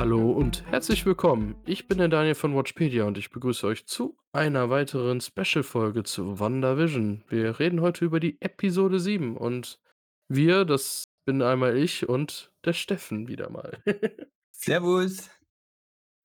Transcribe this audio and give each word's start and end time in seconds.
Hallo 0.00 0.32
und 0.32 0.64
herzlich 0.64 1.04
willkommen. 1.04 1.56
Ich 1.66 1.86
bin 1.86 1.98
der 1.98 2.08
Daniel 2.08 2.34
von 2.34 2.56
Watchpedia 2.56 3.04
und 3.04 3.18
ich 3.18 3.28
begrüße 3.28 3.66
euch 3.66 3.84
zu 3.84 4.16
einer 4.32 4.70
weiteren 4.70 5.20
Special-Folge 5.20 6.04
zu 6.04 6.40
WandaVision. 6.40 7.22
Wir 7.28 7.60
reden 7.60 7.82
heute 7.82 8.06
über 8.06 8.18
die 8.18 8.40
Episode 8.40 8.98
7 8.98 9.36
und 9.36 9.78
wir, 10.26 10.64
das 10.64 11.04
bin 11.26 11.42
einmal 11.42 11.76
ich 11.76 12.08
und 12.08 12.50
der 12.64 12.72
Steffen 12.72 13.28
wieder 13.28 13.50
mal. 13.50 13.76
Servus. 14.52 15.28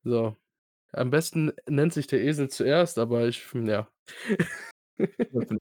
So. 0.06 0.38
Am 0.94 1.10
besten 1.10 1.52
nennt 1.68 1.92
sich 1.92 2.08
der 2.08 2.24
Esel 2.24 2.48
zuerst, 2.48 2.98
aber 2.98 3.28
ich, 3.28 3.46
ja. 3.54 3.90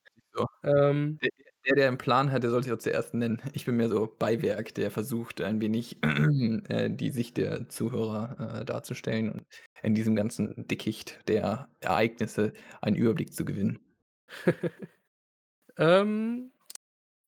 ähm, 0.62 1.18
der, 1.66 1.77
der, 1.77 1.88
einen 1.88 1.98
Plan 1.98 2.30
hat, 2.30 2.42
der 2.42 2.50
sollte 2.50 2.64
sich 2.64 2.73
auch 2.73 2.78
zuerst 2.78 3.14
nennen. 3.14 3.41
Ich 3.52 3.64
bin 3.64 3.77
mehr 3.77 3.88
so 3.88 4.06
Beiwerk, 4.18 4.74
der 4.74 4.91
versucht 4.91 5.41
ein 5.41 5.60
wenig 5.60 5.98
äh, 6.68 6.91
die 6.91 7.10
Sicht 7.10 7.36
der 7.36 7.68
Zuhörer 7.68 8.60
äh, 8.60 8.64
darzustellen 8.64 9.30
und 9.30 9.46
in 9.82 9.95
diesem 9.95 10.16
ganzen 10.16 10.66
Dickicht 10.66 11.20
der 11.28 11.69
Ereignisse 11.80 12.52
einen 12.80 12.96
Überblick 12.96 13.34
zu 13.34 13.45
gewinnen. 13.45 13.80
ähm, 15.78 16.52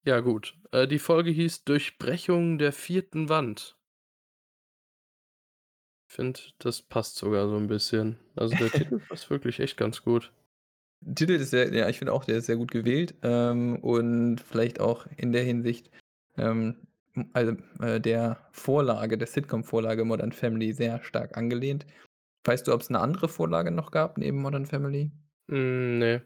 ja, 0.05 0.21
gut. 0.21 0.57
Äh, 0.73 0.87
die 0.87 0.99
Folge 0.99 1.31
hieß 1.31 1.65
Durchbrechung 1.65 2.59
der 2.59 2.73
vierten 2.73 3.29
Wand. 3.29 3.77
Ich 6.09 6.15
finde, 6.15 6.41
das 6.59 6.83
passt 6.83 7.17
sogar 7.17 7.49
so 7.49 7.57
ein 7.57 7.67
bisschen. 7.67 8.19
Also 8.37 8.57
der 8.57 8.71
Titel 8.73 9.01
passt 9.01 9.31
wirklich 9.31 9.61
echt 9.61 9.77
ganz 9.77 10.03
gut. 10.03 10.33
Titel 11.15 11.33
ist 11.33 11.51
sehr, 11.51 11.73
ja, 11.73 11.89
ich 11.89 11.99
finde 11.99 12.13
auch, 12.13 12.25
der 12.25 12.37
ist 12.39 12.47
sehr 12.47 12.57
gut 12.57 12.71
gewählt 12.71 13.15
ähm, 13.23 13.77
und 13.77 14.41
vielleicht 14.41 14.81
auch 14.81 15.07
in 15.17 15.33
der 15.33 15.43
Hinsicht 15.43 15.91
ähm, 16.37 16.77
also 17.33 17.57
äh, 17.81 18.01
der 18.01 18.39
Vorlage, 18.53 19.17
der 19.19 19.27
Sitcom-Vorlage 19.27 20.05
Modern 20.05 20.33
Family 20.33 20.73
sehr 20.73 21.03
stark 21.03 21.37
angelehnt. 21.37 21.87
Weißt 22.45 22.67
du, 22.67 22.73
ob 22.73 22.81
es 22.81 22.89
eine 22.89 23.01
andere 23.01 23.29
Vorlage 23.29 23.71
noch 23.71 23.91
gab 23.91 24.19
neben 24.19 24.41
Modern 24.41 24.67
Family? 24.67 25.11
Mm, 25.49 25.99
nee. 25.99 26.21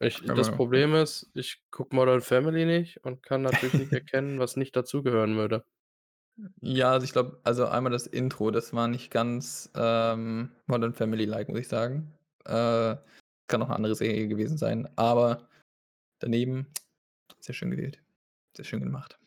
Ich, 0.00 0.22
das 0.24 0.52
Problem 0.52 0.94
ist, 0.94 1.28
ich 1.34 1.60
gucke 1.72 1.94
Modern 1.94 2.20
Family 2.20 2.64
nicht 2.64 3.04
und 3.04 3.22
kann 3.24 3.42
natürlich 3.42 3.74
nicht 3.74 3.92
erkennen, 3.92 4.38
was 4.38 4.56
nicht 4.56 4.76
dazugehören 4.76 5.36
würde. 5.36 5.64
Ja, 6.60 6.92
also 6.92 7.04
ich 7.04 7.12
glaube, 7.12 7.40
also 7.42 7.66
einmal 7.66 7.90
das 7.90 8.06
Intro, 8.06 8.52
das 8.52 8.72
war 8.72 8.86
nicht 8.86 9.10
ganz 9.10 9.72
ähm, 9.74 10.52
Modern 10.66 10.94
Family-like, 10.94 11.48
muss 11.48 11.58
ich 11.58 11.68
sagen. 11.68 12.12
Äh, 12.44 12.94
kann 13.48 13.62
auch 13.62 13.66
eine 13.66 13.76
andere 13.76 13.94
Serie 13.94 14.28
gewesen 14.28 14.58
sein. 14.58 14.88
Aber 14.96 15.48
daneben, 16.20 16.66
sehr 17.40 17.54
schön 17.54 17.70
gewählt. 17.70 18.00
Sehr 18.56 18.64
schön 18.64 18.80
gemacht. 18.80 19.18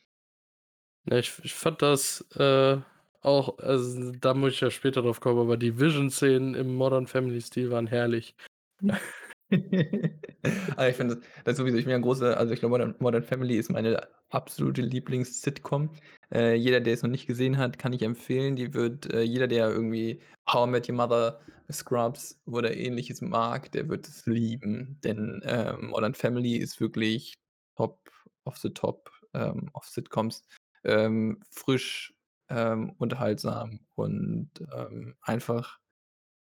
Ja, 1.05 1.17
ich, 1.17 1.33
ich 1.43 1.53
fand 1.53 1.81
das 1.81 2.21
äh, 2.35 2.77
auch, 3.21 3.57
also 3.59 4.11
da 4.11 4.33
muss 4.33 4.53
ich 4.53 4.61
ja 4.61 4.71
später 4.71 5.01
drauf 5.01 5.19
kommen, 5.19 5.39
aber 5.39 5.57
die 5.57 5.79
Vision-Szenen 5.79 6.55
im 6.55 6.75
Modern 6.75 7.07
Family-Stil 7.07 7.71
waren 7.71 7.87
herrlich. 7.87 8.35
also 10.75 10.89
ich 10.89 10.95
finde, 10.95 11.21
das, 11.43 11.57
sowieso, 11.57 11.77
ich 11.77 11.85
bin 11.85 11.93
ein 11.93 12.01
großer, 12.01 12.37
also 12.37 12.53
ich 12.53 12.59
glaube, 12.59 12.71
Modern, 12.71 12.95
Modern, 12.99 13.23
Family 13.23 13.57
ist 13.57 13.69
meine 13.69 14.07
absolute 14.29 14.81
Lieblings-Sitcom. 14.81 15.91
Äh, 16.33 16.55
jeder, 16.55 16.79
der 16.79 16.93
es 16.93 17.03
noch 17.03 17.09
nicht 17.09 17.27
gesehen 17.27 17.57
hat, 17.57 17.77
kann 17.77 17.93
ich 17.93 18.01
empfehlen. 18.01 18.55
Die 18.55 18.73
wird, 18.73 19.11
äh, 19.13 19.21
jeder, 19.21 19.47
der 19.47 19.69
irgendwie 19.69 20.21
How 20.51 20.67
I 20.67 20.71
Met 20.71 20.89
Your 20.89 20.95
Mother, 20.95 21.41
Scrubs 21.71 22.41
oder 22.45 22.75
ähnliches 22.75 23.21
mag, 23.21 23.71
der 23.71 23.87
wird 23.89 24.07
es 24.07 24.25
lieben. 24.25 24.99
Denn 25.03 25.41
äh, 25.43 25.73
Modern 25.77 26.13
Family 26.13 26.57
ist 26.57 26.79
wirklich 26.81 27.33
top 27.77 27.99
of 28.45 28.57
the 28.57 28.69
top 28.69 29.09
ähm, 29.33 29.69
of 29.73 29.85
Sitcoms. 29.85 30.43
Ähm, 30.83 31.39
frisch, 31.49 32.13
ähm, 32.49 32.93
unterhaltsam 32.97 33.79
und 33.95 34.49
ähm, 34.75 35.15
einfach 35.21 35.79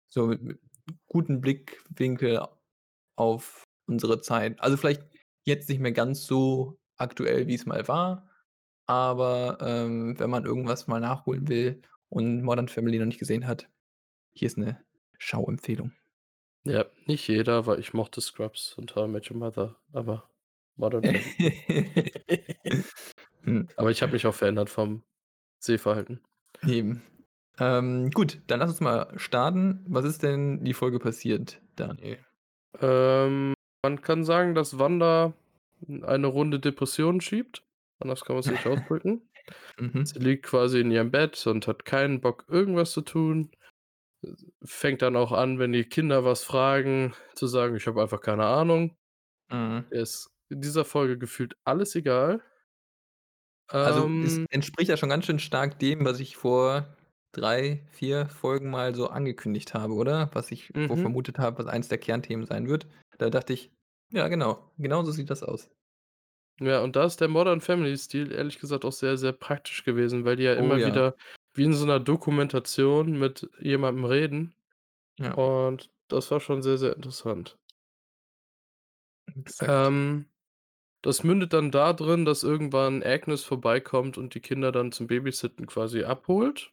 so 0.09 0.27
mit, 0.27 0.43
mit 0.43 0.61
guten 1.07 1.41
Blickwinkel 1.41 2.39
auf 3.19 3.65
unsere 3.87 4.21
Zeit. 4.21 4.61
Also 4.61 4.77
vielleicht 4.77 5.03
jetzt 5.45 5.69
nicht 5.69 5.81
mehr 5.81 5.93
ganz 5.93 6.25
so 6.25 6.79
aktuell, 6.97 7.47
wie 7.47 7.55
es 7.55 7.67
mal 7.67 7.89
war, 7.89 8.29
aber 8.87 9.59
ähm, 9.61 10.19
wenn 10.19 10.31
man 10.31 10.45
irgendwas 10.45 10.87
mal 10.87 11.01
nachholen 11.01 11.49
will 11.49 11.83
und 12.09 12.43
Modern 12.43 12.69
Family 12.69 12.99
noch 12.99 13.07
nicht 13.07 13.19
gesehen 13.19 13.47
hat, 13.47 13.69
hier 14.33 14.47
ist 14.47 14.57
eine 14.57 14.83
Schauempfehlung. 15.19 15.93
Ja, 16.65 16.87
nicht 17.07 17.29
jeder, 17.29 17.67
weil 17.67 17.81
ich 17.81 17.95
mochte 17.95 18.21
Scrubs 18.21 18.75
und 18.75 18.95
How 18.95 19.09
I 19.09 19.11
Met 19.11 19.31
Your 19.31 19.39
Mother, 19.39 19.77
aber 19.93 20.31
Modern 20.77 21.03
Family. 21.03 22.13
hm. 23.43 23.69
Aber 23.77 23.91
ich 23.91 24.03
habe 24.03 24.13
mich 24.13 24.27
auch 24.27 24.35
verändert 24.35 24.71
vom 24.71 25.03
Sehverhalten. 25.59 26.21
Eben. 26.67 27.03
Ähm, 27.59 28.11
gut, 28.11 28.41
dann 28.47 28.61
lass 28.61 28.71
uns 28.71 28.81
mal 28.81 29.13
starten. 29.17 29.85
Was 29.89 30.05
ist 30.05 30.23
denn 30.23 30.65
die 30.65 30.75
Folge 30.75 30.99
passiert, 30.99 31.61
Daniel? 31.75 32.19
Ähm, 32.81 33.55
man 33.83 34.01
kann 34.03 34.25
sagen, 34.25 34.55
dass 34.55 34.79
Wanda 34.79 35.35
eine 36.03 36.27
Runde 36.27 36.61
Depressionen 36.61 37.21
schiebt. 37.21 37.63
Anders 38.01 38.25
kann 38.25 38.37
man 38.37 38.41
es 38.41 38.51
nicht 38.51 38.67
ausdrücken. 38.67 39.29
mhm. 39.79 40.05
Sie 40.05 40.19
liegt 40.19 40.45
quasi 40.47 40.81
in 40.81 40.91
ihrem 40.91 41.11
Bett 41.11 41.47
und 41.47 41.67
hat 41.67 41.85
keinen 41.85 42.21
Bock, 42.21 42.45
irgendwas 42.49 42.93
zu 42.93 43.03
tun. 43.03 43.51
Fängt 44.65 45.03
dann 45.03 45.17
auch 45.17 45.33
an, 45.33 45.59
wenn 45.59 45.73
die 45.73 45.85
Kinder 45.85 46.25
was 46.25 46.43
fragen, 46.43 47.15
zu 47.35 47.47
sagen, 47.47 47.77
ich 47.77 47.87
habe 47.87 48.03
einfach 48.03 48.21
keine 48.21 48.47
Ahnung. 48.47 48.97
Mhm. 49.51 49.87
Ist 49.91 50.31
in 50.51 50.61
dieser 50.61 50.85
Folge 50.85 51.19
gefühlt 51.19 51.57
alles 51.65 51.95
egal. 51.95 52.43
Also, 53.69 54.07
ähm, 54.07 54.25
es 54.25 54.39
entspricht 54.51 54.89
ja 54.89 54.97
schon 54.97 55.11
ganz 55.11 55.27
schön 55.27 55.39
stark 55.39 55.79
dem, 55.79 56.05
was 56.05 56.21
ich 56.21 56.37
vor 56.37 56.97
drei, 57.33 57.87
vier 57.91 58.29
Folgen 58.29 58.71
mal 58.71 58.95
so 58.95 59.09
angekündigt 59.09 59.75
habe, 59.75 59.95
oder? 59.95 60.31
Was 60.33 60.51
ich 60.51 60.73
mhm. 60.75 60.97
vermutet 60.97 61.39
habe, 61.39 61.59
was 61.59 61.67
eins 61.67 61.89
der 61.89 61.99
Kernthemen 61.99 62.47
sein 62.47 62.69
wird. 62.69 62.87
Da 63.19 63.31
dachte 63.31 63.53
ich, 63.53 63.71
ja, 64.11 64.29
genau, 64.29 64.71
genau 64.79 65.03
so 65.03 65.13
sieht 65.13 65.31
das 65.31 65.43
aus. 65.43 65.71
Ja, 66.61 66.81
und 66.81 66.97
da 66.97 67.05
ist 67.05 67.21
der 67.21 67.29
Modern 67.29 67.61
Family-Stil 67.61 68.33
ehrlich 68.33 68.59
gesagt 68.59 68.85
auch 68.85 68.93
sehr, 68.93 69.17
sehr 69.17 69.33
praktisch 69.33 69.85
gewesen, 69.85 70.25
weil 70.25 70.37
die 70.37 70.45
ja 70.45 70.55
oh, 70.55 70.59
immer 70.59 70.77
ja. 70.77 70.89
wieder 70.89 71.15
wie 71.55 71.65
in 71.65 71.75
so 71.75 71.85
einer 71.85 72.01
Dokumentation 72.01 73.19
mit 73.19 73.49
jemandem 73.61 74.05
reden. 74.05 74.55
Ja. 75.19 75.35
Und 75.35 75.91
das 76.09 76.31
war 76.31 76.41
schon 76.41 76.63
sehr, 76.63 76.79
sehr 76.79 76.97
interessant. 76.97 77.59
Ähm, 79.61 80.27
das 81.03 81.23
mündet 81.23 81.53
dann 81.53 81.71
da 81.71 81.93
drin, 81.93 82.25
dass 82.25 82.43
irgendwann 82.43 83.03
Agnes 83.03 83.45
vorbeikommt 83.45 84.19
und 84.19 84.35
die 84.35 84.41
Kinder 84.41 84.73
dann 84.73 84.91
zum 84.91 85.07
Babysitten 85.07 85.67
quasi 85.67 86.03
abholt. 86.05 86.73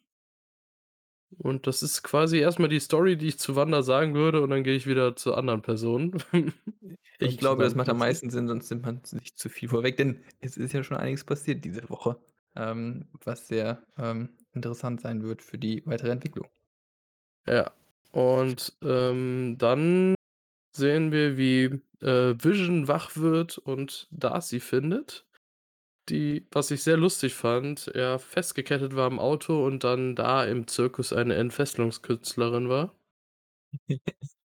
Und 1.38 1.68
das 1.68 1.84
ist 1.84 2.04
quasi 2.04 2.40
erstmal 2.40 2.70
die 2.70 2.80
Story, 2.80 3.18
die 3.18 3.28
ich 3.28 3.40
zu 3.40 3.56
Wanda 3.56 3.84
sagen 3.84 4.14
würde, 4.14 4.42
und 4.42 4.50
dann 4.50 4.64
gehe 4.64 4.76
ich 4.76 4.88
wieder 4.88 5.16
zu 5.16 5.36
anderen 5.36 5.62
Personen. 5.62 6.18
ich 7.20 7.38
glaube, 7.38 7.64
das 7.64 7.76
macht 7.76 7.90
am 7.90 7.98
meisten 7.98 8.30
Sinn, 8.30 8.48
sonst 8.48 8.70
nimmt 8.70 8.86
man 8.86 9.02
nicht 9.12 9.38
zu 9.38 9.50
viel 9.50 9.70
vorweg, 9.70 9.98
denn 9.98 10.22
es 10.42 10.58
ist 10.58 10.74
ja 10.74 10.84
schon 10.84 10.98
einiges 10.98 11.24
passiert 11.24 11.66
diese 11.66 11.90
Woche, 11.90 12.18
ähm, 12.56 13.08
was 13.24 13.48
sehr 13.48 13.84
ähm, 13.98 14.30
interessant 14.54 15.02
sein 15.02 15.24
wird 15.24 15.42
für 15.42 15.58
die 15.58 15.84
weitere 15.86 16.12
Entwicklung. 16.12 16.48
Ja, 17.48 17.72
und 18.12 18.74
ähm, 18.82 19.56
dann 19.58 20.16
sehen 20.72 21.12
wir, 21.12 21.38
wie 21.38 21.82
äh, 22.02 22.36
Vision 22.42 22.88
wach 22.88 23.16
wird 23.16 23.58
und 23.58 24.08
Darcy 24.12 24.60
findet 24.60 25.26
die, 26.10 26.48
was 26.52 26.72
ich 26.72 26.84
sehr 26.84 26.98
lustig 26.98 27.34
fand, 27.34 27.88
er 27.88 28.20
festgekettet 28.20 28.96
war 28.96 29.08
im 29.08 29.20
Auto 29.20 29.66
und 29.66 29.84
dann 29.84 30.16
da 30.16 30.44
im 30.46 30.68
Zirkus 30.68 31.14
eine 31.14 31.36
Entfesselungskünstlerin 31.36 32.70
war. 32.70 32.96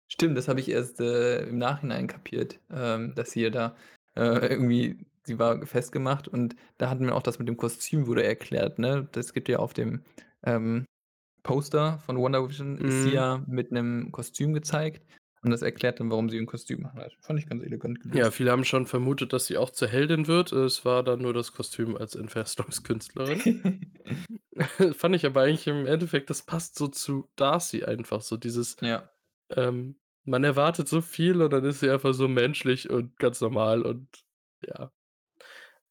Stimmt, 0.09 0.39
das 0.39 0.49
habe 0.49 0.61
ich 0.61 0.71
erst 0.71 1.01
äh, 1.01 1.47
im 1.47 1.59
Nachhinein 1.59 2.07
kapiert, 2.07 2.61
ähm, 2.71 3.15
dass 3.15 3.33
sie 3.33 3.43
ja 3.43 3.51
da 3.51 3.77
äh, 4.15 4.47
irgendwie, 4.47 4.99
sie 5.25 5.39
war 5.39 5.67
festgemacht 5.67 6.29
und 6.29 6.55
da 6.79 6.89
hatten 6.91 7.07
wir 7.07 7.15
auch 7.15 7.23
das 7.23 7.39
mit 7.39 7.49
dem 7.49 7.57
Kostüm 7.57 8.07
wurde 8.07 8.25
erklärt, 8.25 8.79
ne? 8.79 9.09
Das 9.13 9.33
gibt 9.33 9.49
ja 9.49 9.59
auf 9.59 9.75
dem 9.75 10.05
ähm, 10.45 10.85
Poster 11.43 11.99
von 12.01 12.19
Wonder 12.19 12.49
Vision 12.49 12.77
mhm. 12.77 12.85
ist 12.85 13.03
sie 13.03 13.09
mhm. 13.09 13.15
ja 13.15 13.45
mit 13.47 13.71
einem 13.71 14.13
Kostüm 14.13 14.55
gezeigt 14.55 15.03
und 15.43 15.51
das 15.51 15.63
erklärt 15.63 16.01
dann, 16.01 16.11
warum 16.11 16.29
sie 16.29 16.39
ein 16.39 16.47
Kostüm 16.47 16.93
hat. 16.93 17.17
Fand 17.21 17.39
ich 17.39 17.49
ganz 17.49 17.63
elegant 17.63 18.01
gelöst. 18.01 18.19
Ja, 18.19 18.31
viele 18.31 18.51
haben 18.51 18.65
schon 18.65 18.87
vermutet, 18.87 19.33
dass 19.33 19.47
sie 19.47 19.59
auch 19.59 19.71
zur 19.71 19.89
Heldin 19.89 20.27
wird. 20.27 20.53
Es 20.53 20.85
war 20.85 21.03
dann 21.03 21.21
nur 21.21 21.35
das 21.35 21.53
Kostüm 21.53 21.97
als 21.97 22.15
Entfesselungskünstlerin. 22.15 23.93
Fand 24.95 25.15
ich 25.15 25.27
aber 25.27 25.43
eigentlich 25.43 25.67
im 25.67 25.87
Endeffekt, 25.87 26.31
das 26.31 26.43
passt 26.43 26.77
so 26.77 26.89
zu 26.89 27.29
Darcy 27.37 27.85
einfach. 27.85 28.23
So 28.23 28.37
dieses, 28.37 28.77
ja. 28.81 29.09
ähm, 29.51 29.97
man 30.25 30.43
erwartet 30.43 30.89
so 30.89 31.01
viel 31.01 31.41
und 31.43 31.53
dann 31.53 31.65
ist 31.65 31.81
sie 31.81 31.91
einfach 31.91 32.15
so 32.15 32.29
menschlich 32.29 32.91
und 32.91 33.17
ganz 33.19 33.41
normal 33.41 33.83
und 33.83 34.09
ja. 34.67 34.91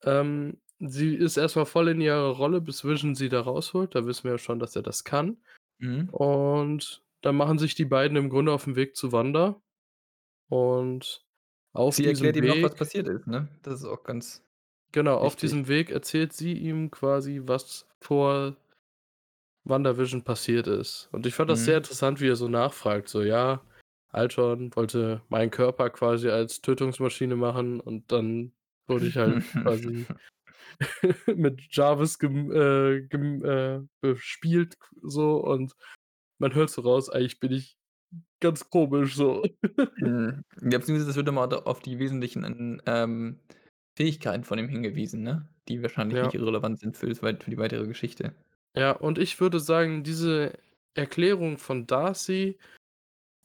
Ähm, 0.04 0.60
sie 0.80 1.16
ist 1.16 1.38
erstmal 1.38 1.66
voll 1.66 1.88
in 1.90 2.02
ihrer 2.02 2.30
Rolle, 2.30 2.62
bis 2.62 2.84
Vision 2.84 3.16
sie 3.16 3.30
da 3.30 3.42
rausholt. 3.42 3.96
Da 3.96 4.06
wissen 4.06 4.26
wir 4.26 4.32
ja 4.32 4.38
schon, 4.38 4.60
dass 4.60 4.76
er 4.76 4.84
das 4.84 5.04
kann. 5.04 5.38
Mhm. 5.78 6.10
Und 6.10 7.05
dann 7.26 7.36
machen 7.36 7.58
sich 7.60 7.76
die 7.76 7.86
beiden 7.86 8.18
im 8.18 8.30
Grunde 8.30 8.52
auf 8.54 8.66
den 8.66 8.76
Weg 8.76 8.96
zu 8.96 9.12
Wanda. 9.12 9.62
Und 10.50 11.26
auf 11.74 11.96
sie 11.96 12.06
erklärt 12.06 12.36
Weg, 12.36 12.38
ihm 12.38 12.46
noch, 12.48 12.62
was 12.62 12.76
passiert 12.76 13.08
ist, 13.08 13.28
ne? 13.28 13.50
Das 13.64 13.80
ist 13.82 13.86
auch 13.86 14.04
ganz. 14.04 14.44
Genau, 14.92 15.18
wichtig. 15.20 15.26
auf 15.26 15.36
diesem 15.36 15.68
Weg 15.68 15.92
erzählt 15.92 16.34
sie 16.34 16.54
ihm 16.54 16.90
quasi, 16.90 17.42
was 17.44 17.88
vor 18.02 18.56
WandaVision 19.66 20.24
passiert 20.24 20.68
ist. 20.68 21.10
Und 21.12 21.26
ich 21.26 21.34
fand 21.36 21.50
das 21.50 21.66
sehr 21.66 21.78
Mhm. 21.78 21.78
interessant, 21.78 22.22
wie 22.22 22.28
er 22.30 22.36
so 22.36 22.48
nachfragt, 22.48 23.10
so: 23.10 23.22
„Ja, 23.24 23.62
Ultron 24.14 24.76
wollte 24.76 25.22
meinen 25.30 25.52
Körper 25.52 25.90
quasi 25.90 26.30
als 26.30 26.62
Tötungsmaschine 26.62 27.36
machen 27.36 27.80
und 27.80 28.12
dann 28.12 28.54
wurde 28.88 29.08
ich 29.08 29.18
halt 29.18 29.42
quasi 29.64 30.08
mit 31.36 31.62
Jarvis 31.72 32.20
gem 32.20 32.52
äh, 32.52 33.02
gem 33.04 33.44
äh, 33.46 33.82
bespielt 34.02 34.78
so 35.04 35.38
und 35.44 35.74
man 36.40 36.54
hört 36.56 36.70
so 36.70 36.82
raus, 36.82 37.10
eigentlich 37.10 37.40
bin 37.40 37.52
ich 37.54 37.78
ganz 38.42 38.70
komisch 38.70 39.16
so.“ 39.16 39.44
Mhm. 40.00 40.44
Ja, 40.62 40.78
beziehungsweise 40.78 41.10
es 41.12 41.16
wird 41.16 41.28
immer 41.30 41.68
auf 41.68 41.80
die 41.80 42.00
wesentlichen 42.00 42.82
ähm, 42.86 43.40
Fähigkeiten 43.98 44.44
von 44.44 44.60
ihm 44.60 44.68
hingewiesen, 44.68 45.24
ne, 45.24 45.48
die 45.70 45.82
wahrscheinlich 45.82 46.20
Ja. 46.20 46.22
nicht 46.22 46.34
irrelevant 46.34 46.80
sind 46.80 46.98
für 46.98 47.08
das 47.08 47.20
für 47.20 47.34
die 47.50 47.58
weitere 47.58 47.88
Geschichte. 47.88 48.36
Ja, 48.76 48.92
und 48.92 49.18
ich 49.18 49.40
würde 49.40 49.60
sagen, 49.60 50.04
diese 50.04 50.54
Erklärung 50.96 51.58
von 51.58 51.88
Darcy 51.88 52.58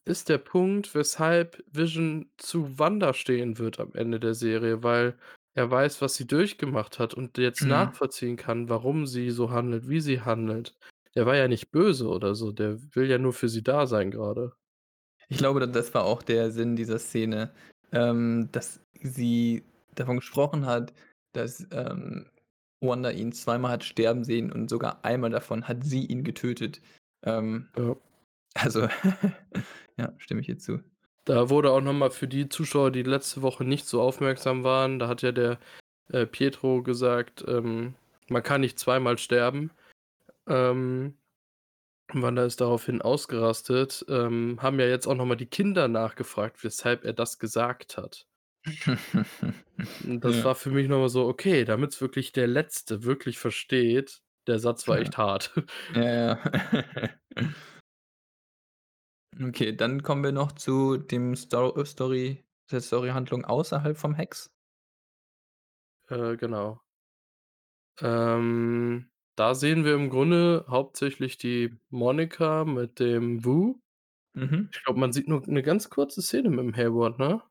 ist 0.07 0.29
der 0.29 0.39
Punkt, 0.39 0.95
weshalb 0.95 1.65
Vision 1.73 2.31
zu 2.39 2.79
Wanda 2.79 3.15
stehen 3.15 3.59
wird 3.59 3.81
am 3.81 3.95
Ende 3.95 4.21
der 4.21 4.35
Serie, 4.35 4.83
weil 4.83 5.19
er 5.55 5.71
weiß, 5.71 6.03
was 6.03 6.17
sie 6.17 6.27
durchgemacht 6.27 6.99
hat 6.99 7.15
und 7.15 7.39
jetzt 7.39 7.65
Mhm. 7.65 7.67
nachvollziehen 7.67 8.37
kann, 8.37 8.69
warum 8.69 9.07
sie 9.07 9.31
so 9.31 9.51
handelt, 9.51 9.89
wie 9.89 10.01
sie 10.01 10.23
handelt. 10.23 10.75
Der 11.15 11.27
war 11.27 11.37
ja 11.37 11.49
nicht 11.49 11.71
böse 11.71 12.09
oder 12.09 12.35
so, 12.35 12.53
der 12.53 12.79
will 12.95 13.09
ja 13.11 13.19
nur 13.19 13.33
für 13.33 13.49
sie 13.49 13.63
da 13.63 13.87
sein 13.87 14.11
grade. 14.11 14.53
Ich 15.29 15.39
glaube, 15.39 15.61
da 15.61 15.67
das 15.67 15.93
war 15.95 16.05
auch 16.05 16.23
der 16.23 16.51
Sinn 16.51 16.77
dieser 16.77 16.99
Szene, 16.99 17.53
ähm, 17.93 18.49
dass 18.53 18.81
sie 18.95 19.65
davon 19.95 20.17
gesprochen 20.17 20.67
hat, 20.67 20.93
dass, 21.33 21.67
ähm, 21.73 22.27
Wanda 22.83 23.11
ihn 23.11 23.33
zweimal 23.33 23.73
hat 23.73 23.85
sterben 23.85 24.25
sehen 24.25 24.51
und 24.51 24.71
sogar 24.71 25.05
einmal 25.05 25.31
davon 25.31 25.69
hat 25.69 25.85
sie 25.85 26.07
ihn 26.07 26.25
getötet. 26.25 26.81
Ähm, 27.25 27.69
Ja. 27.77 27.95
also 28.55 28.89
ja, 29.99 30.13
stimme 30.19 30.41
ich 30.41 30.49
ihr 30.49 30.59
zu. 30.59 30.81
Da 31.27 31.51
wurde 31.51 31.71
auch 31.73 31.83
noch 31.83 31.93
mal 31.93 32.11
für 32.11 32.27
die 32.27 32.49
Zuschauer, 32.49 32.91
die 32.91 33.03
letzte 33.03 33.43
Woche 33.43 33.65
nicht 33.65 33.87
so 33.87 34.01
aufmerksam 34.01 34.65
waren 34.65 34.99
da 34.99 35.09
hat 35.09 35.23
ja 35.23 35.33
der, 35.33 35.59
äh, 36.09 36.27
Pietro 36.27 36.83
gesagt, 36.83 37.45
ähm, 37.47 37.95
man 38.29 38.43
kann 38.43 38.63
nicht 38.63 38.79
zweimal 38.79 39.19
sterben. 39.19 39.71
Ähm, 40.49 41.19
Wanda 42.13 42.45
ist 42.47 42.61
daraufhin 42.61 43.03
ausgerastet, 43.03 44.05
ähm, 44.09 44.59
haben 44.63 44.81
ja 44.81 44.87
jetzt 44.89 45.07
auch 45.09 45.15
noch 45.17 45.27
mal 45.27 45.37
die 45.37 45.47
Kinder 45.51 45.89
nachgefragt, 45.89 46.65
weshalb 46.65 47.05
er 47.05 47.15
das 47.15 47.39
gesagt 47.39 47.99
hat. 47.99 48.27
Das 49.99 50.45
Ja. 50.45 50.45
war 50.45 50.55
für 50.55 50.71
mich 50.71 50.89
noch 50.89 50.99
mal 50.99 51.09
so: 51.09 51.27
„Okay, 51.29 51.65
damit's 51.65 52.01
wirklich 52.01 52.33
der 52.33 52.47
Letzte 52.47 53.05
wirklich 53.05 53.39
versteht, 53.39 54.23
der 54.47 54.59
Satz 54.59 54.89
war 54.89 54.99
Ja. 54.99 54.99
echt 54.99 55.19
hart.“ 55.19 55.53
Ja, 55.89 56.03
ja. 56.05 56.39
Okay, 59.41 59.75
dann 59.77 60.03
kommen 60.05 60.23
wir 60.25 60.31
noch 60.33 60.53
zu 60.53 60.97
dem 60.97 61.35
Sto 61.37 61.85
Story 61.85 62.45
der 62.71 62.81
Storyhandlung 62.81 63.45
außerhalb 63.45 63.97
vom 63.97 64.15
Hex. 64.15 64.51
Äh, 66.09 66.37
genau. 66.37 66.81
Ähm, 67.99 69.10
da 69.41 69.55
sehen 69.55 69.85
wir 69.85 69.95
im 69.95 70.11
Grunde 70.11 70.65
hauptsächlich 70.69 71.39
die 71.39 71.77
Monica 71.91 72.65
mit 72.65 73.01
dem 73.01 73.45
Wu. 73.45 73.81
Mhm. 74.35 74.71
Ich 74.73 74.85
glaube, 74.85 75.01
man 75.01 75.13
sieht 75.13 75.29
nur 75.29 75.43
'ne 75.49 75.63
ganz 75.63 75.91
kurze 75.91 76.23
Szene 76.23 76.51
mit'm 76.51 76.77
Hayward, 76.77 77.19
ne? 77.21 77.43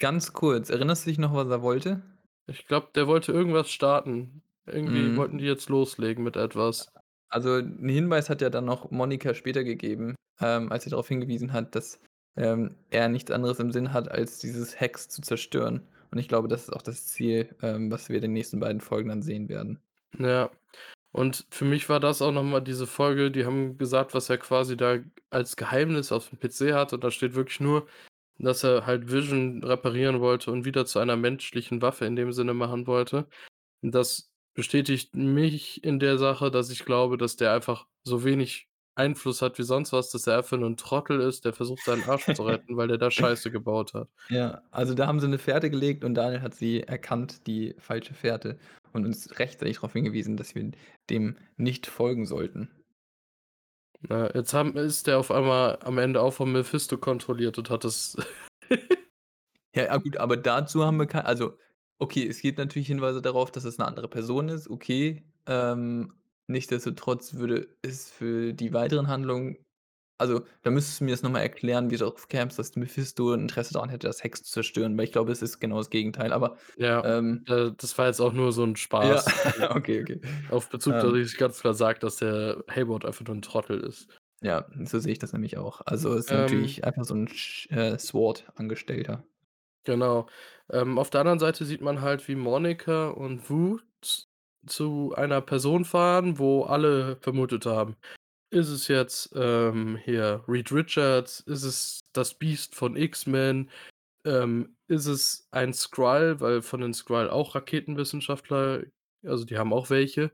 Ganz 0.00 0.32
kurz, 0.32 0.70
erinnerst 0.70 1.04
du 1.04 1.10
dich 1.10 1.18
noch, 1.18 1.34
was 1.34 1.46
er 1.50 1.60
wollte? 1.62 2.02
Ich 2.48 2.66
glaube, 2.66 2.88
der 2.94 3.06
wollte 3.06 3.32
irgendwas 3.32 3.70
starten. 3.70 4.42
Irgendwie 4.66 5.14
wollten 5.16 5.38
die 5.38 5.44
Mhm. 5.44 5.46
jetzt 5.46 5.68
loslegen 5.68 6.24
mit 6.24 6.36
etwas. 6.36 6.92
Also 7.28 7.50
'n 7.58 7.88
Hinweis 7.88 8.28
hat 8.28 8.40
ja 8.42 8.50
dann 8.50 8.64
noch 8.64 8.90
Monica 8.90 9.34
später 9.34 9.62
gegeben, 9.64 10.16
ähm, 10.40 10.70
als 10.72 10.84
sie 10.84 10.90
darauf 10.90 11.08
hingewiesen 11.08 11.52
hat, 11.52 11.74
dass, 11.74 12.00
ähm, 12.36 12.76
er 12.90 13.08
nichts 13.08 13.30
anderes 13.30 13.60
im 13.60 13.70
Sinn 13.72 13.92
hat, 13.92 14.10
als 14.10 14.38
dieses 14.38 14.78
Hex 14.80 15.08
zu 15.08 15.22
zerstören. 15.22 15.86
Und 16.10 16.18
ich 16.18 16.28
glaube, 16.28 16.48
das 16.48 16.62
ist 16.64 16.70
auch 16.70 16.82
das 16.82 17.06
Ziel, 17.06 17.54
ähm, 17.62 17.90
was 17.90 18.08
wir 18.08 18.16
in 18.16 18.22
den 18.22 18.32
nächsten 18.32 18.58
beiden 18.60 18.80
Folgen 18.80 19.08
dann 19.10 19.22
sehen 19.22 19.48
werden. 19.48 19.80
Ja. 20.18 20.50
Und 21.12 21.46
für 21.50 21.64
mich 21.64 21.88
war 21.88 22.00
das 22.00 22.22
auch 22.22 22.32
noch 22.32 22.44
mal 22.44 22.60
diese 22.60 22.86
Folge 22.86 23.30
die 23.30 23.44
haben 23.44 23.78
gesagt, 23.78 24.14
was 24.14 24.30
er 24.30 24.38
quasi 24.38 24.76
da 24.76 24.98
als 25.30 25.56
Geheimnis 25.56 26.12
aufm 26.12 26.38
PC 26.38 26.72
hat 26.72 26.92
und 26.92 27.02
da 27.02 27.10
steht 27.10 27.34
wirklich 27.34 27.60
nur, 27.60 27.86
dass 28.38 28.64
er 28.64 28.86
halt 28.86 29.10
Vision 29.10 29.62
reparieren 29.64 30.20
wollte 30.20 30.52
und 30.52 30.64
wieder 30.64 30.86
zu 30.86 30.98
einer 31.00 31.16
menschlichen 31.16 31.82
Waffe 31.82 32.06
in 32.06 32.16
dem 32.16 32.32
Sinne 32.32 32.54
machen 32.54 32.86
wollte. 32.86 33.28
Und 33.82 33.94
das 33.94 34.32
bestätigt 34.54 35.14
mich 35.16 35.84
in 35.84 36.00
der 36.00 36.18
Sache, 36.18 36.50
dass 36.50 36.70
ich 36.70 36.84
glaube, 36.84 37.18
dass 37.18 37.36
der 37.36 37.52
einfach 37.54 37.86
so 38.04 38.24
wenig 38.24 38.69
Einfluss 39.00 39.42
hat 39.42 39.58
wie 39.58 39.62
sonst 39.64 39.92
was, 39.92 40.10
dass 40.10 40.26
er 40.26 40.38
einfach 40.38 40.58
nur 40.58 40.68
'n 40.68 40.76
Trottel 40.76 41.20
ist, 41.20 41.44
der 41.44 41.52
versucht, 41.54 41.84
seinen 41.84 42.04
Arsch 42.04 42.32
zu 42.32 42.42
retten, 42.44 42.76
weil 42.76 42.88
der 42.88 42.98
da 42.98 43.10
Scheiße 43.10 43.50
gebaut 43.50 43.94
hat. 43.94 44.08
Ja, 44.32 44.62
also 44.70 44.94
da 44.94 45.08
haben 45.08 45.18
sie 45.18 45.26
'ne 45.26 45.38
Fährte 45.38 45.70
gelegt 45.70 46.04
und 46.04 46.14
Daniel 46.14 46.40
hat 46.42 46.54
sie 46.54 46.82
erkannt, 46.84 47.48
die 47.48 47.74
falsche 47.78 48.14
Fährte, 48.14 48.58
und 48.92 49.04
uns 49.04 49.40
rechtzeitig 49.40 49.76
darauf 49.78 49.92
hingewiesen, 49.92 50.36
dass 50.36 50.54
wir 50.54 50.70
dem 51.10 51.36
nicht 51.56 51.88
folgen 51.88 52.26
sollten. 52.26 52.70
Na, 54.08 54.30
jetzt 54.34 54.54
haben 54.54 54.76
ist 54.76 55.06
der 55.06 55.18
auf 55.18 55.30
einmal 55.30 55.78
am 55.82 55.98
Ende 55.98 56.22
auch 56.22 56.32
von 56.32 56.50
Mephisto 56.52 56.96
kontrolliert 56.96 57.58
und 57.58 57.68
hat 57.70 57.84
das 57.84 58.16
Ja, 59.74 59.96
gut, 59.98 60.16
aber 60.16 60.36
dazu 60.36 60.84
haben 60.84 60.96
wir 60.98 61.06
kei 61.06 61.20
also, 61.20 61.56
okay, 61.98 62.26
es 62.26 62.40
gibt 62.42 62.58
natürlich 62.58 62.88
Hinweise 62.88 63.22
darauf, 63.22 63.52
dass 63.52 63.64
es 63.64 63.78
'ne 63.78 63.86
andere 63.86 64.08
Person 64.08 64.48
ist, 64.48 64.68
okay. 64.68 65.24
Ähm, 65.46 66.12
nichtsdestotrotz 66.50 67.34
würde 67.34 67.68
es 67.82 68.10
für 68.10 68.52
die 68.54 68.72
weiteren 68.72 69.08
Handlungen 69.08 69.64
also, 70.18 70.44
da 70.62 70.70
müsstest 70.70 71.00
du 71.00 71.04
mir 71.04 71.12
das 71.12 71.22
noch 71.22 71.30
mal 71.30 71.40
erklären, 71.40 71.90
wie 71.90 71.94
du 71.96 72.04
darauf 72.04 72.28
kämst, 72.28 72.58
dass 72.58 72.76
Mephisto 72.76 73.32
Interesse 73.32 73.72
daran 73.72 73.88
hätte, 73.88 74.06
das 74.06 74.22
Hex 74.22 74.42
zu 74.42 74.52
zerstören, 74.52 74.96
weil 74.98 75.04
ich 75.06 75.12
glaube, 75.12 75.32
es 75.32 75.40
ist 75.42 75.60
genau 75.60 75.78
das 75.78 75.88
Gegenteil, 75.90 76.32
aber, 76.32 76.58
Ja, 76.76 77.02
ähm 77.02 77.46
äh, 77.46 77.72
das 77.76 77.96
war 77.98 78.06
jetzt 78.06 78.20
auch 78.20 78.32
nur 78.34 78.52
so 78.52 78.62
'n 78.64 78.76
Ja, 79.02 79.22
Spaß, 79.22 79.32
okay, 79.76 80.00
okay. 80.02 80.20
auf 80.48 80.68
Bezug, 80.68 80.98
dass 80.98 81.14
Ähm 81.14 81.16
ich 81.16 81.36
ganz 81.38 81.60
klar 81.60 81.74
sage, 81.74 81.98
dass 82.00 82.16
der 82.16 82.64
Hayward 82.70 83.04
einfach 83.06 83.24
nur 83.26 83.36
'n 83.36 83.42
Trottel 83.42 83.80
ist. 83.80 84.08
Ja, 84.42 84.66
so 84.84 84.98
sehe 84.98 85.12
ich 85.12 85.18
das 85.18 85.32
nämlich 85.34 85.56
auch. 85.58 85.80
Also, 85.86 86.14
ist 86.14 86.30
Ähm 86.30 86.32
natürlich 86.32 86.84
einfach 86.84 87.04
so 87.04 87.14
'n 87.14 87.28
Sch 87.28 87.68
äh, 87.70 87.98
SWORD-Angestellter. 87.98 89.24
Genau. 89.86 90.26
Ähm, 90.70 90.98
auf 90.98 91.10
der 91.10 91.20
anderen 91.20 91.38
Seite 91.38 91.64
sieht 91.64 91.80
man 91.80 92.00
halt, 92.02 92.28
wie 92.28 92.34
Monica 92.34 93.08
und 93.08 93.48
Wu 93.48 93.78
zu 94.66 95.14
einer 95.16 95.40
Person 95.40 95.84
fahren, 95.84 96.38
wo 96.38 96.64
alle 96.64 97.16
vermutet 97.20 97.66
haben: 97.66 97.96
Ist 98.50 98.68
es 98.70 98.88
jetzt, 98.88 99.32
ähm, 99.36 99.96
hier 100.04 100.44
Reed 100.48 100.72
Richards? 100.72 101.40
Ist 101.40 101.64
es 101.64 102.00
das 102.14 102.34
Biest 102.34 102.74
von 102.76 102.96
X-Men? 102.96 103.70
Ähm, 104.26 104.76
ist 104.88 105.06
es 105.06 105.48
ein 105.52 105.74
Skrull, 105.74 106.40
weil 106.40 106.62
von 106.62 106.80
den 106.82 106.94
Skrull 106.94 107.30
auch 107.30 107.54
Raketenwissenschaftler 107.56 108.84
also, 109.24 109.44
die 109.46 109.58
haben 109.58 109.72
auch 109.74 109.90
welche. 109.90 110.32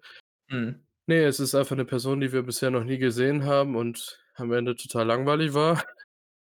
Mhm. 0.50 0.87
Ne, 1.09 1.25
es 1.25 1.40
ist 1.40 1.54
einfach 1.56 1.76
'ne 1.76 1.85
Person, 1.87 2.21
die 2.21 2.33
wir 2.33 2.42
bisher 2.45 2.71
noch 2.73 2.85
nie 2.85 2.99
gesehen 2.99 3.45
haben 3.47 3.76
und 3.76 4.21
am 4.37 4.52
Ende 4.52 4.76
total 4.76 5.06
langweilig 5.06 5.54
war. 5.54 5.85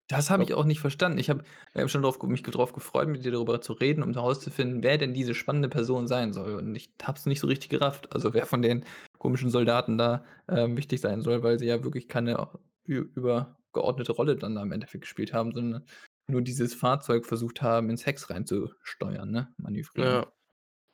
Das 0.09 0.31
habe 0.31 0.43
ich 0.43 0.53
auch 0.53 0.67
nicht 0.67 0.81
verstanden. 0.81 1.19
Ich 1.19 1.31
habe, 1.31 1.45
äh, 1.73 1.89
schon 1.89 2.03
drauf 2.03 2.23
mich 2.23 2.43
drauf 2.43 2.73
gefreut, 2.75 3.09
mit 3.09 3.25
dir 3.25 3.33
darüber 3.33 3.61
zu 3.61 3.73
reden, 3.73 4.03
um 4.03 4.13
herauszufinden, 4.13 4.83
wer 4.83 4.99
denn 4.99 5.15
diese 5.15 5.35
spannende 5.35 5.69
Person 5.69 6.07
sein 6.07 6.33
soll. 6.33 6.55
Und 6.57 6.75
ich 6.75 6.91
habe 7.03 7.19
es 7.19 7.25
nicht 7.25 7.41
so 7.41 7.47
richtig 7.47 7.71
gerafft. 7.71 8.15
Also, 8.15 8.35
wer 8.35 8.45
von 8.45 8.61
den 8.61 8.85
komischen 9.19 9.51
Soldaten 9.51 9.97
da, 9.97 10.25
ähm, 10.49 10.77
wichtig 10.77 11.01
sein 11.01 11.23
soll, 11.23 11.43
weil 11.43 11.59
sie 11.59 11.67
ja 11.67 11.83
wirklich 11.83 12.09
keine 12.09 12.49
übergeordnete 12.85 14.13
Rolle 14.13 14.37
dann 14.37 14.59
am 14.59 14.73
Endeffekt 14.73 15.03
gespielt 15.03 15.33
haben, 15.33 15.53
sondern 15.53 15.87
nur 16.27 16.43
dieses 16.43 16.75
Fahrzeug 16.75 17.25
versucht 17.25 17.63
haben, 17.63 17.89
ins 17.89 18.05
Hex 18.05 18.29
reinzusteuern, 18.29 19.31
ne, 19.31 19.49
manövrieren. 19.57 20.13
Ja. 20.13 20.27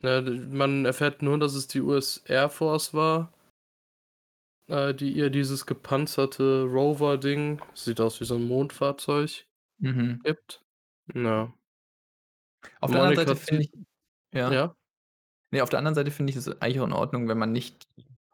Ja, 0.03 0.23
man 0.23 0.87
erfährt 0.87 1.21
nur, 1.21 1.39
dass 1.39 1.55
es 1.55 1.67
die 1.67 1.83
US 1.83 2.19
Air 2.27 2.49
Force 2.49 2.95
war 2.95 3.33
äh, 4.71 4.95
die 4.95 5.13
ihr 5.13 5.31
dieses 5.31 5.67
gepanzerte 5.67 6.63
Rover-Ding 6.65 7.61
sieht 7.75 8.01
aus 8.01 8.21
wie 8.21 8.25
so 8.25 8.37
'n 8.37 8.47
Mondfahrzeug 8.49 9.47
Mhm. 9.81 10.21
gibt. 10.25 10.63
Ja. 11.15 11.55
Auf 12.83 12.91
der 12.93 13.01
anderen 13.01 13.15
Seite 13.17 13.37
finde 13.37 13.65
ich 13.65 13.73
ja? 14.33 14.51
ja? 14.53 14.75
Ne, 15.53 15.63
auf 15.63 15.71
der 15.71 15.79
anderen 15.81 15.95
Seite 15.97 16.11
finde 16.13 16.31
ich 16.33 16.37
es 16.37 16.49
eigentlich 16.63 16.81
auch 16.81 16.87
in 16.87 16.93
Ordnung, 16.95 17.29
wenn 17.29 17.39
man 17.39 17.53
nicht 17.53 17.89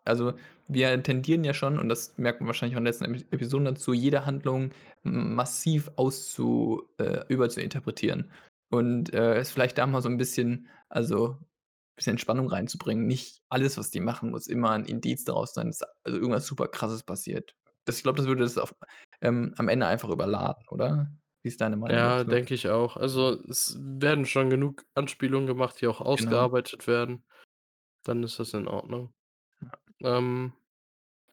also, 0.05 0.35
wir 0.69 1.03
tendieren 1.03 1.45
ja 1.45 1.55
schon, 1.55 1.79
und 1.81 1.89
das 1.91 2.19
merkt 2.19 2.41
man 2.41 2.47
wahrscheinlich 2.49 2.77
auch 2.77 2.81
in 2.81 2.85
den 2.85 2.89
letzten 2.93 3.07
Epi 3.07 3.27
Episoden 3.33 3.67
dazu, 3.67 3.93
jede 3.95 4.27
Handlung 4.27 4.71
massiv 5.05 5.91
auszu 5.97 6.89
äh, 6.99 7.25
überzuinterpretieren. 7.29 8.31
Und, 8.71 9.15
äh, 9.15 9.35
es 9.37 9.51
vielleicht 9.53 9.79
da 9.79 9.87
mal 9.87 10.03
so 10.03 10.09
'n 10.11 10.17
bisschen 10.19 10.69
also, 10.89 11.39
bisschen 11.97 12.19
Spannung 12.19 12.49
reinzubringen. 12.49 13.07
Nicht 13.07 13.43
alles, 13.51 13.79
was 13.79 13.91
die 13.91 14.01
machen, 14.01 14.31
muss 14.31 14.47
immer 14.49 14.73
'n 14.75 14.85
Indiz 14.87 15.25
daraus 15.25 15.55
sein, 15.55 15.69
dass 15.69 15.83
also, 16.05 16.19
irgendwas 16.19 16.47
super 16.47 16.69
Krasses 16.69 17.03
passiert. 17.05 17.57
Das 17.87 17.97
ich 17.99 18.03
glaube, 18.05 18.19
das 18.19 18.27
würde 18.27 18.43
das 18.45 18.59
auf 18.59 18.75
ähm, 19.23 19.55
am 19.59 19.69
Ende 19.69 19.87
einfach 19.87 20.11
überladen, 20.11 20.65
oder? 20.71 21.13
Wie 21.43 21.49
ist 21.49 21.61
deine 21.61 21.77
Meinung 21.77 22.13
Ja, 22.13 22.25
denke 22.25 22.55
ich 22.55 22.69
auch. 22.69 22.97
Also, 22.97 23.41
es 23.49 23.77
werden 23.81 24.27
schon 24.27 24.51
genug 24.51 24.85
Anspielungen 24.95 25.47
gemacht, 25.47 25.81
die 25.81 25.87
auch 25.87 26.01
Genau. 26.17 26.57
ausgearbeitet 26.57 26.89
werden. 26.89 27.25
Dann 28.05 28.23
ist 28.25 28.39
das 28.41 28.55
in 28.55 28.69
Ordnung. 28.69 29.15
Ja. 29.63 29.79
Ähm 30.03 30.55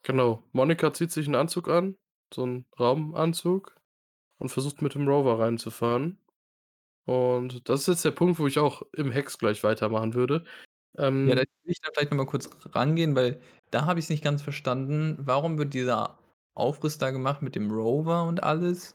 Genau. 0.03 0.43
Monica 0.53 0.93
zieht 0.93 1.11
sich 1.11 1.27
'n 1.27 1.35
Anzug 1.35 1.69
an, 1.69 1.97
so 2.33 2.43
'n 2.45 2.65
Raumanzug 2.79 3.75
und 4.39 4.49
versucht 4.49 4.81
mit 4.81 4.95
dem 4.95 5.07
Rover 5.07 5.39
reinzufahren. 5.39 6.19
Und 7.07 7.67
das 7.67 7.81
ist 7.81 7.87
jetzt 7.87 8.05
der 8.05 8.11
Punkt, 8.11 8.39
wo 8.39 8.47
ich 8.47 8.59
auch 8.59 8.81
im 8.93 9.11
Hex 9.11 9.37
gleich 9.37 9.63
weitermachen 9.63 10.13
würde. 10.13 10.45
Ja, 11.25 11.35
da 11.35 11.41
Ähm 11.41 11.45
will 11.63 11.71
ich 11.71 11.79
da 11.81 11.89
vielleicht 11.93 12.11
noch 12.11 12.17
mal 12.17 12.25
kurz 12.25 12.49
rangehen, 12.75 13.15
weil 13.15 13.39
da 13.71 13.85
habe 13.85 13.97
ich's 13.99 14.09
nicht 14.09 14.23
ganz 14.23 14.41
verstanden. 14.41 15.17
Warum 15.19 15.57
wird 15.57 15.73
dieser 15.73 16.17
Aufriss 16.53 16.97
da 16.97 17.11
gemacht 17.11 17.41
mit 17.41 17.55
dem 17.55 17.71
Rover 17.71 18.23
und 18.25 18.43
alles 18.43 18.93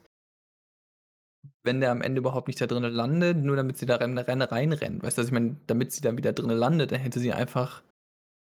wenn 1.65 1.81
der 1.81 1.91
am 1.91 2.03
Ende 2.03 2.21
überhaupt 2.21 2.49
nicht 2.49 2.61
da 2.61 2.67
drinnen 2.67 2.93
landet, 2.93 3.37
nur 3.39 3.57
damit 3.57 3.79
sie 3.79 3.87
da 3.87 3.97
ren 3.97 4.17
ren 4.19 4.43
reinrennt? 4.43 5.03
Weißt 5.03 5.19
du, 5.19 5.23
ich 5.23 5.31
meine? 5.33 5.57
Damit 5.67 5.93
sie 5.93 6.01
dann 6.01 6.17
wieder 6.17 6.33
drinnen 6.33 6.57
landet, 6.57 6.93
dann 6.93 7.01
hätte 7.01 7.21
sie 7.21 7.33
einfach 7.33 7.83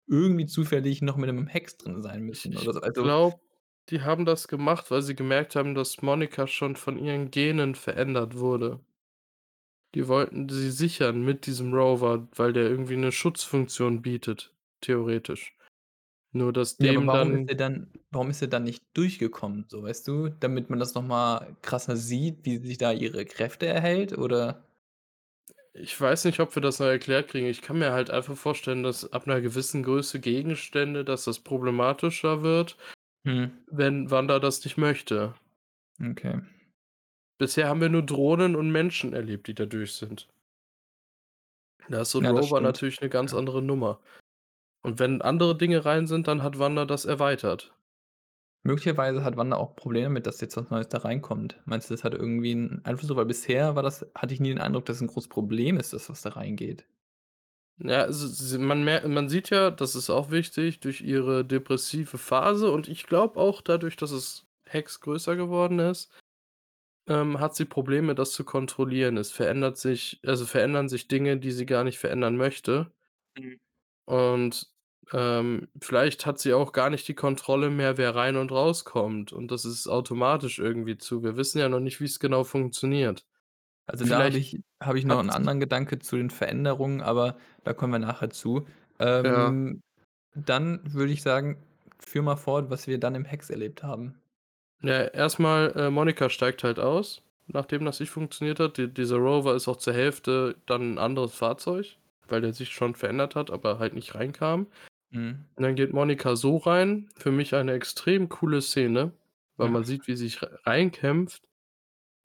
irgendwie 0.08 0.46
zufällig 0.46 1.02
noch 1.02 1.16
mit 1.18 1.28
'nem 1.30 1.46
Hex 1.48 1.78
drin 1.78 2.02
sein 2.02 2.22
Ich 2.32 2.48
müssen 2.48 2.52
ich 2.52 2.56
oder 2.56 2.74
so. 2.74 2.80
Also 2.82 3.02
glaube, 3.02 3.40
die 3.88 4.02
haben 4.02 4.24
das 4.24 4.46
gemacht, 4.48 4.90
weil 4.90 5.02
sie 5.02 5.16
gemerkt 5.16 5.56
haben, 5.56 5.74
dass 5.74 6.00
Monica 6.02 6.46
schon 6.46 6.76
von 6.76 6.98
ihren 6.98 7.30
Genen 7.30 7.74
verändert 7.74 8.36
wurde. 8.38 8.80
Die 9.94 10.06
wollten 10.06 10.48
sie 10.48 10.70
sichern 10.70 11.22
mit 11.24 11.46
diesem 11.46 11.74
Rover, 11.74 12.28
weil 12.36 12.52
der 12.52 12.68
irgendwie 12.70 12.96
'ne 12.96 13.10
Schutzfunktion 13.10 14.02
bietet, 14.02 14.54
theoretisch. 14.80 15.56
Nur 16.32 16.52
dass 16.52 16.78
Ja, 16.82 16.92
dem 16.94 17.06
warum 17.06 17.34
ist 17.34 17.42
dann 17.42 17.46
er 17.46 17.56
dann 17.56 17.92
warum 18.10 18.30
ist 18.30 18.40
er 18.40 18.48
dann 18.48 18.64
nicht 18.64 18.82
durchgekommen, 18.94 19.66
so, 19.68 19.82
weißt 19.82 20.08
du? 20.08 20.30
Damit 20.30 20.70
man 20.70 20.78
das 20.78 20.94
noch 20.94 21.02
mal 21.02 21.54
krasser 21.60 21.94
sieht, 21.96 22.46
wie 22.46 22.56
sich 22.66 22.78
da 22.78 22.90
ihre 22.92 23.26
Kräfte 23.26 23.66
erhält, 23.66 24.16
oder? 24.16 24.64
Ich 25.74 25.98
weiß 26.00 26.24
nicht, 26.24 26.40
ob 26.40 26.54
wir 26.56 26.62
das 26.62 26.80
noch 26.80 26.86
erklärt 26.86 27.28
kriegen. 27.28 27.46
Ich 27.46 27.62
kann 27.62 27.78
mir 27.78 27.92
halt 27.92 28.10
einfach 28.10 28.36
vorstellen, 28.36 28.82
dass 28.82 29.12
ab 29.12 29.26
'ner 29.28 29.40
gewissen 29.40 29.82
Größe 29.84 30.18
Gegenstände 30.18 31.04
dass 31.04 31.24
das 31.24 31.38
problematischer 31.40 32.42
wird, 32.42 32.76
Mhm. 33.24 33.60
wenn 33.70 34.10
Wanda 34.10 34.38
das 34.40 34.64
nicht 34.64 34.78
möchte. 34.78 35.34
Okay. 36.02 36.40
Bisher 37.40 37.68
haben 37.70 37.80
wir 37.80 37.88
nur 37.88 38.02
Drohnen 38.02 38.54
und 38.54 38.70
Menschen 38.70 39.14
erlebt, 39.14 39.46
die 39.46 39.54
da 39.54 39.64
durch 39.64 39.94
sind. 39.94 40.28
Da 41.88 42.02
ist 42.02 42.10
so 42.10 42.18
'n 42.18 42.26
Ja, 42.26 42.30
Rover 42.30 42.60
natürlich 42.60 43.00
'ne 43.00 43.08
ganz 43.08 43.32
andere 43.34 43.62
Nummer. 43.62 44.00
Und 44.82 44.98
wenn 45.00 45.22
andere 45.22 45.56
Dinge 45.58 45.84
rein 45.84 46.06
sind, 46.08 46.28
dann 46.28 46.42
hat 46.42 46.58
Wanda 46.58 46.86
das 46.86 47.04
erweitert. 47.06 47.74
Möglicherweise 48.64 49.24
hat 49.24 49.38
Wanda 49.38 49.56
auch 49.56 49.74
Probleme 49.74 50.04
damit, 50.04 50.26
dass 50.26 50.40
jetzt 50.42 50.56
was 50.56 50.68
Neues 50.68 50.88
da 50.88 50.98
reinkommt. 50.98 51.58
Meinst 51.64 51.88
du, 51.88 51.94
das 51.94 52.04
hat 52.04 52.12
irgendwie 52.14 52.52
'n 52.52 52.82
Einfluss? 52.84 53.14
Weil 53.16 53.24
bisher 53.24 53.74
war 53.74 53.82
das 53.82 54.04
hatte 54.14 54.34
ich 54.34 54.40
nie 54.40 54.50
den 54.50 54.58
Eindruck, 54.60 54.84
dass 54.84 54.96
es 54.96 55.02
'n 55.02 55.06
großes 55.08 55.30
Problem 55.30 55.78
ist, 55.78 55.94
das, 55.94 56.10
was 56.10 56.20
da 56.22 56.30
reingeht. 56.30 56.84
Ja, 57.78 58.02
also 58.02 58.58
man 58.58 58.84
man 58.84 59.28
sieht 59.28 59.48
ja, 59.50 59.70
das 59.70 59.94
ist 59.94 60.10
auch 60.10 60.30
wichtig, 60.30 60.80
durch 60.80 61.00
ihre 61.00 61.44
depressive 61.44 62.18
Phase 62.18 62.70
und 62.70 62.88
ich 62.88 63.06
glaube 63.06 63.40
auch 63.40 63.62
dadurch, 63.62 63.96
dass 63.96 64.10
es 64.10 64.46
Hex 64.66 65.00
größer 65.00 65.34
geworden 65.36 65.78
ist, 65.78 66.10
ähm, 67.10 67.40
hat 67.40 67.56
sie 67.56 67.66
Probleme, 67.66 68.14
das 68.16 68.32
zu 68.32 68.44
kontrollieren. 68.44 69.18
Es 69.18 69.32
verändert 69.32 69.78
sich 69.78 70.20
also, 70.26 70.46
verändern 70.46 70.88
sich 70.90 71.08
Dinge, 71.08 71.38
die 71.38 71.52
sie 71.52 71.66
gar 71.66 71.84
nicht 71.84 71.98
verändern 72.00 72.36
möchte. 72.38 72.92
Mhm. 73.38 73.60
Und, 74.08 74.66
ähm, 75.12 75.68
vielleicht 75.80 76.24
hat 76.26 76.38
sie 76.38 76.52
auch 76.54 76.72
gar 76.72 76.90
nicht 76.90 77.06
die 77.08 77.14
Kontrolle 77.14 77.70
mehr, 77.70 77.96
wer 77.98 78.14
rein 78.14 78.36
und 78.36 78.52
rauskommt 78.52 79.32
und 79.32 79.50
das 79.50 79.64
ist 79.64 79.88
automatisch 79.88 80.58
irgendwie 80.58 80.98
zu. 80.98 81.22
Wir 81.24 81.36
wissen 81.36 81.58
ja 81.58 81.68
noch 81.68 81.80
nicht, 81.80 82.00
wie's 82.00 82.20
genau 82.20 82.44
funktioniert. 82.44 83.26
Also, 83.86 84.06
da 84.06 84.24
habe 84.24 84.30
Vielleicht 84.30 84.38
ich 84.38 84.60
habe 84.82 84.98
ich 84.98 85.04
noch 85.06 85.20
'n 85.20 85.30
hat's 85.30 85.30
anderen 85.30 85.60
Gedanke 85.60 85.98
zu 86.00 86.16
den 86.16 86.30
Veränderungen, 86.30 87.02
aber 87.02 87.38
da 87.64 87.74
kommen 87.74 87.92
wir 87.94 88.00
nachher 88.00 88.30
zu. 88.30 88.66
Ja. 89.24 89.52
Ähm, 89.52 89.82
dann 90.34 90.94
würde 90.94 91.12
ich 91.12 91.22
sagen, 91.22 91.64
führ 92.00 92.22
mal 92.22 92.36
fort, 92.36 92.70
was 92.70 92.86
wir 92.88 92.98
dann 93.00 93.14
im 93.16 93.24
Hex 93.26 93.50
erlebt 93.50 93.82
haben. 93.82 94.20
Ja, 94.82 95.04
erst 95.04 95.38
mal, 95.38 95.72
äh, 95.76 95.90
Monica 95.90 96.30
steigt 96.30 96.64
halt 96.64 96.78
aus, 96.78 97.22
nachdem 97.46 97.84
das 97.84 98.00
nicht 98.00 98.10
funktioniert 98.10 98.60
hat. 98.60 98.78
Die 98.78 98.88
dieser 98.92 99.16
Rover 99.16 99.54
ist 99.54 99.68
auch 99.68 99.76
zur 99.76 99.92
Hälfte 99.92 100.56
dann 100.66 100.94
'n 100.94 100.98
anderes 100.98 101.34
Fahrzeug, 101.34 101.96
weil 102.28 102.40
der 102.40 102.54
sich 102.54 102.70
schon 102.72 102.94
verändert 102.94 103.34
hat, 103.36 103.50
aber 103.50 103.78
halt 103.78 103.94
nicht 103.94 104.14
reinkam. 104.14 104.66
Mhm. 105.12 105.50
Und 105.56 105.64
dann 105.64 105.76
geht 105.76 105.92
Monica 105.92 106.36
so 106.36 106.58
rein, 106.58 107.10
für 107.16 107.32
mich 107.32 107.54
eine 107.54 107.72
extrem 107.74 108.28
coole 108.30 108.62
Szene, 108.62 109.12
weil 109.56 109.68
Ja. 109.68 109.70
man 109.70 109.84
sieht, 109.84 110.08
wie 110.08 110.16
sie 110.16 110.28
sich 110.28 110.40
reinkämpft. 110.66 111.44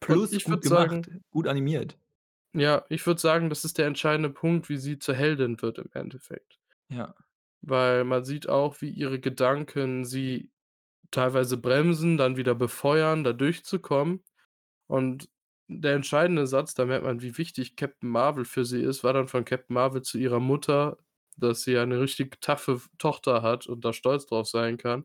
Und 0.08 0.22
Plus 0.24 0.32
ich 0.32 0.50
gut 0.50 0.52
würde 0.52 0.64
gemacht, 0.64 1.10
sagen 1.10 1.22
gut 1.32 1.48
animiert. 1.48 1.98
ja, 2.56 2.86
ich 2.90 3.06
würde 3.06 3.22
sagen, 3.22 3.50
das 3.50 3.66
ist 3.66 3.78
der 3.78 3.86
entscheidende 3.88 4.30
Punkt, 4.32 4.68
wie 4.70 4.78
sie 4.78 4.98
zur 4.98 5.14
Heldin 5.16 5.62
wird 5.62 5.78
im 5.78 5.90
Endeffekt. 5.94 6.60
Ja. 6.90 7.16
Weil 7.62 8.04
man 8.04 8.24
sieht 8.24 8.48
auch, 8.50 8.82
wie 8.82 8.90
ihre 8.90 9.20
Gedanken 9.20 10.06
sie 10.06 10.52
teilweise 11.16 11.58
bremsen, 11.58 12.18
dann 12.18 12.38
wieder 12.38 12.56
befeuern, 12.56 13.24
da 13.26 13.34
durchzukommen. 13.34 14.24
Und 14.88 15.30
der 15.68 15.96
entscheidende 15.96 16.48
Satz, 16.48 16.76
da 16.76 16.86
merkt 16.86 17.06
man, 17.06 17.22
wie 17.22 17.38
wichtig 17.38 17.76
Captain 17.78 18.10
Marvel 18.10 18.46
für 18.46 18.66
sie 18.66 18.82
ist, 18.84 19.04
war 19.04 19.14
dann 19.14 19.28
von 19.28 19.46
Captain 19.46 19.74
Marvel 19.76 20.02
zu 20.04 20.18
ihrer 20.20 20.40
Mutter, 20.40 20.98
dass 21.38 21.64
sie 21.64 21.78
eine 21.78 22.00
richtig 22.02 22.38
F 22.48 22.90
Tochter 23.00 23.42
hat 23.44 23.68
und 23.68 23.86
da 23.86 23.94
stolz 23.94 24.28
drauf 24.28 24.48
sein 24.48 24.78
kann. 24.78 25.02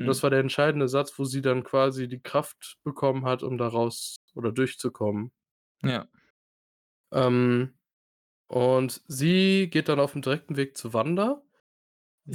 Und 0.00 0.08
das 0.08 0.22
Mhm. 0.22 0.24
war 0.24 0.30
der 0.30 0.40
entscheidende 0.40 0.88
Satz, 0.88 1.18
wo 1.18 1.24
sie 1.24 1.42
dann 1.42 1.64
quasi 1.64 2.08
die 2.08 2.22
Kraft 2.22 2.78
bekommen 2.84 3.24
hat, 3.26 3.42
um 3.44 3.58
da 3.58 3.68
raus 3.68 4.16
oder 4.34 4.52
durchzukommen. 4.52 5.32
Ja. 5.82 6.08
Ähm, 7.12 7.78
und 8.48 9.02
sie 9.08 9.70
geht 9.70 9.88
dann 9.88 10.00
auf'm 10.00 10.22
direkten 10.22 10.56
Weg 10.56 10.76
zu 10.78 10.94
Wanda, 10.94 11.42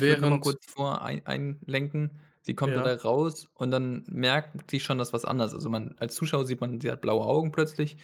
Ich 0.08 0.20
noch 0.20 0.30
mal 0.30 0.40
während 0.40 0.40
kurz 0.40 0.66
vor 0.66 1.02
ein 1.02 1.26
einlenken. 1.26 2.22
Sie 2.46 2.54
kommt 2.56 2.76
da 2.76 2.86
Ja. 2.86 2.96
da 2.96 3.02
raus 3.02 3.48
und 3.56 3.72
dann 3.72 4.04
merkt 4.08 4.70
sie 4.72 4.80
schon, 4.80 4.98
dass 5.00 5.14
was 5.14 5.26
anders 5.26 5.52
ist. 5.52 5.56
Also, 5.58 5.70
man 5.70 5.96
als 6.00 6.16
Zuschauer 6.16 6.46
sieht 6.46 6.62
man, 6.62 6.80
sie 6.82 6.92
hat 6.92 7.02
blaue 7.02 7.26
Augen 7.26 7.52
plötzlich, 7.52 7.98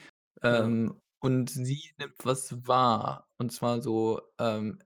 Ja. 0.44 0.64
ähm, 0.66 1.00
und 1.20 1.50
sie 1.52 1.92
nimmt 2.00 2.16
was 2.24 2.68
wahr. 2.68 3.30
Und 3.38 3.52
zwar 3.52 3.82
so, 3.82 4.22
ähm 4.40 4.80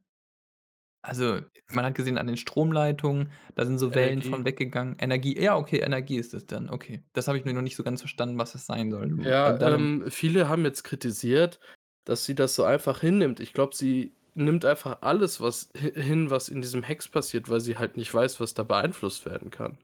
also, 1.03 1.39
man 1.71 1.85
hat 1.85 1.95
gesehen 1.95 2.17
an 2.17 2.25
den 2.27 2.37
Stromleitungen, 2.37 3.31
da 3.55 3.65
sind 3.65 3.77
so 3.77 3.93
Wellen 3.93 4.13
Energie. 4.13 4.29
von 4.29 4.43
weggegangen. 4.45 4.95
Energie, 4.99 5.39
ja, 5.39 5.55
okay, 5.55 5.77
Energie 5.79 6.17
ist 6.17 6.33
es 6.33 6.47
dann, 6.47 6.67
okay. 6.69 7.03
Das 7.13 7.27
habe 7.27 7.37
ich 7.37 7.45
nur 7.45 7.53
noch 7.53 7.61
nicht 7.61 7.75
so 7.75 7.83
ganz 7.83 8.01
verstanden, 8.01 8.37
was 8.39 8.53
das 8.53 8.65
sein 8.65 8.89
soll. 8.91 9.15
Ja, 9.23 9.45
also, 9.45 9.59
da 9.59 9.75
ähm, 9.75 10.05
viele 10.09 10.49
haben 10.49 10.65
jetzt 10.65 10.83
kritisiert, 10.83 11.59
dass 12.05 12.25
sie 12.25 12.33
das 12.35 12.55
so 12.55 12.63
einfach 12.63 13.01
hinnimmt. 13.01 13.39
Ich 13.39 13.53
glaube, 13.53 13.75
sie 13.75 14.15
nimmt 14.35 14.65
einfach 14.65 15.01
alles, 15.01 15.41
was 15.41 15.71
hi 15.75 15.91
hin, 16.01 16.29
was 16.29 16.49
in 16.49 16.61
diesem 16.61 16.83
Hex 16.83 17.07
passiert, 17.09 17.49
weil 17.49 17.61
sie 17.61 17.77
halt 17.77 17.97
nicht 17.97 18.13
weiß, 18.13 18.39
was 18.39 18.53
da 18.53 18.63
beeinflusst 18.63 19.25
werden 19.25 19.49
kann. 19.51 19.77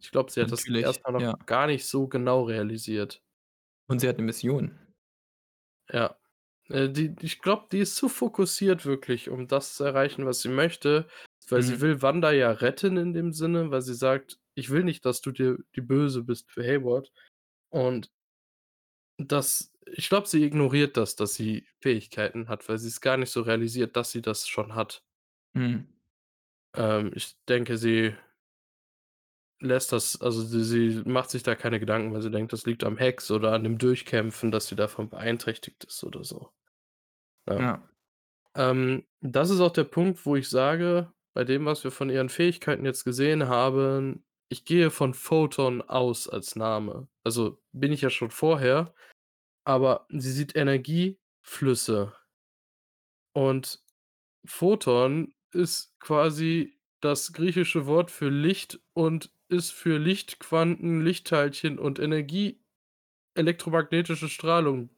Ich 0.00 0.10
glaube, 0.10 0.30
sie 0.32 0.40
hat 0.42 0.52
das 0.52 0.66
Natürlich, 0.68 0.80
erst 0.80 1.04
mal 1.06 1.12
noch 1.12 1.26
ja. 1.26 1.36
gar 1.46 1.66
nicht 1.66 1.86
so 1.86 2.08
genau 2.08 2.42
realisiert. 2.44 3.22
Und 3.88 3.98
sie 4.00 4.08
hat 4.08 4.16
'ne 4.18 4.22
Mission. 4.24 4.78
Ja. 5.88 6.16
Äh, 6.68 6.88
die 6.90 7.14
ich 7.22 7.40
glaube, 7.40 7.68
die 7.72 7.78
ist 7.80 7.96
zu 7.96 8.08
fokussiert 8.08 8.86
wirklich, 8.86 9.30
um 9.30 9.48
das 9.48 9.76
zu 9.76 9.84
erreichen, 9.84 10.26
was 10.26 10.42
sie 10.42 10.48
möchte, 10.48 11.08
weil 11.48 11.62
sie 11.62 11.80
Mhm. 11.80 11.82
will 11.82 12.02
Wanda 12.02 12.32
ja 12.32 12.50
retten 12.52 12.96
in 12.96 13.12
dem 13.12 13.32
Sinne, 13.32 13.70
weil 13.70 13.82
sie 13.82 13.94
sagt: 13.94 14.38
„Ich 14.54 14.70
will 14.70 14.84
nicht, 14.84 15.04
dass 15.04 15.20
du 15.20 15.32
dir 15.32 15.58
die 15.76 15.80
Böse 15.82 16.22
bist 16.24 16.50
für 16.52 16.62
Hayward.“ 16.64 17.12
Und 17.70 18.10
das 19.18 19.72
ich 19.92 20.08
glaube, 20.08 20.26
sie 20.26 20.44
ignoriert 20.44 20.96
das, 20.96 21.16
dass 21.16 21.34
sie 21.34 21.66
Fähigkeiten 21.80 22.48
hat, 22.48 22.68
weil 22.68 22.78
sie's 22.78 23.00
gar 23.00 23.16
nicht 23.16 23.30
so 23.30 23.42
realisiert, 23.42 23.96
dass 23.96 24.10
sie 24.10 24.22
das 24.22 24.48
schon 24.48 24.74
hat. 24.74 25.02
Mhm. 25.54 25.88
Ähm, 26.74 27.12
ich 27.14 27.36
denke, 27.48 27.76
sie 27.76 28.14
lässt 29.60 29.92
das 29.92 30.20
also, 30.20 30.42
sie 30.42 30.64
sie 30.64 31.02
macht 31.08 31.30
sich 31.30 31.42
da 31.42 31.54
keine 31.54 31.80
Gedanken, 31.80 32.12
weil 32.14 32.22
sie 32.22 32.30
denkt, 32.30 32.52
das 32.52 32.66
liegt 32.66 32.84
am 32.84 32.96
Hex 32.96 33.30
oder 33.30 33.52
an 33.52 33.64
dem 33.64 33.78
Durchkämpfen, 33.78 34.50
dass 34.50 34.66
sie 34.68 34.76
davon 34.76 35.10
beeinträchtigt 35.10 35.84
ist 35.84 36.02
oder 36.04 36.24
so. 36.24 36.50
Ja. 37.48 37.60
Ja. 37.60 37.88
Ähm, 38.54 39.06
das 39.20 39.50
ist 39.50 39.60
auch 39.60 39.72
der 39.72 39.84
Punkt, 39.84 40.24
wo 40.26 40.36
ich 40.36 40.48
sage, 40.48 41.12
bei 41.34 41.44
dem, 41.44 41.66
was 41.66 41.84
wir 41.84 41.90
von 41.90 42.10
ihren 42.10 42.28
Fähigkeiten 42.28 42.84
jetzt 42.84 43.04
gesehen 43.04 43.48
haben, 43.48 44.24
ich 44.48 44.64
gehe 44.64 44.90
von 44.90 45.14
Photon 45.14 45.82
aus 45.82 46.28
als 46.28 46.56
Name. 46.56 47.06
Also, 47.22 47.62
bin 47.72 47.92
ich 47.92 48.00
ja 48.00 48.10
schon 48.10 48.30
vorher, 48.30 48.92
aber 49.64 50.06
sie 50.10 50.32
sieht 50.32 50.56
Energieflüsse. 50.56 52.14
Und 53.32 53.82
Photon 54.44 55.34
ist 55.52 55.98
quasi 56.00 56.80
das 57.00 57.32
griechische 57.32 57.86
Wort 57.86 58.10
für 58.10 58.28
Licht 58.30 58.80
und 58.94 59.32
ist 59.48 59.72
für 59.72 59.98
Lichtquanten, 59.98 61.02
Lichtteilchen 61.04 61.78
und 61.78 61.98
Energie 61.98 62.62
elektromagnetische 63.34 64.28
Strahlung 64.28 64.90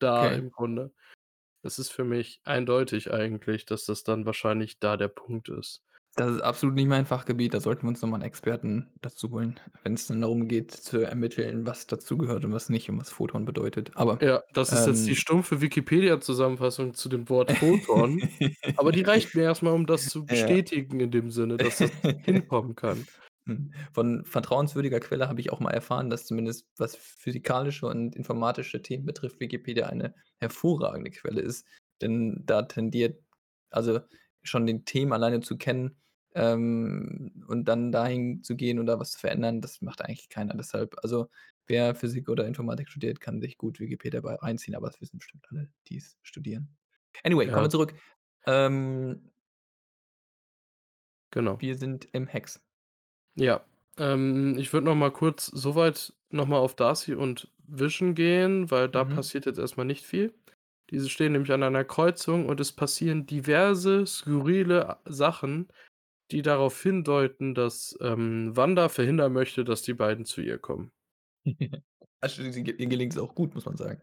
da 0.00 0.28
Okay. 0.28 0.34
im 0.34 0.50
Grunde. 0.50 0.94
Das 1.62 1.78
ist 1.78 1.92
für 1.92 2.04
mich 2.04 2.40
eindeutig 2.44 3.12
eigentlich, 3.12 3.66
dass 3.66 3.86
das 3.86 4.04
dann 4.04 4.26
wahrscheinlich 4.26 4.80
da 4.80 4.96
der 4.96 5.08
Punkt 5.08 5.48
ist. 5.50 5.84
Das 6.16 6.30
ist 6.36 6.40
absolut 6.42 6.74
nicht 6.74 6.88
mein 6.88 7.06
Fachgebiet, 7.06 7.54
da 7.54 7.60
sollten 7.60 7.82
wir 7.84 7.88
uns 7.88 8.02
noch 8.02 8.08
mal 8.10 8.18
'n 8.18 8.22
Experten 8.22 8.92
dazu 9.00 9.30
holen, 9.30 9.58
wenn's 9.82 10.06
dann 10.08 10.20
darum 10.20 10.46
geht 10.46 10.70
zu 10.70 10.98
ermitteln, 11.00 11.66
was 11.66 11.86
dazugehört 11.86 12.44
und 12.44 12.52
was 12.52 12.68
nicht 12.68 12.90
und 12.90 12.98
was 13.00 13.10
Photon 13.10 13.46
bedeutet. 13.46 13.96
Aber, 13.96 14.20
Ja, 14.20 14.42
das 14.52 14.72
ist 14.72 14.86
jetzt 14.86 15.06
die 15.08 15.16
ähm 15.16 15.16
stumpfe 15.16 15.60
Wikipedia-Zusammenfassung 15.60 16.94
zu 16.94 17.08
dem 17.08 17.28
Wort 17.28 17.50
Photon, 17.52 18.28
aber 18.76 18.92
die 18.92 19.02
reicht 19.02 19.34
mir 19.34 19.42
erst 19.42 19.62
mal, 19.62 19.72
um 19.72 19.86
das 19.86 20.08
zu 20.08 20.26
Ja. 20.28 20.62
bestätigen 20.66 21.00
in 21.00 21.10
dem 21.10 21.30
Sinne, 21.30 21.58
dass 21.58 21.78
das 21.78 21.90
hinkommen 22.24 22.74
kann. 22.76 23.06
Hm, 23.46 23.72
von 23.92 24.24
vertrauenswürdiger 24.24 25.00
Quelle 25.00 25.28
habe 25.28 25.40
ich 25.40 25.50
auch 25.52 25.58
mal 25.60 25.72
erfahren, 25.72 26.10
dass 26.10 26.26
zumindest 26.26 26.68
was 26.78 26.94
physikalische 26.96 27.86
und 27.86 28.14
informatische 28.14 28.80
Themen 28.82 29.04
betrifft, 29.04 29.40
Wikipedia 29.40 29.86
eine 29.88 30.14
hervorragende 30.40 31.10
Quelle 31.10 31.40
ist. 31.40 31.66
Denn 32.00 32.42
da 32.46 32.62
tendiert 32.62 33.20
also 33.70 34.00
schon 34.44 34.66
den 34.66 34.84
Themen 34.84 35.12
alleine 35.12 35.40
zu 35.40 35.56
kennen, 35.58 36.01
ähm, 36.34 37.44
und 37.48 37.66
dann 37.66 37.92
dahin 37.92 38.42
zu 38.42 38.56
gehen 38.56 38.78
und 38.78 38.86
da 38.86 38.98
was 39.00 39.12
zu 39.12 39.18
verändern, 39.20 39.60
das 39.60 39.80
macht 39.82 40.02
eigentlich 40.02 40.28
keiner. 40.28 40.54
Deshalb 40.56 40.96
also, 41.02 41.28
wer 41.66 41.94
Physik 41.94 42.28
oder 42.28 42.46
Informatik 42.46 42.88
studiert, 42.90 43.20
kann 43.20 43.40
sich 43.40 43.58
gut 43.58 43.80
Wikipedia 43.80 44.20
bei 44.20 44.34
reinziehen, 44.36 44.76
aber 44.76 44.88
das 44.88 45.00
wissen 45.00 45.18
bestimmt 45.18 45.46
alle, 45.50 45.70
die's 45.88 46.18
studieren. 46.22 46.76
Anyway, 47.24 47.50
kommen 47.50 47.64
Ja. 47.64 47.66
wir 47.66 47.70
zurück. 47.70 47.94
Ähm 48.46 49.30
Genau. 51.32 51.60
wir 51.60 51.76
sind 51.76 52.08
im 52.12 52.26
Hex. 52.26 52.60
Ja, 53.36 53.64
ähm, 53.98 54.56
ich 54.58 54.72
würde 54.72 54.86
noch 54.86 54.94
mal 54.94 55.12
kurz 55.12 55.46
so 55.46 55.74
weit 55.74 56.14
noch 56.30 56.46
mal 56.46 56.58
auf 56.58 56.74
Darcy 56.76 57.14
und 57.14 57.50
Vision 57.66 58.14
gehen, 58.14 58.70
weil 58.70 58.88
da 58.88 59.04
Mhm. 59.04 59.04
passiert 59.04 59.46
jetzt 59.46 59.58
erst 59.58 59.76
mal 59.76 59.84
nicht 59.84 60.04
viel. 60.06 60.34
Diese 60.90 61.08
stehen 61.08 61.32
nämlich 61.32 61.52
an 61.52 61.62
einer 61.62 61.84
Kreuzung 61.84 62.46
und 62.48 62.60
es 62.60 62.72
passieren 62.72 63.26
diverse 63.26 64.06
skurrile 64.06 64.88
a 64.90 65.00
Sachen, 65.06 65.68
die 66.30 66.42
darauf 66.42 66.80
hindeuten, 66.82 67.54
dass, 67.54 67.96
ähm, 68.00 68.56
Wanda 68.56 68.88
verhindern 68.88 69.32
möchte, 69.32 69.64
dass 69.64 69.82
die 69.82 69.94
beiden 69.94 70.24
zu 70.24 70.40
ihr 70.40 70.58
kommen. 70.58 70.92
Also, 72.20 72.42
sie 72.52 72.60
ihr 72.62 72.86
gelingt's 72.86 73.18
auch 73.18 73.34
gut, 73.34 73.54
muss 73.54 73.64
man 73.66 73.76
sagen. 73.76 74.00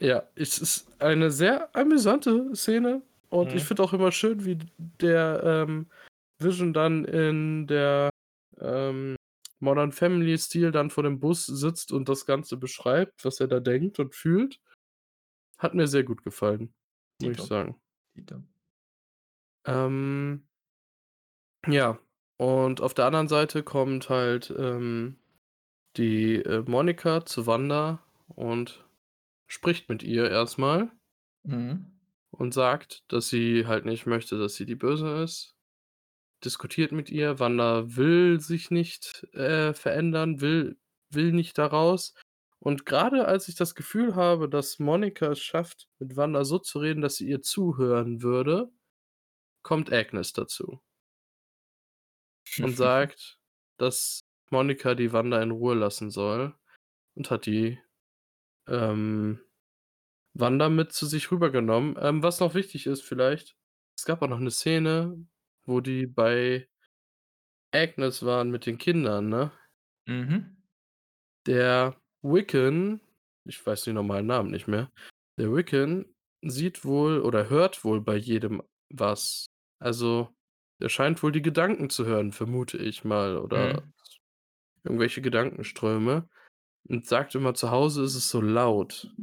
Ja, 0.00 0.28
es 0.34 0.58
ist 0.58 0.88
eine 1.00 1.30
sehr 1.30 1.74
amüsante 1.74 2.54
Szene 2.54 3.02
und 3.30 3.52
ich 3.54 3.62
Mhm. 3.62 3.66
finde 3.66 3.82
auch 3.82 3.92
immer 3.94 4.12
schön, 4.12 4.44
wie 4.44 4.58
der, 4.78 5.42
ähm, 5.42 5.90
Vision 6.38 6.74
dann 6.74 7.04
in 7.06 7.66
der, 7.66 8.10
ähm, 8.60 9.16
Modern 9.58 9.92
Family 9.92 10.36
Stil 10.36 10.70
dann 10.70 10.90
vor 10.90 11.02
dem 11.02 11.18
Bus 11.18 11.46
sitzt 11.46 11.90
und 11.92 12.08
das 12.10 12.26
Ganze 12.26 12.58
beschreibt, 12.58 13.24
was 13.24 13.40
er 13.40 13.48
da 13.48 13.58
denkt 13.60 13.98
und 13.98 14.14
fühlt. 14.14 14.60
Hat 15.58 15.74
mir 15.74 15.86
sehr 15.86 16.04
gut 16.04 16.22
gefallen, 16.24 16.74
muss 17.20 17.32
ich 17.34 17.42
sagen. 17.42 17.78
Dito. 18.14 18.42
Ähm 19.64 20.45
ja, 21.66 21.98
und 22.38 22.80
auf 22.80 22.94
der 22.94 23.06
anderen 23.06 23.28
Seite 23.28 23.62
kommt 23.62 24.08
halt, 24.08 24.52
ähm, 24.56 25.18
die, 25.96 26.36
äh, 26.36 26.64
Monica 26.68 27.26
zu 27.26 27.46
Wanda 27.46 28.02
und 28.28 28.84
spricht 29.48 29.88
mit 29.90 30.02
ihr 30.04 30.30
erst 30.30 30.58
mal 30.58 30.92
Mhm. 31.44 31.86
und 32.30 32.52
sagt, 32.54 33.04
dass 33.12 33.28
sie 33.28 33.66
halt 33.66 33.84
nicht 33.86 34.06
möchte, 34.06 34.38
dass 34.38 34.54
sie 34.54 34.66
die 34.66 34.74
Böse 34.74 35.22
ist. 35.22 35.54
Diskutiert 36.44 36.92
mit 36.92 37.10
ihr. 37.10 37.38
Wanda 37.40 37.96
will 37.96 38.40
sich 38.40 38.70
nicht, 38.70 39.24
äh, 39.34 39.74
verändern, 39.74 40.40
will 40.40 40.78
will 41.10 41.32
nicht 41.32 41.58
da 41.58 41.66
raus. 41.66 42.14
Und 42.60 42.86
grade 42.86 43.26
als 43.26 43.48
ich 43.48 43.56
das 43.56 43.74
Gefühl 43.76 44.16
habe, 44.16 44.48
dass 44.48 44.78
Monica 44.80 45.28
es 45.32 45.40
schafft, 45.40 45.88
mit 46.00 46.16
Wanda 46.16 46.44
so 46.44 46.58
zu 46.58 46.80
reden, 46.80 47.00
dass 47.02 47.16
sie 47.16 47.28
ihr 47.28 47.42
zuhören 47.42 48.22
würde, 48.22 48.70
kommt 49.62 49.92
Agnes 49.92 50.32
dazu. 50.34 50.80
Und 52.62 52.76
sagt, 52.76 53.38
dass 53.78 54.20
Monica 54.50 54.94
die 54.94 55.12
Wanda 55.12 55.42
in 55.42 55.50
Ruhe 55.50 55.74
lassen 55.74 56.10
soll 56.10 56.54
und 57.16 57.30
hat 57.30 57.46
die, 57.46 57.78
ähm, 58.68 59.40
Wanda 60.34 60.68
mit 60.70 60.92
zu 60.92 61.06
sich 61.06 61.30
rübergenommen. 61.32 61.96
Ähm, 62.00 62.22
was 62.22 62.40
noch 62.40 62.54
wichtig 62.54 62.86
ist 62.86 63.02
vielleicht, 63.02 63.56
es 63.98 64.04
gab 64.06 64.22
auch 64.22 64.28
noch 64.28 64.40
'ne 64.40 64.50
Szene, 64.52 65.26
wo 65.66 65.80
die 65.80 66.06
bei 66.06 66.68
Agnes 67.74 68.24
waren 68.24 68.50
mit 68.50 68.66
den 68.66 68.78
Kindern, 68.78 69.28
ne? 69.28 69.52
Mhm. 70.06 70.56
Der 71.46 71.96
Wiccan 72.22 73.00
ich 73.48 73.64
weiß 73.64 73.84
die 73.84 73.92
normalen 73.92 74.26
Namen 74.26 74.50
nicht 74.50 74.68
mehr. 74.68 74.90
Der 75.38 75.52
Wiccan 75.52 76.06
sieht 76.42 76.84
wohl 76.84 77.20
oder 77.20 77.48
hört 77.48 77.84
wohl 77.84 78.00
bei 78.00 78.16
jedem 78.16 78.62
was. 78.90 79.46
Also, 79.80 80.34
der 80.80 80.88
scheint 80.88 81.22
wohl 81.22 81.32
die 81.32 81.42
Gedanken 81.42 81.90
zu 81.90 82.06
hören, 82.06 82.32
vermute 82.32 82.78
ich 82.78 83.04
mal 83.04 83.38
oder 83.38 83.74
Mhm. 83.74 83.92
irgendwelche 84.84 85.22
Gedankenströme 85.22 86.28
und 86.88 87.06
sagt 87.06 87.34
immer, 87.36 87.54
zu 87.54 87.70
Hause 87.72 88.04
ist 88.04 88.16
es 88.16 88.30
so 88.30 88.40
laut 88.42 89.14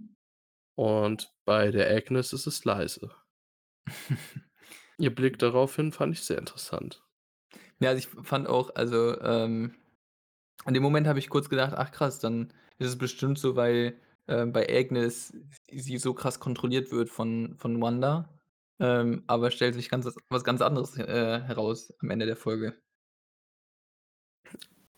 und 0.75 1.33
bei 1.45 1.71
der 1.71 1.89
Agnes 1.95 2.33
ist 2.33 2.47
es 2.47 2.65
leise. 2.65 3.11
Ihr 4.97 5.13
Blick 5.15 5.39
daraufhin 5.39 5.91
fand 5.91 6.13
ich 6.15 6.23
sehr 6.25 6.39
interessant. 6.39 7.03
Ja, 7.79 7.89
also, 7.89 7.99
ich 7.99 8.27
fand 8.27 8.47
auch 8.47 8.75
also, 8.75 9.19
ähm, 9.21 9.73
in 10.67 10.73
dem 10.73 10.83
Moment 10.83 11.07
habe 11.07 11.19
ich 11.19 11.29
kurz 11.29 11.49
gedacht: 11.49 11.73
„Ach 11.75 11.91
krass, 11.91 12.19
dann 12.19 12.53
ist 12.79 12.89
es 12.89 12.97
bestimmt 12.97 13.39
so, 13.39 13.55
weil, 13.55 13.99
ähm, 14.27 14.53
bei 14.53 14.67
Agnes 14.69 15.33
sie 15.71 15.97
so 15.97 16.13
krass 16.13 16.39
kontrolliert 16.41 16.91
wird 16.91 17.09
von 17.09 17.55
von 17.57 17.81
Wanda.“ 17.81 18.29
Ähm, 18.79 19.23
aber 19.27 19.51
stellt 19.51 19.75
sich 19.75 19.89
ganz 19.89 20.05
was 20.29 20.43
ganz 20.43 20.61
anderes, 20.61 20.97
äh, 20.97 21.41
heraus 21.41 21.93
am 22.01 22.09
Ende 22.11 22.25
der 22.25 22.37
Folge. 22.37 22.81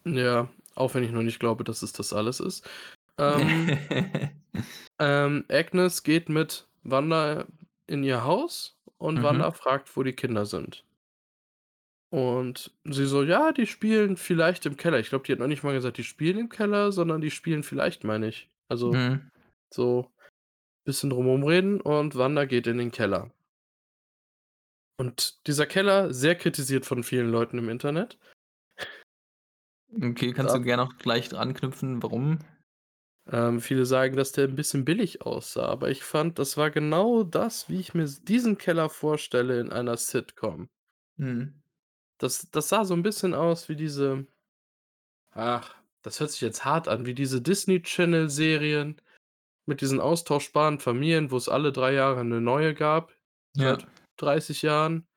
Ja, 0.06 0.50
auch 0.76 0.94
wenn 0.94 1.04
ich 1.04 1.12
noch 1.12 1.22
nicht 1.24 1.40
glaube, 1.40 1.64
dass 1.64 1.82
es 1.82 1.94
das 1.94 2.14
alles 2.14 2.40
ist. 2.40 2.68
Ähm 3.20 3.54
ähm, 5.00 5.46
Agnes 5.50 6.04
geht 6.04 6.30
mit 6.30 6.68
Wanda 6.84 7.48
in 7.88 8.04
ihr 8.04 8.24
Haus 8.24 8.78
und 8.98 9.22
Wanda 9.22 9.52
Mhm. 9.52 9.54
fragt, 9.54 9.96
wo 9.96 10.04
die 10.04 10.14
Kinder 10.14 10.46
sind. 10.46 10.86
Und 12.10 12.72
sie 12.86 13.06
so: 13.06 13.24
„Ja, 13.24 13.52
die 13.52 13.68
spielen 13.68 14.18
vielleicht 14.18 14.66
im 14.66 14.78
Keller.“ 14.78 15.00
Ich 15.00 15.10
glaube, 15.10 15.26
die 15.26 15.32
hat 15.32 15.40
noch 15.40 15.48
nicht 15.48 15.64
mal 15.64 15.74
gesagt, 15.74 15.98
die 15.98 16.04
spielen 16.04 16.38
im 16.40 16.50
Keller, 16.50 16.92
sondern 16.92 17.22
die 17.22 17.32
spielen 17.32 17.64
vielleicht, 17.64 18.04
meine 18.04 18.28
ich. 18.30 18.50
Also, 18.70 19.02
Mhm. 19.02 19.30
so 19.74 20.12
bisschen 20.86 21.12
drum 21.12 21.26
herum 21.28 21.44
reden 21.46 21.82
und 21.82 22.16
Wanda 22.18 22.46
geht 22.46 22.68
in 22.68 22.80
den 22.80 22.92
Keller. 22.92 23.32
Und 25.00 25.46
dieser 25.48 25.66
Keller, 25.66 26.14
sehr 26.14 26.36
kritisiert 26.36 26.86
von 26.86 27.04
vielen 27.04 27.30
Leuten 27.30 27.58
im 27.58 27.68
Internet. 27.70 28.18
Okay, 30.02 30.34
kannst 30.34 30.54
du 30.56 30.60
Da 30.60 30.62
gerne 30.62 30.82
auch 30.84 30.98
gleich 30.98 31.30
dran 31.30 31.54
knüpfen, 31.54 32.02
warum? 32.02 32.40
Ähm, 33.28 33.60
viele 33.60 33.86
sagen, 33.88 34.16
dass 34.18 34.32
der 34.34 34.46
'n 34.48 34.56
bisschen 34.56 34.86
billig 34.86 35.22
aussah, 35.24 35.66
aber 35.66 35.90
ich 35.90 36.04
fand, 36.04 36.38
das 36.38 36.58
war 36.58 36.70
genau 36.70 37.24
das, 37.24 37.70
wie 37.70 37.80
ich 37.80 37.94
mir 37.96 38.06
diesen 38.06 38.58
Keller 38.60 38.90
vorstelle 38.90 39.60
in 39.60 39.72
einer 39.72 39.98
Sitcom. 39.98 40.70
Mhm. 41.18 41.62
Das 42.22 42.50
das 42.52 42.70
sah 42.70 42.86
so 42.86 42.94
'n 42.94 43.04
bisschen 43.04 43.34
aus 43.34 43.68
wie 43.68 43.76
diese 43.76 44.26
ach, 45.34 45.76
das 46.02 46.20
hört 46.20 46.32
sich 46.32 46.42
jetzt 46.42 46.66
hart 46.66 46.88
an, 46.88 47.06
wie 47.06 47.14
diese 47.16 47.42
Disney 47.42 47.82
Channel 47.82 48.30
Serien 48.30 49.02
mit 49.66 49.82
diesen 49.82 50.00
austauschbaren 50.02 50.80
Familien, 50.80 51.32
wo's 51.32 51.50
alle 51.50 51.72
3 51.74 51.94
Jahre 51.94 52.26
'ne 52.26 52.42
neue 52.42 52.74
gab, 52.76 53.14
Ja. 53.56 53.78
seit 53.78 53.88
30 54.18 54.62
Jahren, 54.64 55.08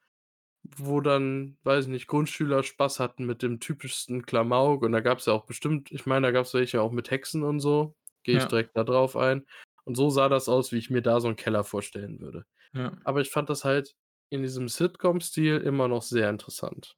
wo 0.65 1.01
dann, 1.03 1.59
weiß 1.65 1.87
ich 1.87 1.91
nicht, 1.91 2.09
Grundschüler 2.09 2.63
Spaß 2.65 3.01
hatten 3.01 3.27
mit 3.27 3.43
dem 3.43 3.61
typischsten 3.61 4.27
Klamauk 4.27 4.83
und 4.85 4.93
da 4.93 5.01
gab's 5.01 5.27
ja 5.27 5.33
auch 5.35 5.47
bestimmt 5.47 5.93
ich 5.93 6.07
meine, 6.07 6.29
da 6.29 6.33
gab's 6.33 6.55
welche 6.55 6.83
auch 6.83 6.93
mit 6.93 7.11
Hexen 7.11 7.45
und 7.45 7.61
so, 7.61 7.97
gehe 8.25 8.37
ich 8.39 8.47
Ja. 8.47 8.49
direkt 8.49 8.77
da 8.77 8.85
drauf 8.85 9.17
ein. 9.17 9.47
Und 9.85 9.97
so 9.97 10.11
sah 10.11 10.29
das 10.31 10.49
aus, 10.51 10.73
wie 10.73 10.79
ich 10.79 10.91
mir 10.91 11.03
da 11.03 11.21
so 11.21 11.29
'n 11.29 11.37
Keller 11.37 11.65
vorstellen 11.65 12.21
würde. 12.21 12.47
Ja. 12.75 12.99
Aber 13.05 13.21
ich 13.23 13.31
fand 13.31 13.51
das 13.51 13.65
halt 13.65 13.97
in 14.31 14.43
diesem 14.43 14.69
Sitcom-Stil 14.69 15.59
immer 15.59 15.89
noch 15.89 16.03
sehr 16.03 16.31
interessant. 16.31 16.97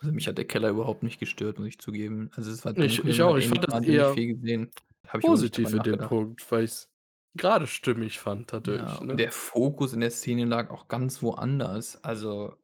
Also, 0.00 0.12
mich 0.12 0.26
hat 0.28 0.38
der 0.38 0.46
Keller 0.46 0.70
überhaupt 0.70 1.02
nicht 1.02 1.20
gestört, 1.20 1.58
muss 1.58 1.68
ich 1.68 1.78
zugeben. 1.78 2.30
Also, 2.34 2.50
es 2.50 2.64
war 2.64 2.76
Ich 2.76 3.04
ich 3.06 3.22
auch. 3.22 3.36
Ich 3.36 3.48
fand 3.48 3.64
das 3.64 3.78
eher 3.80 4.04
viel 4.06 4.34
gesehen. 4.34 4.70
Ich 5.04 5.18
positiv 5.20 5.72
in 5.72 5.82
dem. 5.82 6.00
Punkt, 6.00 6.50
weil 6.50 6.64
ich's 6.64 6.90
grade 7.36 7.66
stimmig 7.66 8.18
fand 8.20 8.52
Ja, 8.66 8.96
dadurch, 8.96 9.00
und 9.10 9.16
ne? 9.16 9.20
der 9.20 9.30
Fokus 9.32 9.92
in 9.92 10.00
der 10.00 10.10
Szene 10.10 10.44
lag 10.46 10.70
auch 10.70 10.88
ganz 10.88 11.22
woanders. 11.22 12.02
Also, 12.02 12.56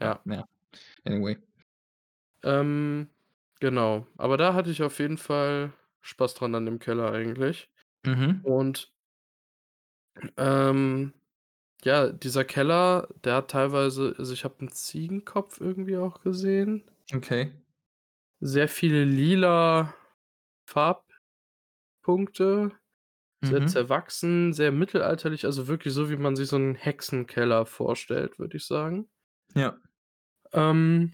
ja, 0.00 0.20
Ja. 0.24 0.24
ja. 0.26 0.44
Anyway. 1.06 1.38
Ähm, 2.44 3.10
genau. 3.60 4.06
Aber 4.16 4.36
da 4.36 4.54
hatte 4.54 4.70
ich 4.70 4.82
auf 4.82 4.98
jeden 4.98 5.18
Fall 5.18 5.72
Spaß 6.02 6.34
dran 6.34 6.54
an 6.54 6.66
dem 6.66 6.78
Keller 6.78 7.12
eigentlich. 7.12 7.70
Mhm. 8.04 8.42
Und 8.42 8.92
ähm, 10.36 11.12
ja, 11.84 12.08
dieser 12.12 12.44
Keller, 12.44 13.08
der 13.24 13.36
hat 13.36 13.50
teilweise 13.52 14.14
also, 14.18 14.32
ich 14.34 14.44
habe 14.44 14.56
'n 14.64 14.70
Ziegenkopf 14.72 15.60
irgendwie 15.60 15.96
auch 15.98 16.22
gesehen. 16.22 16.84
Okay. 17.14 17.52
Sehr 18.40 18.68
viele 18.68 19.04
lila 19.04 19.94
Farbpunkte, 22.02 22.72
sehr 23.42 23.64
Mhm. 23.64 23.66
zerwachsen, 23.66 24.52
sehr 24.52 24.72
mittelalterlich, 24.72 25.44
also, 25.46 25.68
wirklich 25.68 25.94
so, 25.94 26.10
wie 26.10 26.16
man 26.16 26.36
sich 26.36 26.48
so 26.48 26.56
'n 26.56 26.74
Hexenkeller 26.76 27.66
vorstellt, 27.66 28.38
würde 28.38 28.56
ich 28.58 28.66
sagen. 28.66 29.08
Ja. 29.54 29.78
Ähm, 30.52 31.12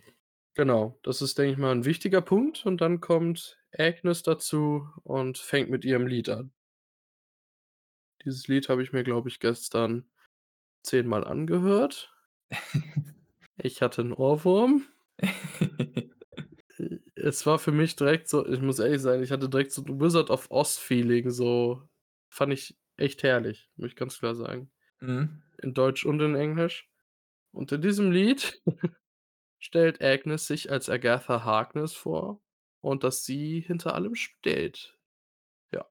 genau, 0.55 0.99
das 1.03 1.23
ist, 1.23 1.39
denke 1.39 1.53
ich 1.53 1.59
mal, 1.59 1.73
'n 1.73 1.85
wichtiger 1.85 2.21
Punkt 2.23 2.67
und 2.67 2.81
dann 2.81 3.01
kommt 3.01 3.59
Agnes 3.77 4.23
dazu 4.23 4.89
und 5.03 5.39
fängt 5.39 5.71
mit 5.71 5.85
ihrem 5.85 6.07
Lied 6.07 6.29
an. 6.29 6.53
Dieses 8.25 8.47
Lied 8.49 8.69
habe 8.69 8.83
ich 8.83 8.93
mir, 8.93 9.03
glaube 9.05 9.29
ich, 9.29 9.41
gestern 9.41 10.09
zehnmal 10.83 11.25
angehört. 11.25 12.15
Ich 13.59 13.83
hatte 13.83 14.03
'n 14.03 14.13
Ohrwurm. 14.13 14.87
es 17.17 17.47
war 17.47 17.59
für 17.59 17.73
mich 17.73 17.97
direkt 17.97 18.29
so 18.29 18.47
ich 18.47 18.61
muss 18.61 18.79
ehrlich 18.79 19.03
sagen, 19.03 19.23
ich 19.23 19.31
hatte 19.33 19.49
direkt 19.49 19.73
so 19.73 19.83
'n 19.85 20.01
Wizard 20.01 20.31
of 20.31 20.51
Oz 20.51 20.79
Feeling, 20.79 21.31
so 21.31 21.89
fand 22.35 22.53
ich 22.55 22.77
echt 22.99 23.23
herrlich, 23.25 23.70
muss 23.77 23.88
ich 23.90 23.97
ganz 23.97 24.18
klar 24.18 24.35
sagen. 24.37 24.70
Mhm. 25.01 25.42
In 25.62 25.75
Deutsch 25.75 26.05
und 26.07 26.20
in 26.20 26.35
Englisch. 26.37 26.90
Und 27.53 27.73
in 27.73 27.83
diesem 27.83 28.12
Lied 28.12 28.62
stellt 29.61 30.03
Agnes 30.03 30.47
sich 30.47 30.70
als 30.73 30.90
Agatha 30.90 31.44
Harkness 31.44 31.94
vor 31.94 32.42
und 32.83 33.05
dass 33.05 33.25
sie 33.25 33.61
hinter 33.61 33.94
allem 33.94 34.14
steht. 34.16 34.99
Ja. 35.73 35.87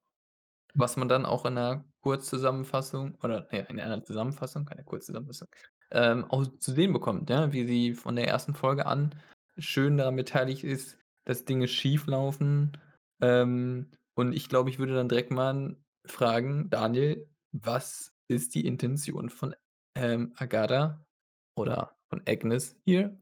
Was 0.76 0.98
man 0.98 1.10
dann 1.10 1.26
auch 1.26 1.46
in 1.46 1.56
'ner 1.56 1.86
Kurzzusammenfassung 2.02 3.16
oder, 3.24 3.48
ne, 3.52 3.68
in 3.70 3.80
einer 3.80 4.04
Zusammenfassung, 4.04 4.66
keine 4.66 4.84
Kurzzusammenfassung, 4.86 5.50
ähm, 5.92 6.26
auch 6.26 6.46
zu 6.60 6.74
sehen 6.74 6.94
bekommt, 6.94 7.30
ja, 7.32 7.54
wie 7.54 7.66
sie 7.68 7.94
von 7.96 8.16
der 8.18 8.28
1. 8.28 8.56
Folge 8.56 8.86
an 8.88 9.16
schön 9.60 9.98
daran 9.98 10.16
beteiligt 10.18 10.64
ist, 10.66 11.00
dass 11.26 11.46
Dinge 11.46 11.68
schieflaufen. 11.70 12.78
Ähm, 13.22 13.92
und 14.16 14.34
ich 14.34 14.50
glaube, 14.50 14.70
ich 14.72 14.80
würde 14.80 14.96
dann 14.96 15.10
direkt 15.10 15.32
mal 15.32 15.78
fragen: 16.06 16.70
„Daniel, 16.70 17.28
was 17.52 18.14
ist 18.28 18.56
die 18.56 18.66
Intention 18.66 19.30
von, 19.30 19.56
ähm, 19.96 20.34
Agatha 20.38 21.06
oder 21.56 21.98
von 22.10 22.22
Agnes 22.28 22.78
hier?“ 22.86 23.18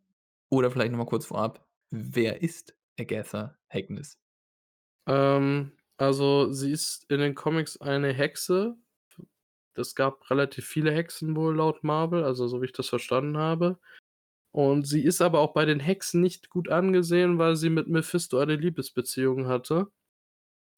Oder 0.50 0.72
vielleicht 0.72 0.92
noch 0.92 1.00
mal 1.00 1.06
kurz 1.06 1.26
vorab: 1.28 1.68
Wer 1.92 2.42
ist 2.42 2.76
Agatha 3.00 3.58
Harkness? 3.70 4.20
Ähm, 5.08 5.74
also, 5.98 6.52
sie 6.52 6.72
ist 6.72 7.06
in 7.12 7.20
den 7.20 7.36
Comics 7.36 7.78
eine 7.82 8.14
Hexe. 8.14 8.78
Es 9.76 9.96
gab 9.96 10.30
relativ 10.30 10.66
viele 10.68 10.92
Hexen 10.94 11.36
wohl 11.36 11.56
laut 11.56 11.84
Marvel, 11.84 12.24
also, 12.24 12.48
so 12.48 12.62
wie 12.62 12.66
ich 12.66 12.72
das 12.74 12.90
verstanden 12.90 13.38
habe. 13.38 13.80
Und 14.52 14.88
sie 14.88 15.04
ist 15.04 15.22
aber 15.22 15.40
auch 15.42 15.54
bei 15.54 15.66
den 15.66 15.80
Hexen 15.82 16.22
nicht 16.22 16.50
gut 16.50 16.70
angesehen, 16.70 17.40
weil 17.40 17.56
sie 17.58 17.70
mit 17.72 17.88
Mephisto 17.90 18.40
eine 18.40 18.56
Liebesbeziehung 18.58 19.48
hatte. 19.48 19.92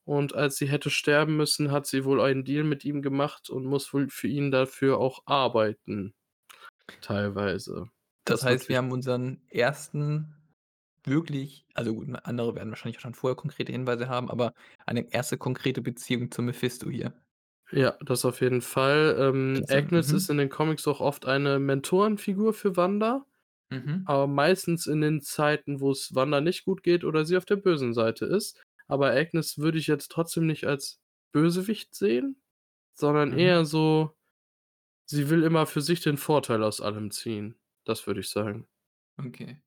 Und 0.05 0.35
als 0.35 0.57
sie 0.57 0.67
hätte 0.67 0.89
sterben 0.89 1.37
müssen, 1.37 1.71
hat 1.71 1.85
sie 1.87 2.03
wohl 2.05 2.21
einen 2.21 2.43
Deal 2.43 2.63
mit 2.63 2.83
ihm 2.83 3.01
gemacht 3.01 3.49
und 3.49 3.65
muss 3.65 3.93
wohl 3.93 4.09
für 4.09 4.27
ihn 4.27 4.51
dafür 4.51 4.97
auch 4.99 5.23
arbeiten, 5.25 6.13
teilweise. 7.01 7.89
Das 8.25 8.41
Was 8.41 8.49
heißt, 8.49 8.69
wir 8.69 8.77
haben 8.77 8.91
unseren 8.91 9.41
1. 9.53 9.91
wirklich 11.05 11.65
also, 11.73 11.93
gut, 11.95 12.07
andere 12.23 12.55
werden 12.55 12.69
wahrscheinlich 12.69 12.97
auch 12.97 13.01
schon 13.01 13.13
vorher 13.15 13.35
konkrete 13.35 13.71
Hinweise 13.71 14.07
haben, 14.07 14.29
aber 14.29 14.53
eine 14.85 15.07
1. 15.11 15.37
konkrete 15.37 15.81
Beziehung 15.81 16.31
zu 16.31 16.41
Mephisto 16.41 16.89
hier. 16.89 17.13
Ja, 17.71 17.97
das 18.05 18.23
auf 18.25 18.41
jeden 18.41 18.61
Fall. 18.61 19.15
Ähm, 19.19 19.65
Agnes 19.69 20.11
ist 20.11 20.27
mhm. 20.29 20.33
in 20.33 20.37
den 20.37 20.49
Comics 20.49 20.87
auch 20.87 21.01
oft 21.01 21.25
eine 21.25 21.59
Mentorenfigur 21.59 22.53
für 22.53 22.77
Wanda, 22.77 23.25
Mhm. 23.71 24.03
aber 24.05 24.27
meistens 24.27 24.85
in 24.85 25.01
den 25.01 25.21
Zeiten, 25.21 25.81
wo's 25.81 26.13
Wanda 26.13 26.41
nicht 26.41 26.65
gut 26.65 26.83
geht 26.83 27.03
oder 27.03 27.25
sie 27.25 27.37
auf 27.37 27.45
der 27.45 27.55
bösen 27.55 27.93
Seite 27.93 28.25
ist. 28.25 28.61
Aber 28.87 29.11
Agnes 29.11 29.57
würde 29.59 29.77
ich 29.79 29.87
jetzt 29.87 30.09
trotzdem 30.11 30.47
nicht 30.47 30.65
als 30.65 31.01
Bösewicht 31.33 31.95
sehen, 31.95 32.41
sondern 32.95 33.31
Mhm. 33.31 33.37
eher 33.37 33.65
so 33.65 34.15
sie 35.09 35.29
will 35.29 35.43
immer 35.43 35.65
für 35.67 35.81
sich 35.81 36.01
den 36.01 36.17
Vorteil 36.17 36.63
aus 36.63 36.81
allem 36.81 37.11
ziehen. 37.11 37.55
Das 37.85 38.07
würde 38.07 38.21
ich 38.21 38.29
sagen. 38.29 38.67
Okay. 39.19 39.57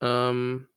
Ähm 0.00 0.68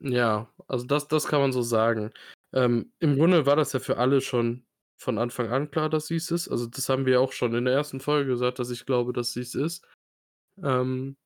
ja, 0.00 0.52
also, 0.68 0.84
das 0.86 1.08
das 1.08 1.26
kann 1.26 1.40
man 1.40 1.52
so 1.52 1.62
sagen. 1.62 2.12
Ähm, 2.52 2.92
im 2.98 3.16
Grunde 3.16 3.46
war 3.46 3.56
das 3.56 3.72
ja 3.72 3.80
für 3.80 3.96
alle 3.98 4.20
schon 4.20 4.66
von 4.98 5.18
Anfang 5.18 5.48
an 5.50 5.70
klar, 5.70 5.88
dass 5.90 6.06
sie's 6.06 6.30
ist. 6.30 6.48
Also, 6.48 6.66
das 6.66 6.88
haben 6.88 7.06
wir 7.06 7.20
auch 7.20 7.32
schon 7.32 7.54
in 7.54 7.64
der 7.64 7.74
1. 7.74 8.00
Folge 8.00 8.30
gesagt, 8.30 8.58
dass 8.58 8.70
ich 8.70 8.86
glaube, 8.86 9.12
dass 9.12 9.32
sie's 9.32 9.54
ist. 9.54 9.86
Ähm 10.62 11.16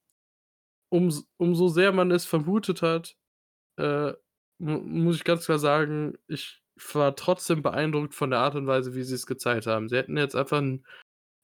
ums 0.92 1.28
umso 1.36 1.68
sehr 1.68 1.92
man 1.92 2.10
es 2.10 2.24
vermutet 2.26 2.82
hat, 2.82 3.16
äh, 3.78 4.14
muss 4.60 5.16
ich 5.16 5.24
ganz 5.24 5.46
klar 5.46 5.58
sagen, 5.58 6.18
ich 6.28 6.62
war 6.92 7.16
trotzdem 7.16 7.62
beeindruckt 7.62 8.14
von 8.14 8.30
der 8.30 8.40
Art 8.40 8.54
und 8.56 8.66
Weise, 8.66 8.94
wie 8.94 9.02
sie's 9.04 9.26
gezeigt 9.26 9.66
haben. 9.66 9.88
Sie 9.88 9.96
hätten 9.96 10.16
jetzt 10.16 10.36
einfach 10.36 10.60
'n 10.60 10.84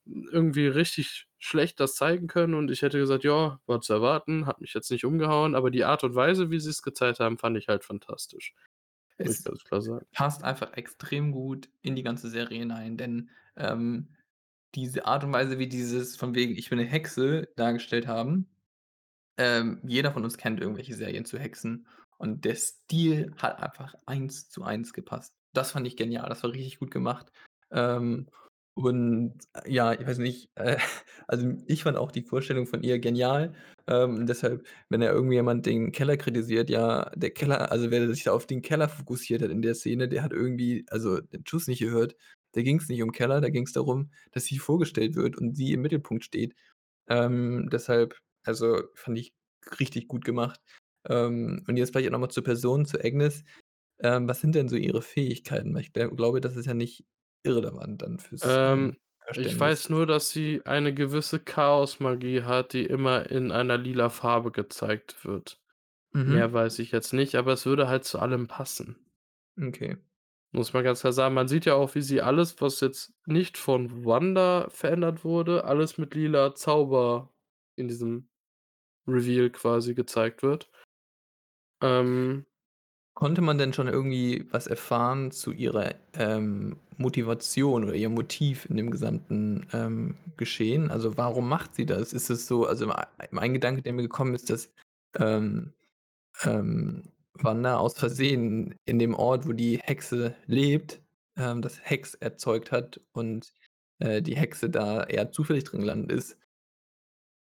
irgendwie 0.06 0.68
richtig 0.68 1.28
schlecht 1.38 1.80
das 1.80 1.96
zeigen 1.96 2.28
können 2.28 2.54
und 2.54 2.70
ich 2.70 2.82
hätte 2.82 2.98
gesagt: 2.98 3.24
„Ja, 3.24 3.60
war 3.66 3.80
zu 3.82 3.94
erwarten, 3.94 4.46
hat 4.46 4.60
mich 4.60 4.74
jetzt 4.74 4.90
nicht 4.90 5.04
umgehauen“, 5.06 5.54
aber 5.56 5.70
die 5.72 5.84
Art 5.84 6.04
und 6.04 6.14
Weise, 6.16 6.50
wie 6.50 6.60
sie's 6.60 6.82
gezeigt 6.82 7.20
haben, 7.20 7.38
fand 7.38 7.58
ich 7.58 7.68
halt 7.68 7.84
fantastisch. 7.84 8.54
Muss 9.22 9.36
ich 9.38 9.42
Es 9.42 9.44
ganz 9.44 9.64
klar 9.64 9.82
sagen. 9.82 10.06
passt 10.12 10.44
einfach 10.44 10.74
extrem 10.74 11.32
gut 11.32 11.70
in 11.82 11.96
die 11.96 12.02
ganze 12.04 12.30
Serie 12.30 12.60
hinein, 12.60 12.96
denn, 12.98 13.30
ähm, 13.56 14.10
diese 14.74 15.06
Art 15.06 15.24
und 15.24 15.32
Weise, 15.32 15.58
wie 15.58 15.68
dieses 15.68 16.16
von 16.16 16.34
wegen 16.34 16.56
„Ich 16.56 16.70
bin 16.70 16.78
'ne 16.80 16.84
Hexe“ 16.86 17.48
dargestellt 17.56 18.06
haben 18.08 18.48
ähm, 19.38 19.80
jeder 19.86 20.12
von 20.12 20.24
uns 20.24 20.38
kennt 20.38 20.60
irgendwelche 20.60 20.94
Serien 20.94 21.24
zu 21.26 21.38
Hexen 21.38 21.86
und 22.18 22.44
der 22.44 22.54
Stil 22.56 23.32
hat 23.38 23.62
einfach 23.62 23.94
1:1 24.06 24.92
gepasst. 24.92 25.34
Das 25.52 25.72
fand 25.72 25.86
ich 25.86 25.96
genial, 25.96 26.28
das 26.28 26.42
war 26.42 26.52
richtig 26.52 26.78
gut 26.78 26.90
gemacht. 26.90 27.30
Ähm, 27.70 28.28
und 28.74 29.34
ja, 29.66 29.92
ich 29.94 30.06
weiß 30.06 30.18
nicht, 30.18 30.50
äh, 30.56 30.76
also, 31.28 31.54
ich 31.66 31.82
fand 31.84 31.96
auch 31.96 32.12
die 32.12 32.22
Vorstellung 32.22 32.66
von 32.66 32.82
ihr 32.82 32.98
genial. 32.98 33.54
Ähm, 33.86 34.26
deshalb, 34.26 34.66
wenn 34.90 35.00
da 35.00 35.10
irgendjemand 35.10 35.64
den 35.66 35.92
Keller 35.92 36.16
kritisiert, 36.18 36.68
ja, 36.70 37.10
der 37.16 37.30
Keller 37.30 37.72
also, 37.72 37.90
wer 37.90 38.06
sich 38.08 38.24
da 38.24 38.32
auf 38.32 38.46
den 38.46 38.60
Keller 38.62 38.88
fokussiert 38.88 39.42
hat 39.42 39.50
in 39.50 39.62
der 39.62 39.74
Szene, 39.74 40.08
der 40.08 40.22
hat 40.22 40.32
irgendwie, 40.32 40.84
also, 40.90 41.20
den 41.20 41.46
Schuss 41.46 41.68
nicht 41.68 41.80
gehört. 41.80 42.16
Da 42.52 42.62
ging's 42.62 42.88
nicht 42.88 43.02
um 43.02 43.12
Keller, 43.12 43.40
da 43.40 43.48
ging's 43.50 43.72
darum, 43.72 44.10
dass 44.32 44.44
sie 44.46 44.58
vorgestellt 44.58 45.14
wird 45.16 45.36
und 45.38 45.54
sie 45.56 45.72
im 45.72 45.82
Mittelpunkt 45.82 46.24
steht. 46.24 46.54
Ähm, 47.08 47.68
deshalb, 47.72 48.18
also, 48.44 48.82
fand 48.94 49.18
ich 49.18 49.34
richtig 49.80 50.08
gut 50.08 50.24
gemacht. 50.24 50.60
Ähm, 51.08 51.64
und 51.68 51.76
jetzt 51.76 51.90
vielleicht 51.92 52.08
auch 52.08 52.12
noch 52.12 52.20
mal 52.20 52.28
zur 52.30 52.44
Person, 52.44 52.86
zu 52.86 52.98
Agnes. 53.04 53.44
Ähm, 54.00 54.28
was 54.28 54.40
sind 54.40 54.54
denn 54.54 54.68
so 54.68 54.76
ihre 54.76 55.02
Fähigkeiten? 55.02 55.74
Weil 55.74 55.82
ich 55.82 55.92
gl 55.94 56.10
glaube, 56.10 56.40
das 56.42 56.56
ist 56.56 56.66
ja 56.66 56.74
nicht 56.74 57.06
irrelevant 57.44 58.02
dann 58.02 58.18
fürs, 58.20 58.58
ähm, 58.58 58.96
Ähm, 59.30 59.42
ich 59.42 59.58
weiß 59.58 59.90
nur, 59.90 60.06
dass 60.06 60.30
sie 60.30 60.62
eine 60.64 60.94
gewisse 60.94 61.38
Chaosmagie 61.40 62.42
hat, 62.44 62.72
die 62.72 62.86
immer 62.86 63.30
in 63.30 63.52
einer 63.52 63.76
lila 63.78 64.08
Farbe 64.10 64.50
gezeigt 64.52 65.24
wird. 65.24 65.60
Mehr 66.24 66.52
Mhm. 66.52 66.54
weiß 66.54 66.78
ich 66.80 66.92
jetzt 66.92 67.12
nicht, 67.14 67.36
aber 67.36 67.54
es 67.54 67.66
würde 67.66 67.88
halt 67.88 68.04
zu 68.04 68.18
allem 68.20 68.48
passen. 68.48 69.10
Okay. 69.60 69.96
Muss 70.52 70.72
man 70.72 70.84
ganz 70.84 71.00
klar 71.00 71.12
sagen. 71.12 71.34
Man 71.34 71.48
sieht 71.48 71.66
ja 71.66 71.74
auch, 71.74 71.94
wie 71.94 72.02
sie 72.02 72.22
alles, 72.22 72.60
was 72.60 72.80
jetzt 72.80 73.14
nicht 73.26 73.58
von 73.58 74.04
Wanda 74.04 74.68
verändert 74.70 75.24
wurde, 75.24 75.64
alles 75.64 75.98
mit 75.98 76.14
lila 76.14 76.54
Zauber 76.54 77.34
in 77.76 77.88
diesem 77.88 78.30
Reveal 79.08 79.50
quasi 79.50 79.94
gezeigt 79.94 80.42
wird. 80.44 80.70
Ähm 81.82 82.44
Konnte 83.14 83.42
man 83.42 83.58
denn 83.58 83.72
schon 83.74 83.88
irgendwie 83.88 84.46
was 84.52 84.66
erfahren 84.68 85.32
zu 85.32 85.52
ihrer, 85.52 85.94
ähm, 86.14 86.78
Motivation 86.98 87.84
oder 87.84 87.94
ihrem 87.94 88.14
Motiv 88.14 88.66
in 88.66 88.76
dem 88.76 88.90
gesamten, 88.90 89.66
ähm, 89.72 90.16
Geschehen? 90.36 90.90
Also, 90.90 91.16
warum 91.18 91.48
macht 91.48 91.74
sie 91.76 91.86
das? 91.86 92.12
Ist 92.14 92.30
es 92.30 92.46
so 92.46 92.66
also, 92.66 92.90
ei 92.92 93.06
ein 93.36 93.54
Gedanke, 93.54 93.82
der 93.82 93.92
mir 93.94 94.02
gekommen 94.02 94.34
ist, 94.34 94.50
dass, 94.50 94.72
ähm, 95.18 95.74
ähm, 96.44 97.12
Wanda 97.34 97.78
aus 97.78 97.98
Versehen 97.98 98.76
in 98.86 98.98
dem 98.98 99.14
Ort, 99.14 99.46
wo 99.48 99.52
die 99.54 99.78
Hexe 99.78 100.36
lebt, 100.46 101.02
ähm, 101.36 101.62
das 101.62 101.80
Hex 101.82 102.14
erzeugt 102.14 102.72
hat 102.72 103.00
und, 103.12 103.52
äh, 104.00 104.22
die 104.22 104.36
Hexe 104.36 104.70
da 104.70 105.04
eher 105.04 105.32
zufällig 105.32 105.64
drin 105.64 105.80
gelandet 105.82 106.12
ist. 106.18 106.38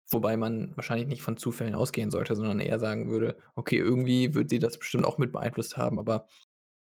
Wobei 0.10 0.38
man 0.38 0.76
wahrscheinlich 0.78 1.08
nicht 1.08 1.22
von 1.22 1.38
Zufällen 1.38 1.76
ausgehen 1.76 2.12
sollte, 2.12 2.36
sondern 2.36 2.60
eher 2.60 2.80
sagen 2.80 3.10
würde: 3.10 3.38
„Okay, 3.56 3.78
irgendwie 3.78 4.34
wird 4.36 4.50
sie 4.50 4.60
das 4.60 4.78
bestimmt 4.80 5.06
auch 5.06 5.18
mit 5.18 5.32
beeinflusst 5.34 5.78
haben“, 5.78 6.00
aber 6.00 6.28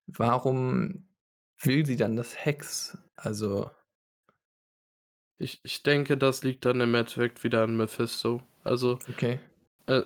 warum 0.08 1.10
will 1.62 1.86
sie 1.86 1.97
dann 1.97 2.15
das 2.17 2.45
Hex? 2.45 2.97
Also 3.15 3.71
Ich 5.39 5.62
ich 5.63 5.82
denke, 5.82 6.15
das 6.15 6.43
liegt 6.43 6.63
dann 6.65 6.80
im 6.80 6.93
Endeffekt 6.93 7.43
wieder 7.43 7.63
an 7.63 7.75
Mephisto. 7.75 8.43
Also, 8.63 8.99
Okay. 9.10 9.39
äh, 9.88 10.03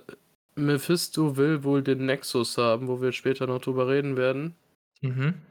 Mephisto 0.55 1.37
will 1.37 1.63
wohl 1.63 1.83
den 1.83 2.05
Nexus 2.05 2.57
haben, 2.57 2.87
wo 2.89 3.01
wir 3.01 3.11
später 3.13 3.47
noch 3.47 3.61
drüber 3.61 3.87
reden 3.89 4.17
werden. 4.17 4.57
Mhm. 5.03 5.41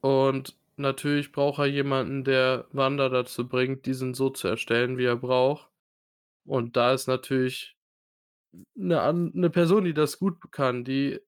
Und 0.00 0.56
natürlich 0.76 1.32
braucht 1.32 1.58
er 1.58 1.66
jemanden, 1.66 2.24
der 2.24 2.66
Wanda 2.72 3.10
dazu 3.10 3.46
bringt, 3.46 3.84
diesen 3.84 4.14
so 4.14 4.30
zu 4.30 4.48
erstellen, 4.48 4.96
wie 4.96 5.04
er 5.04 5.16
braucht. 5.16 5.68
Und 6.46 6.76
da 6.76 6.92
ist 6.94 7.08
natürlich 7.08 7.76
'ne 8.76 9.00
an 9.00 9.30
'ne 9.34 9.50
Person, 9.50 9.84
die 9.84 9.94
das 9.94 10.18
gut 10.18 10.52
kann, 10.52 10.84
die 10.84 11.20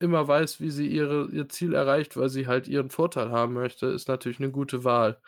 immer 0.00 0.28
weiß, 0.28 0.60
wie 0.60 0.70
sie 0.70 0.88
ihre 0.88 1.28
ihr 1.32 1.48
Ziel 1.48 1.74
erreicht, 1.74 2.16
weil 2.16 2.28
sie 2.30 2.46
halt 2.48 2.68
ihren 2.68 2.90
Vorteil 2.90 3.30
haben 3.30 3.54
möchte, 3.54 3.86
ist 3.88 4.08
natürlich 4.08 4.40
'ne 4.40 4.50
gute 4.50 4.84
Wahl. 4.84 5.20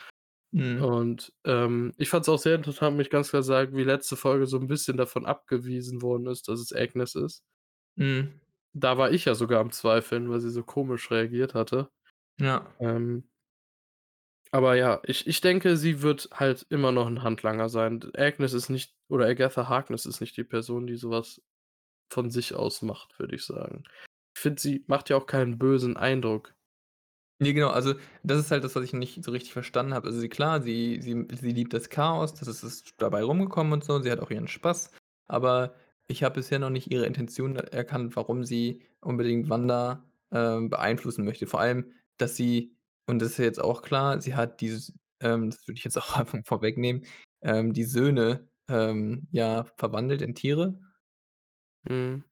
Mhm. 0.53 0.91
Und, 0.91 1.33
ähm, 1.47 1.93
ich 1.99 2.11
fand's 2.11 2.29
auch 2.31 2.39
sehr 2.41 2.57
interessant, 2.57 2.97
muss 2.97 3.07
ich 3.07 3.11
ganz 3.13 3.31
klar 3.31 3.43
sagen, 3.45 3.77
wie 3.77 3.85
letzte 3.85 4.17
Folge 4.17 4.47
so 4.47 4.59
'n 4.59 4.69
bisschen 4.69 4.97
davon 4.99 5.27
abgewiesen 5.27 6.03
worden 6.03 6.27
ist, 6.29 6.49
dass 6.49 6.61
es 6.61 6.73
Agnes 6.75 7.15
ist. 7.17 7.41
Mhm. 7.97 8.41
Da 8.75 8.97
war 8.99 9.11
ich 9.11 9.25
ja 9.25 9.35
sogar 9.35 9.61
am 9.61 9.73
Zweifeln, 9.73 10.31
weil 10.31 10.41
sie 10.41 10.51
so 10.51 10.63
komisch 10.63 11.11
reagiert 11.11 11.55
hatte. 11.55 11.91
Ja. 12.39 12.71
Ähm 12.81 13.25
aber 14.53 14.77
ja, 14.77 15.01
ich 15.05 15.27
ich 15.27 15.41
denke, 15.41 15.77
sie 15.77 16.03
wird 16.03 16.29
halt 16.33 16.67
immer 16.71 16.93
noch 16.93 17.07
'n 17.09 17.23
Handlanger 17.23 17.69
sein. 17.69 18.01
Agnes 18.17 18.53
ist 18.53 18.69
nicht 18.71 18.95
oder 19.09 19.27
Agatha 19.27 19.69
Harkness 19.69 20.07
ist 20.07 20.21
nicht 20.21 20.37
die 20.37 20.45
Person, 20.45 20.87
die 20.87 20.97
so 20.97 21.11
was 21.11 21.43
von 22.13 22.31
sich 22.31 22.55
aus 22.55 22.83
macht, 22.83 23.19
würde 23.21 23.37
ich 23.37 23.45
sagen. 23.45 23.85
Ich 24.37 24.43
finde, 24.43 24.61
sie 24.63 24.85
macht 24.89 25.11
ja 25.11 25.17
auch 25.19 25.27
keinen 25.27 25.59
bösen 25.59 25.97
Eindruck. 25.97 26.55
Ne, 27.41 27.55
genau, 27.55 27.71
also, 27.71 27.95
das 28.23 28.41
ist 28.41 28.51
halt 28.53 28.65
das, 28.65 28.77
was 28.77 28.85
ich 28.85 28.93
nicht 28.95 29.25
so 29.25 29.33
richtig 29.33 29.53
verstanden 29.53 29.95
habe. 29.95 30.09
Also, 30.09 30.21
sie 30.21 30.29
klar, 30.31 30.63
sie 30.63 31.01
sie 31.03 31.27
sie 31.33 31.53
liebt 31.53 31.75
das 31.75 31.91
Chaos, 31.91 32.35
das 32.35 32.49
ist 32.49 32.65
ist 32.65 32.95
dabei 32.99 33.23
rumgekommen 33.25 33.73
und 33.75 33.85
so, 33.85 34.01
sie 34.01 34.11
hat 34.13 34.21
auch 34.21 34.31
ihren 34.31 34.49
Spaß, 34.49 34.93
aber 35.29 35.75
ich 36.09 36.23
habe 36.25 36.37
bisher 36.37 36.59
noch 36.61 36.71
nicht 36.71 36.91
ihre 36.93 37.07
Intention 37.07 37.57
erkannt, 37.57 38.17
warum 38.17 38.45
sie 38.45 38.83
unbedingt 39.01 39.49
Wanda, 39.51 40.05
ähm, 40.33 40.71
beeinflussen 40.71 41.25
möchte. 41.25 41.47
Vor 41.47 41.61
allem, 41.61 41.93
dass 42.19 42.37
sie 42.37 42.77
und 43.11 43.21
das 43.21 43.33
ist 43.33 43.39
ja 43.39 43.45
jetzt 43.47 43.61
auch 43.63 43.83
klar, 43.83 44.21
sie 44.21 44.35
hat 44.37 44.61
dieses 44.61 44.95
ähm, 45.21 45.51
das 45.51 45.67
würde 45.69 45.79
ich 45.79 45.85
jetzt 45.85 45.97
auch 45.99 46.17
einfach 46.17 46.39
vorwegnehmen, 46.47 47.05
ähm, 47.43 47.73
die 47.75 47.85
Söhne, 47.85 48.49
ähm, 48.69 49.29
ja, 49.33 49.65
verwandelt 49.77 50.23
in 50.23 50.35
Tiere. 50.35 50.81
Mhm. 51.89 52.25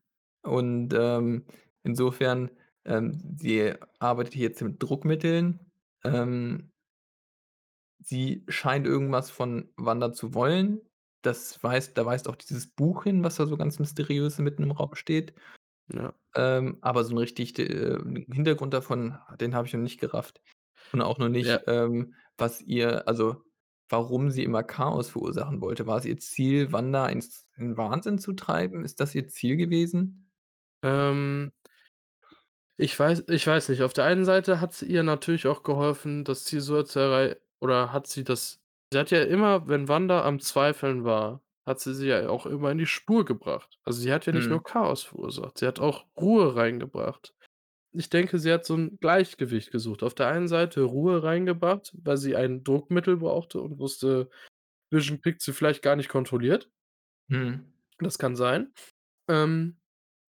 Und, 0.42 0.94
ähm, 0.94 1.46
insofern, 1.84 2.50
ähm, 2.84 3.36
sie 3.38 3.74
arbeitet 3.98 4.36
jetzt 4.36 4.62
mit 4.62 4.82
Druckmitteln. 4.82 5.60
Ähm 6.04 6.70
sie 8.00 8.44
scheint 8.48 8.86
irgendwas 8.86 9.30
von 9.30 9.68
Wanda 9.76 10.12
zu 10.12 10.34
wollen. 10.34 10.80
Das 11.22 11.62
weist 11.64 11.98
da 11.98 12.06
weist 12.06 12.28
auch 12.28 12.36
dieses 12.36 12.66
Buch 12.68 13.04
hin, 13.04 13.24
was 13.24 13.36
da 13.36 13.46
so 13.46 13.56
ganz 13.56 13.78
mysteriös 13.78 14.38
mitten 14.38 14.62
im 14.62 14.70
Raum 14.70 14.94
steht. 14.94 15.34
Ja. 15.92 16.14
Ähm, 16.36 16.78
aber 16.82 17.04
so 17.04 17.12
'n 17.14 17.18
richtig 17.18 17.54
d 17.54 17.64
äh, 17.64 18.24
Hintergrund 18.32 18.74
davon, 18.74 19.18
den 19.40 19.54
habe 19.54 19.66
ich 19.68 19.74
noch 19.74 19.80
nicht 19.82 20.00
gerafft. 20.00 20.40
Und 20.92 21.02
auch 21.02 21.18
noch 21.18 21.28
Ja. 21.42 21.58
nicht, 21.58 21.64
ähm, 21.66 22.14
was 22.38 22.60
ihr 22.62 23.06
also, 23.08 23.44
warum 23.88 24.30
sie 24.30 24.44
immer 24.44 24.62
Chaos 24.62 25.10
verursachen 25.10 25.60
wollte. 25.60 25.86
War 25.86 25.98
es 25.98 26.04
ihr 26.06 26.18
Ziel, 26.18 26.72
Wanda 26.72 27.06
ins 27.08 27.46
in 27.56 27.76
Wahnsinn 27.76 28.18
zu 28.18 28.32
treiben? 28.34 28.84
Ist 28.84 29.00
das 29.00 29.14
ihr 29.14 29.28
Ziel 29.28 29.56
gewesen? 29.56 30.30
Ähm 30.82 31.50
ich 32.80 32.98
weiß 32.98 33.24
ich 33.28 33.44
weiß 33.44 33.70
nicht. 33.70 33.82
Auf 33.82 33.92
der 33.92 34.04
einen 34.04 34.24
Seite 34.24 34.60
hat's 34.60 34.82
ihr 34.82 35.02
natürlich 35.02 35.48
auch 35.48 35.64
geholfen, 35.64 36.22
das 36.24 36.44
Ziel 36.44 36.60
so 36.60 36.80
zu 36.84 37.00
errei 37.00 37.36
oder 37.60 37.92
hat 37.92 38.06
sie 38.06 38.22
das 38.22 38.60
sie 38.92 38.98
hat 39.00 39.10
ja 39.10 39.22
immer, 39.24 39.66
wenn 39.66 39.88
Wanda 39.88 40.24
am 40.24 40.38
Zweifeln 40.38 41.02
war, 41.04 41.42
hat 41.66 41.80
sie 41.80 41.92
sie 41.92 42.06
ja 42.06 42.28
auch 42.28 42.46
immer 42.46 42.70
in 42.70 42.78
die 42.78 42.86
Spur 42.86 43.24
gebracht. 43.24 43.80
Also, 43.84 44.00
sie 44.00 44.12
hat 44.12 44.26
ja 44.26 44.32
nicht 44.32 44.48
Mhm. 44.48 44.50
nur 44.50 44.62
Chaos 44.62 45.02
verursacht, 45.02 45.58
sie 45.58 45.66
hat 45.66 45.80
auch 45.80 46.06
Ruhe 46.16 46.54
reingebracht. 46.54 47.34
Ich 47.94 48.10
denke, 48.10 48.38
sie 48.38 48.52
hat 48.52 48.66
so 48.66 48.74
'n 48.74 48.98
Gleichgewicht 49.00 49.70
gesucht. 49.70 50.02
Auf 50.02 50.14
der 50.14 50.28
einen 50.28 50.48
Seite 50.48 50.82
Ruhe 50.82 51.22
reingebracht, 51.22 51.92
weil 52.02 52.16
sie 52.18 52.36
ein 52.36 52.62
Druckmittel 52.62 53.16
brauchte 53.16 53.60
und 53.62 53.78
wusste, 53.78 54.28
Vision 54.90 55.20
kriegt 55.22 55.42
sie 55.42 55.52
vielleicht 55.52 55.82
gar 55.82 55.96
nicht 55.96 56.08
kontrolliert. 56.10 56.70
Mhm. 57.30 57.72
Das 58.00 58.18
kann 58.18 58.36
sein. 58.36 58.72
Ähm, 59.28 59.78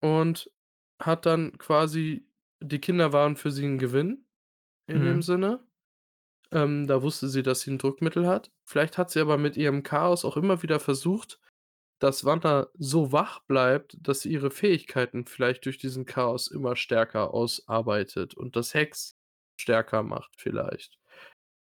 und 0.02 0.52
hat 1.02 1.26
dann 1.26 1.58
quasi 1.58 2.28
die 2.62 2.80
Kinder 2.82 3.14
waren 3.14 3.36
für 3.38 3.52
sie 3.52 3.66
'n 3.66 3.78
Gewinn 3.80 4.26
in 4.88 5.04
dem 5.06 5.22
Mhm. 5.22 5.24
Sinne. 5.24 5.66
Ähm, 6.52 6.88
da 6.88 7.04
wusste 7.04 7.30
sie, 7.30 7.44
dass 7.44 7.62
sie 7.62 7.72
'n 7.72 7.80
Druckmittel 7.80 8.28
hat. 8.28 8.52
Vielleicht 8.66 8.98
hat 9.00 9.12
sie 9.12 9.22
aber 9.22 9.38
mit 9.40 9.58
ihrem 9.58 9.84
Chaos 9.84 10.26
auch 10.26 10.38
immer 10.38 10.64
wieder 10.64 10.80
versucht, 10.82 11.40
dass 12.06 12.26
Wanda 12.26 12.70
so 12.76 13.12
wach 13.12 13.42
bleibt, 13.48 13.98
dass 14.02 14.22
sie 14.22 14.32
ihre 14.32 14.52
Fähigkeiten 14.52 15.26
vielleicht 15.26 15.66
durch 15.66 15.78
diesen 15.80 16.06
Chaos 16.06 16.48
immer 16.50 16.76
stärker 16.78 17.34
ausarbeitet 17.34 18.36
und 18.36 18.56
das 18.56 18.74
Hex 18.76 19.18
stärker 19.60 20.04
macht 20.04 20.34
vielleicht. 20.38 21.00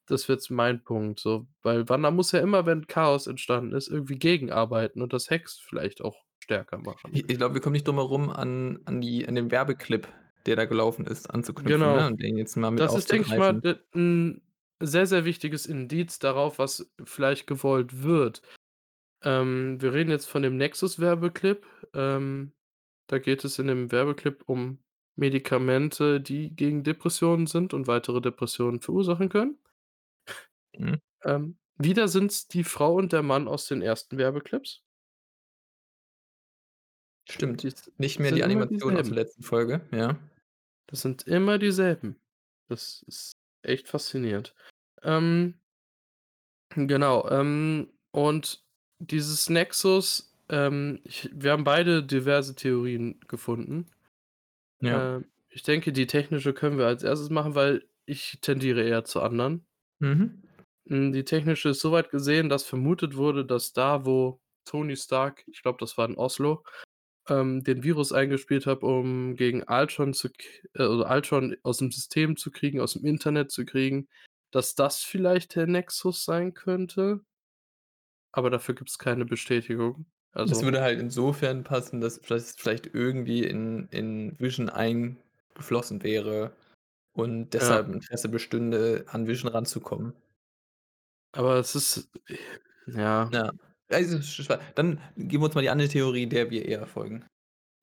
Das 0.06 0.26
jetzt 0.28 0.50
mein 0.50 0.84
Punkt 0.84 1.20
so, 1.20 1.48
weil 1.62 1.88
Wanda 1.88 2.10
muss 2.10 2.32
ja 2.32 2.40
immer, 2.40 2.66
wenn 2.66 2.86
Chaos 2.88 3.26
entstanden 3.28 3.74
ist, 3.76 3.88
irgendwie 3.88 4.18
gegenarbeiten 4.18 5.02
und 5.02 5.12
das 5.14 5.30
Hex 5.30 5.58
vielleicht 5.60 6.02
auch 6.02 6.16
stärker 6.40 6.78
machen. 6.78 7.14
Ich 7.14 7.28
ich 7.30 7.36
glaube, 7.38 7.54
wir 7.54 7.60
kommen 7.60 7.72
nicht 7.72 7.86
drum 7.86 7.96
herum, 7.96 8.30
an 8.30 8.80
an 8.84 9.00
die 9.00 9.26
an 9.26 9.34
den 9.34 9.50
Werbeclip, 9.50 10.08
der 10.46 10.56
da 10.56 10.64
gelaufen 10.66 11.06
ist, 11.06 11.30
anzuknüpfen, 11.30 11.92
ne, 11.92 12.00
Genau. 12.00 12.06
und 12.06 12.20
den 12.20 12.36
jetzt 12.36 12.56
mal 12.56 12.70
mit 12.70 12.84
Das 12.84 12.94
ist, 12.96 13.12
denke 13.12 13.28
ich 13.28 13.36
mal, 13.36 13.54
aufzugreifen. 13.54 13.62
d 13.62 13.76
'n 13.94 14.42
sehr, 14.80 15.06
sehr 15.06 15.24
wichtiges 15.24 15.66
Indiz 15.66 16.18
darauf, 16.18 16.58
was 16.58 16.92
vielleicht 17.04 17.46
gewollt 17.46 18.02
wird. 18.02 18.42
Ähm, 19.22 19.80
wir 19.80 19.92
reden 19.92 20.10
jetzt 20.10 20.26
von 20.26 20.42
dem 20.42 20.56
Nexus-Werbeclip. 20.56 21.66
Ähm, 21.94 22.52
da 23.08 23.18
geht 23.18 23.44
es 23.44 23.58
in 23.58 23.66
dem 23.66 23.90
Werbeclip 23.90 24.44
um 24.46 24.78
Medikamente, 25.16 26.20
die 26.20 26.54
gegen 26.54 26.84
Depressionen 26.84 27.46
sind 27.46 27.74
und 27.74 27.88
weitere 27.88 28.20
Depressionen 28.20 28.80
verursachen 28.80 29.28
können. 29.28 29.58
Mhm. 30.76 31.00
Ähm, 31.24 31.58
wieder 31.76 32.08
sind's 32.08 32.46
die 32.48 32.64
Frau 32.64 32.94
und 32.94 33.12
der 33.12 33.22
Mann 33.22 33.48
aus 33.48 33.66
den 33.66 33.82
ersten 33.82 34.18
Werbeclips. 34.18 34.82
Stimmt, 37.28 37.62
Dies 37.62 37.92
nicht 37.98 38.18
mehr 38.18 38.30
die 38.30 38.38
sind 38.38 38.44
Animation 38.44 38.96
aus 38.96 39.06
der 39.06 39.14
letzten 39.14 39.42
Folge, 39.42 39.86
ja. 39.92 40.18
Das 40.86 41.02
sind 41.02 41.26
immer 41.26 41.58
dieselben. 41.58 42.18
Das 42.68 43.02
ist 43.06 43.32
echt 43.62 43.88
faszinierend. 43.88 44.54
Ähm 45.02 45.60
genau, 46.70 47.28
ähm, 47.28 47.92
und 48.12 48.64
dieses 48.98 49.48
Nexus, 49.50 50.32
ähm, 50.48 51.00
ich 51.04 51.30
wir 51.32 51.52
haben 51.52 51.64
beide 51.64 52.02
diverse 52.02 52.54
Theorien 52.54 53.20
gefunden. 53.28 53.86
Ja. 54.80 55.16
Ähm, 55.16 55.26
ich 55.50 55.62
denke, 55.62 55.92
die 55.92 56.06
technische 56.06 56.52
können 56.52 56.78
wir 56.78 56.86
als 56.86 57.02
Erstes 57.02 57.30
machen, 57.30 57.54
weil 57.54 57.84
ich 58.06 58.38
tendiere 58.40 58.82
eher 58.82 59.04
zur 59.04 59.24
anderen. 59.24 59.66
Mhm. 59.98 60.42
Hm, 60.88 61.12
die 61.12 61.24
technische 61.24 61.70
ist 61.70 61.80
so 61.80 61.92
weit 61.92 62.10
gesehen, 62.10 62.48
dass 62.48 62.64
vermutet 62.64 63.16
wurde, 63.16 63.44
dass 63.44 63.72
da, 63.72 64.04
wo 64.04 64.40
Tony 64.64 64.96
Stark, 64.96 65.44
ich 65.46 65.62
glaube, 65.62 65.78
das 65.80 65.98
war 65.98 66.08
in 66.08 66.16
Oslo, 66.16 66.64
ähm, 67.28 67.62
den 67.64 67.82
Virus 67.82 68.12
eingespielt 68.12 68.66
hat, 68.66 68.82
um 68.82 69.36
gegen 69.36 69.62
Ultron 69.64 70.14
zu 70.14 70.28
äh, 70.74 70.84
oder 70.84 71.10
Ultron 71.10 71.56
aus'm 71.62 71.92
System 71.92 72.36
zu 72.36 72.50
kriegen, 72.50 72.80
aus'm 72.80 73.04
Internet 73.04 73.50
zu 73.50 73.64
kriegen, 73.64 74.08
dass 74.50 74.74
das 74.74 75.02
vielleicht 75.02 75.56
der 75.56 75.66
Nexus 75.66 76.24
sein 76.24 76.54
könnte. 76.54 77.20
Aber 78.38 78.50
dafür 78.50 78.74
gibt's 78.74 78.98
keine 78.98 79.24
Bestätigung. 79.26 80.06
Das 80.46 80.62
Also 80.62 80.62
würde 80.62 80.80
halt 80.80 80.98
insofern 81.00 81.64
passen, 81.64 82.00
dass 82.00 82.20
das 82.20 82.54
vielleicht 82.56 82.86
irgendwie 82.94 83.44
in 83.44 83.88
in 83.90 84.38
Vision 84.38 84.68
eingeflossen 84.70 86.02
wäre 86.02 86.56
und 87.14 87.54
Ja. 87.58 87.82
deshalb 87.82 87.88
Interesse 87.88 88.28
bestünde, 88.30 89.04
an 89.08 89.26
Vision 89.28 89.50
ranzukommen. 89.52 90.14
Aber 91.32 91.56
es 91.58 91.74
ist 91.74 92.08
ja. 92.86 93.30
Ja, 93.32 93.50
also 93.90 94.18
dann 94.74 95.00
geben 95.16 95.42
wir 95.42 95.46
uns 95.46 95.54
mal 95.54 95.62
die 95.62 95.70
andere 95.70 95.88
Theorie, 95.88 96.26
der 96.26 96.50
wir 96.50 96.64
eher 96.66 96.86
folgen. 96.86 97.24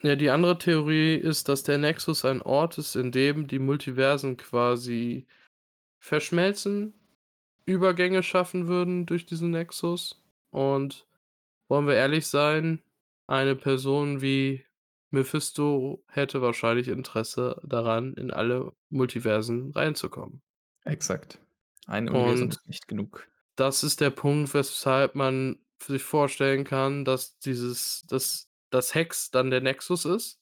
Ja, 0.03 0.15
die 0.15 0.29
andere 0.29 0.57
Theorie 0.57 1.15
ist, 1.15 1.49
dass 1.49 1.63
der 1.63 1.77
Nexus 1.77 2.25
ein 2.25 2.41
Ort 2.41 2.77
ist, 2.77 2.95
in 2.95 3.11
dem 3.11 3.47
die 3.47 3.59
Multiversen 3.59 4.37
quasi 4.37 5.27
verschmelzen, 5.99 6.93
Übergänge 7.65 8.23
schaffen 8.23 8.67
würden 8.67 9.05
durch 9.07 9.25
diesen 9.25 9.51
Nexus. 9.51 10.24
Und 10.55 11.07
wollen 11.69 11.87
wir 11.87 11.95
ehrlich 11.95 12.27
sein, 12.27 12.83
eine 13.27 13.55
Person 13.55 14.21
wie 14.21 14.65
Mephisto 15.11 16.03
hätte 16.09 16.41
wahrscheinlich 16.41 16.87
Interesse 16.89 17.61
daran, 17.65 18.13
in 18.15 18.31
alle 18.31 18.73
Multiversen 18.89 19.71
reinzukommen. 19.71 20.41
Exakt. 20.85 21.39
Ein 21.85 22.07
Universum 22.09 22.47
Und 22.47 22.49
ist 22.49 22.65
nicht 22.67 22.87
genug. 22.87 23.27
das 23.57 23.83
ist 23.83 24.01
der 24.01 24.11
Punkt, 24.11 24.53
weshalb 24.53 25.15
man 25.15 25.59
sich 25.81 26.03
vorstellen 26.03 26.63
kann, 26.63 27.05
dass 27.05 27.39
dieses 27.39 28.05
dass 28.07 28.49
das 28.71 28.95
Hex 28.95 29.31
dann 29.31 29.51
der 29.51 29.61
Nexus 29.61 30.05
ist. 30.05 30.41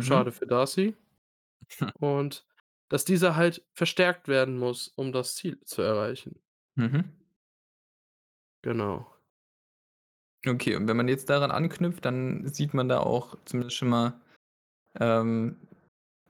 Schade 0.00 0.30
Mhm. 0.30 0.32
für 0.32 0.46
Darcy. 0.46 0.96
Und 2.00 2.46
dass 2.88 3.04
dieser 3.04 3.36
halt 3.36 3.64
verstärkt 3.72 4.26
werden 4.28 4.58
muss, 4.58 4.88
um 4.88 5.12
das 5.12 5.36
Ziel 5.36 5.60
zu 5.64 5.82
erreichen. 5.82 6.42
Mhm. 6.76 7.19
Genau. 8.64 9.10
Okay, 10.46 10.74
und 10.74 10.88
wenn 10.88 10.96
man 10.96 11.08
jetzt 11.08 11.28
daran 11.28 11.50
anknüpft, 11.50 12.04
dann 12.06 12.46
sieht 12.48 12.72
man 12.72 12.88
da 12.88 13.00
auch 13.00 13.36
zumindest 13.44 13.76
schon 13.76 13.88
mal 13.90 14.14
ähm, 15.00 15.56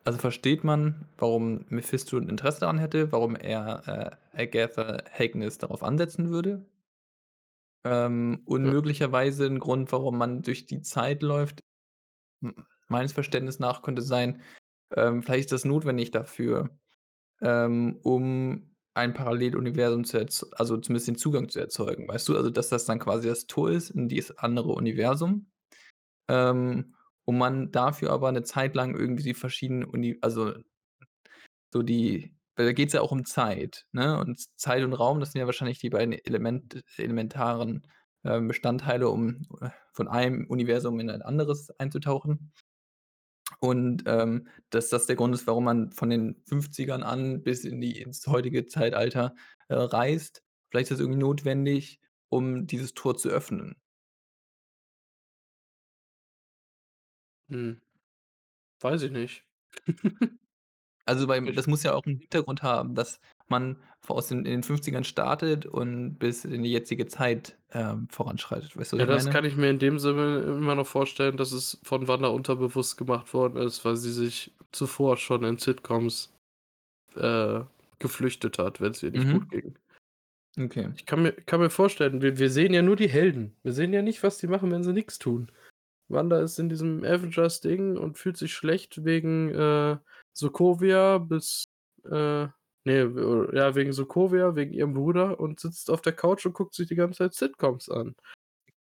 also 0.04 0.18
versteht 0.18 0.64
man, 0.64 1.06
warum 1.18 1.66
Mephisto 1.70 2.16
'n 2.18 2.28
Interesse 2.28 2.60
daran 2.60 2.78
hätte, 2.78 3.12
warum 3.12 3.36
er, 3.36 4.18
äh, 4.34 4.42
Agatha 4.44 4.98
Harkness 5.12 5.58
darauf 5.58 5.82
ansetzen 5.84 6.30
würde. 6.30 6.64
Ähm, 7.84 8.42
und 8.44 8.64
Ja. 8.64 8.70
möglicherweise 8.70 9.46
'n 9.46 9.58
Grund, 9.58 9.90
warum 9.92 10.18
man 10.18 10.42
durch 10.42 10.66
die 10.66 10.82
Zeit 10.82 11.22
läuft, 11.22 11.60
meines 12.88 13.12
Verständnisses 13.14 13.60
nach 13.60 13.82
könnte 13.82 14.02
sein, 14.02 14.42
ähm, 14.96 15.22
vielleicht 15.22 15.46
ist 15.46 15.52
das 15.52 15.64
notwendig 15.66 16.10
dafür, 16.12 16.70
ähm, 17.42 17.98
um 18.02 18.69
ein 18.94 19.14
Paralleluniversum 19.14 20.04
zu 20.04 20.18
erz 20.18 20.46
also 20.52 20.76
zumindest 20.78 21.08
den 21.08 21.16
Zugang 21.16 21.48
zu 21.48 21.60
erzeugen, 21.60 22.08
weißt 22.08 22.28
du? 22.28 22.36
Also, 22.36 22.50
dass 22.50 22.68
das 22.70 22.84
dann 22.86 22.98
quasi 22.98 23.28
das 23.28 23.46
Tor 23.46 23.70
ist 23.70 23.90
in 23.90 24.08
dieses 24.08 24.36
andere 24.38 24.70
Universum, 24.72 25.46
ähm, 26.28 26.94
und 27.26 27.38
man 27.38 27.72
dafür 27.72 28.10
aber 28.12 28.32
'ne 28.32 28.42
Zeit 28.44 28.74
lang 28.76 28.94
irgendwie 28.96 29.24
die 29.24 29.34
verschiedenen 29.34 29.84
Uni 29.84 30.18
also 30.22 30.54
so 31.72 31.82
die 31.82 32.34
weil 32.56 32.66
da 32.66 32.72
geht's 32.72 32.92
ja 32.92 33.00
auch 33.00 33.12
um 33.12 33.24
Zeit, 33.24 33.86
ne? 33.92 34.18
Und 34.18 34.38
Zeit 34.60 34.82
und 34.84 34.92
Raum, 34.92 35.20
das 35.20 35.32
sind 35.32 35.40
ja 35.40 35.46
wahrscheinlich 35.46 35.78
die 35.78 35.88
beiden 35.90 36.12
Element 36.12 36.82
elementaren, 36.98 37.86
ähm, 38.24 38.48
Bestandteile, 38.48 39.08
um, 39.08 39.46
äh, 39.62 39.70
von 39.92 40.08
einem 40.08 40.46
Universum 40.46 41.00
in 41.00 41.08
ein 41.10 41.22
anderes 41.22 41.70
einzutauchen. 41.78 42.52
Und, 43.58 44.04
ähm, 44.06 44.46
dass 44.70 44.88
das 44.90 45.06
der 45.06 45.16
Grund 45.16 45.34
ist, 45.34 45.46
warum 45.46 45.64
man 45.64 45.92
von 45.92 46.10
den 46.10 46.36
50ern 46.46 47.02
an 47.02 47.42
bis 47.42 47.64
in 47.64 47.80
die 47.80 48.00
ins 48.00 48.26
heutige 48.26 48.66
Zeitalter, 48.66 49.34
äh, 49.68 49.74
reist. 49.74 50.42
Vielleicht 50.70 50.84
ist 50.90 50.98
das 50.98 51.00
irgendwie 51.00 51.20
notwendig, 51.20 52.00
um 52.28 52.66
dieses 52.66 52.94
Tor 52.94 53.16
zu 53.16 53.28
öffnen. 53.28 53.76
Hm. 57.50 57.80
Weiß 58.82 59.02
ich 59.02 59.10
nicht. 59.12 59.44
Also, 61.06 61.26
beim 61.26 61.54
das 61.56 61.66
muss 61.66 61.82
ja 61.84 61.94
auch 61.94 62.06
'n 62.06 62.18
Hintergrund 62.20 62.62
haben, 62.62 62.94
dass 62.94 63.20
man 63.50 63.76
aus 64.08 64.26
den 64.28 64.38
in 64.46 64.60
den 64.60 64.62
50ern 64.64 65.04
startet 65.04 65.66
und 65.66 66.18
bis 66.18 66.44
in 66.44 66.62
die 66.64 66.72
jetzige 66.72 67.06
Zeit, 67.06 67.56
ähm, 67.72 68.08
voranschreitet. 68.10 68.76
Weißt 68.76 68.92
du, 68.92 68.96
Ja, 68.96 69.06
das 69.06 69.24
meine? 69.24 69.34
kann 69.34 69.44
ich 69.44 69.56
mir 69.56 69.70
in 69.70 69.78
dem 69.78 69.98
Sinne 70.00 70.40
immer 70.40 70.74
noch 70.74 70.86
vorstellen, 70.86 71.36
dass 71.36 71.52
es 71.52 71.78
von 71.84 72.08
Wanda 72.08 72.28
unterbewusst 72.28 72.96
gemacht 72.98 73.32
worden 73.34 73.56
ist, 73.62 73.84
weil 73.84 73.96
sie 73.96 74.10
sich 74.12 74.52
zuvor 74.72 75.16
schon 75.16 75.44
in 75.44 75.58
Sitcoms, 75.58 76.32
äh, 77.16 77.60
geflüchtet 77.98 78.58
hat, 78.58 78.80
wenn's 78.80 79.02
ihr 79.02 79.10
nicht 79.12 79.30
gut 79.30 79.44
Mhm. 79.44 79.48
ging. 79.50 79.74
Okay. 80.58 80.88
Ich 80.96 81.06
kann 81.06 81.22
mir 81.22 81.32
kann 81.32 81.60
mir 81.60 81.70
vorstellen, 81.70 82.22
wir 82.22 82.38
wir 82.38 82.50
sehen 82.50 82.74
ja 82.74 82.82
nur 82.82 82.96
die 82.96 83.08
Helden. 83.08 83.54
Wir 83.62 83.72
sehen 83.72 83.92
ja 83.92 84.02
nicht, 84.02 84.22
was 84.24 84.38
die 84.38 84.48
machen, 84.48 84.70
wenn 84.72 84.82
sie 84.82 84.92
nix 84.92 85.18
tun. 85.18 85.52
Wanda 86.08 86.40
ist 86.40 86.58
in 86.58 86.68
diesem 86.68 87.04
Avengers-Ding 87.04 87.96
und 87.96 88.18
fühlt 88.18 88.36
sich 88.36 88.52
schlecht 88.54 89.04
wegen, 89.04 89.50
äh, 89.54 89.98
Sokovia 90.32 91.18
bis, 91.18 91.64
äh 92.10 92.48
ne, 92.84 93.14
w 93.14 93.56
ja, 93.56 93.74
wegen 93.74 93.92
Sokovia, 93.92 94.56
wegen 94.56 94.72
ihrem 94.72 94.94
Bruder 94.94 95.40
und 95.40 95.60
sitzt 95.60 95.90
auf 95.90 96.02
der 96.02 96.14
Couch 96.14 96.46
und 96.46 96.54
guckt 96.54 96.74
sich 96.74 96.88
die 96.88 96.96
ganze 96.96 97.18
Zeit 97.18 97.34
Sitcoms 97.34 97.88
an. 97.90 98.14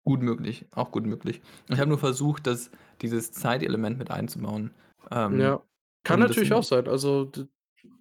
Gut 0.04 0.22
möglich, 0.22 0.66
auch 0.70 0.92
gut 0.92 1.04
möglich. 1.04 1.40
Ich 1.68 1.78
habe 1.80 1.88
nur 1.88 1.98
versucht, 1.98 2.46
das 2.46 2.70
dieses 3.02 3.32
Zeitelement 3.32 3.98
mit 3.98 4.10
einzubauen, 4.12 4.70
ähm, 5.10 5.52
Ja, 5.52 5.64
kann 6.04 6.20
um 6.20 6.20
natürlich 6.20 6.52
auch 6.52 6.62
in 6.62 6.62
sein. 6.62 6.86
Also, 6.88 7.30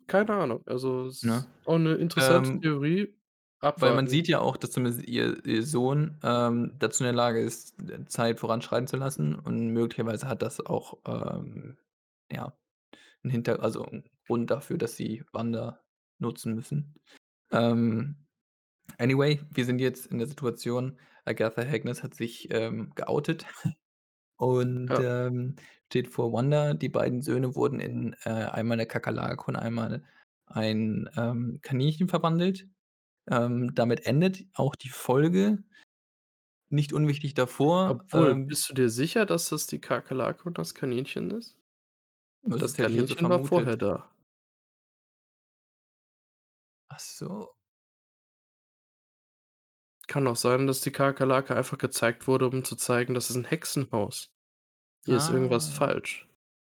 keine 0.08 0.34
Ahnung. 0.36 0.64
Also, 0.68 1.08
Ne? 1.24 1.46
ist 1.46 1.50
auch 1.66 1.78
'ne 1.80 1.96
interessante 1.96 2.52
Ähm 2.52 2.62
Theorie. 2.62 3.16
weil 3.78 3.92
man 3.92 4.08
Abwarten. 4.08 4.08
sieht 4.08 4.28
ja 4.30 4.40
auch, 4.40 4.56
dass 4.58 4.72
zumindest 4.72 5.06
ihr 5.08 5.46
ihr 5.46 5.64
Sohn, 5.64 6.18
ähm, 6.24 6.74
dazu 6.80 7.04
in 7.04 7.08
der 7.08 7.14
Lage 7.14 7.42
ist, 7.42 7.78
äh, 7.90 8.06
Zeit 8.06 8.40
voranschreiten 8.40 8.88
zu 8.88 8.96
lassen 8.96 9.36
und 9.36 9.70
möglicherweise 9.74 10.28
hat 10.30 10.42
das 10.42 10.66
auch, 10.66 10.98
ähm, 11.06 11.78
ja, 12.32 12.54
'n 13.24 13.32
Hinter 13.32 13.62
also 13.64 13.84
'n 13.86 14.06
Grund 14.28 14.52
dafür, 14.52 14.78
dass 14.80 14.98
sie 14.98 15.26
Wanda 15.34 15.85
nutzen 16.20 16.56
müssen. 16.56 16.96
Ähm, 17.52 18.18
anyway, 19.00 19.42
wir 19.52 19.66
sind 19.66 19.80
jetzt 19.80 20.08
in 20.08 20.20
der 20.20 20.28
Situation, 20.28 21.00
Agatha 21.26 21.66
Harkness 21.66 22.04
hat 22.04 22.16
sich, 22.16 22.50
ähm, 22.52 22.94
geoutet 22.96 23.46
und, 24.38 24.98
Ja. 24.98 25.02
ähm, 25.02 25.56
steht 25.88 26.10
vor 26.10 26.34
Wanda. 26.34 26.74
Die 26.76 26.90
beiden 26.90 27.22
Söhne 27.24 27.56
wurden 27.56 27.80
in, 27.82 28.16
äh, 28.26 28.30
einmal 28.32 28.78
'ne 28.78 28.88
Kakerlake 28.88 29.46
und 29.48 29.56
einmal 29.58 30.04
ein, 30.48 31.10
ähm, 31.18 31.60
Kaninchen 31.64 32.10
verwandelt. 32.10 32.68
Ähm, 33.32 33.74
damit 33.76 34.06
endet 34.08 34.46
auch 34.56 34.76
die 34.76 34.90
Folge. 34.90 35.64
Nicht 36.72 36.94
unwichtig 36.94 37.34
davor, 37.36 38.04
Obwohl, 38.14 38.36
ähm 38.36 38.48
bist 38.48 38.68
du 38.70 38.74
dir 38.74 38.90
sicher, 38.90 39.26
dass 39.26 39.50
das 39.50 39.68
die 39.68 39.80
Kakerlake 39.80 40.44
und 40.46 40.58
das 40.58 40.74
Kaninchen 40.74 41.30
ist? 41.32 41.56
Das 42.58 42.62
Das 42.62 42.74
so 42.76 42.78
Kaninchen 42.78 43.30
war 43.30 43.42
vorher 43.42 43.78
da. 43.78 44.10
Ach 46.96 47.00
so. 47.02 47.56
Kann 50.08 50.26
auch 50.28 50.36
sein, 50.36 50.66
dass 50.66 50.82
die 50.82 50.92
Kakerlake 50.92 51.56
einfach 51.56 51.78
gezeigt 51.78 52.28
wurde, 52.28 52.48
um 52.48 52.64
zu 52.64 52.76
zeigen, 52.76 53.14
das 53.14 53.30
ist 53.30 53.36
'n 53.36 53.46
Hexenhaus. 53.46 54.32
Hier 55.06 55.18
ist 55.18 55.30
irgendwas 55.30 55.70
Ah. 55.70 55.72
falsch. 55.72 56.28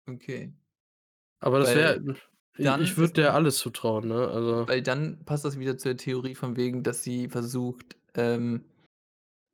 Okay. 0.08 0.54
Aber 1.42 1.58
das 1.58 1.74
wäre 1.74 1.94
Weil 1.94 2.16
hm, 2.56 2.74
ich 2.78 2.96
dann 2.96 2.96
würde 2.96 3.12
ist 3.12 3.14
der 3.14 3.34
alles 3.34 3.58
zutrauen, 3.58 4.08
ne? 4.08 4.28
Also 4.28 4.68
weil 4.68 4.82
dann 4.82 5.24
passt 5.24 5.44
das 5.44 5.58
wieder 5.58 5.78
zur 5.78 5.96
Theorie 5.96 6.34
von 6.34 6.56
wegen, 6.56 6.82
dass 6.82 7.02
sie 7.02 7.28
versucht, 7.28 7.96
ähm, 8.14 8.64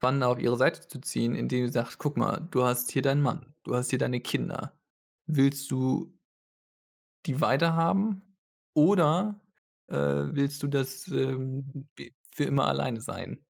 Wanda 0.00 0.28
auf 0.28 0.40
ihre 0.40 0.56
Seite 0.58 0.88
zu 0.88 1.00
ziehen, 1.00 1.34
indem 1.36 1.66
sie 1.66 1.72
sagt: 1.74 1.98
„Guck 1.98 2.16
mal, 2.18 2.48
du 2.52 2.64
hast 2.64 2.92
hier 2.92 3.02
deinen 3.02 3.22
Mann, 3.22 3.54
du 3.64 3.76
hast 3.76 3.90
hier 3.90 3.98
deine 4.00 4.20
Kinder. 4.20 4.78
Willst 5.26 5.70
du 5.72 6.18
die 7.26 7.40
weiterhaben 7.40 8.36
oder, 8.74 9.40
äh, 9.92 10.34
willst 10.34 10.62
du 10.64 10.68
das, 10.68 11.08
ähm, 11.08 11.88
für 12.34 12.44
immer 12.44 12.66
alleine 12.68 13.00
sein? 13.02 13.44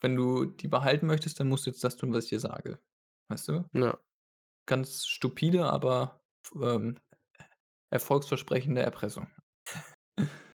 Wenn 0.00 0.16
du 0.16 0.46
die 0.46 0.68
behalten 0.68 1.06
möchtest, 1.08 1.40
dann 1.40 1.48
musst 1.48 1.66
du 1.66 1.70
jetzt 1.70 1.84
das 1.84 1.96
tun, 1.96 2.12
was 2.14 2.24
ich 2.26 2.30
dir 2.30 2.40
sage.“ 2.40 2.80
Weißt 3.28 3.48
du? 3.48 3.70
Ja. 3.72 4.00
Ganz 4.66 5.06
stupide, 5.06 5.66
aber 5.70 6.22
ähm, 6.62 6.98
erfolgsversprechende 7.90 8.82
Erpressung. 8.82 9.28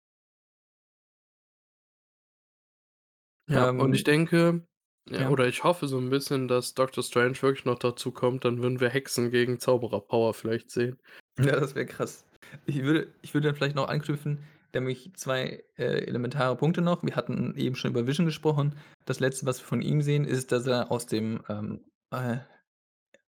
Ja, 3.48 3.70
und 3.76 3.94
ich 3.94 4.02
Ähm 4.02 4.04
denke 4.04 4.66
ja, 5.08 5.20
Ja. 5.20 5.28
oder 5.28 5.46
ich 5.48 5.62
hoffe 5.64 5.86
so 5.88 5.98
'n 5.98 6.10
bisschen, 6.10 6.48
dass 6.48 6.74
Doctor 6.74 7.02
Strange 7.04 7.40
wirklich 7.42 7.64
noch 7.64 7.78
dazu 7.78 8.10
kommt, 8.12 8.44
dann 8.44 8.60
würden 8.62 8.80
wir 8.80 8.88
Hexen 8.90 9.30
gegen 9.30 9.58
Zauberer-Power 9.60 10.34
vielleicht 10.34 10.70
sehen. 10.70 10.98
Ja, 11.38 11.58
das 11.60 11.74
wäre 11.74 11.86
krass. 11.86 12.24
Ich 12.66 12.82
würde 12.82 13.12
ich 13.22 13.34
würde 13.34 13.48
dann 13.48 13.56
vielleicht 13.56 13.76
noch 13.76 13.88
anknüpfen, 13.88 14.44
nämlich 14.80 15.12
2, 15.14 15.64
äh, 15.76 15.84
elementare 16.06 16.56
Punkte 16.56 16.82
noch. 16.82 17.02
Wir 17.02 17.16
hatten 17.16 17.54
eben 17.56 17.76
schon 17.76 17.90
über 17.90 18.06
Vision 18.06 18.26
gesprochen. 18.26 18.78
Das 19.04 19.20
Letzte, 19.20 19.46
was 19.46 19.60
wir 19.60 19.66
von 19.66 19.82
ihm 19.82 20.02
sehen, 20.02 20.24
ist, 20.24 20.52
dass 20.52 20.66
er 20.66 20.90
aus 20.90 21.06
dem, 21.06 21.42
ähm, 21.48 21.84
äh, 22.10 22.38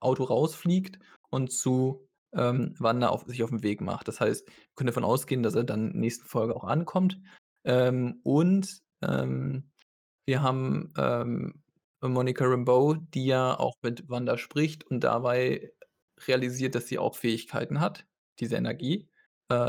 Auto 0.01 0.25
rausfliegt 0.25 0.99
und 1.31 1.53
zu, 1.53 2.09
ähm, 2.35 2.75
Wanda 2.79 3.09
auf 3.09 3.25
sich 3.27 3.43
auf'n 3.43 3.63
Weg 3.63 3.81
macht. 3.81 4.09
Das 4.09 4.21
heißt, 4.21 4.47
wir 4.47 4.55
können 4.75 4.89
davon 4.89 5.05
ausgehen, 5.05 5.43
dass 5.43 5.55
er 5.55 5.65
dann 5.65 5.93
nächsten 5.93 6.27
Folge 6.27 6.55
auch 6.55 6.65
ankommt. 6.65 7.21
Ähm, 7.65 8.21
und, 8.23 8.83
ähm, 9.03 9.71
wir 10.27 10.43
haben, 10.43 10.93
ähm, 10.99 11.63
Monica 12.03 12.45
Rambeau, 12.45 12.95
die 12.95 13.27
ja 13.27 13.59
auch 13.59 13.75
mit 13.83 14.09
Wanda 14.09 14.39
spricht 14.39 14.85
und 14.85 15.01
dabei 15.01 15.73
realisiert, 16.27 16.75
dass 16.75 16.89
sie 16.89 16.99
auch 16.99 17.17
Fähigkeiten 17.17 17.81
hat, 17.81 18.07
diese 18.41 18.57
Energie, 18.57 19.09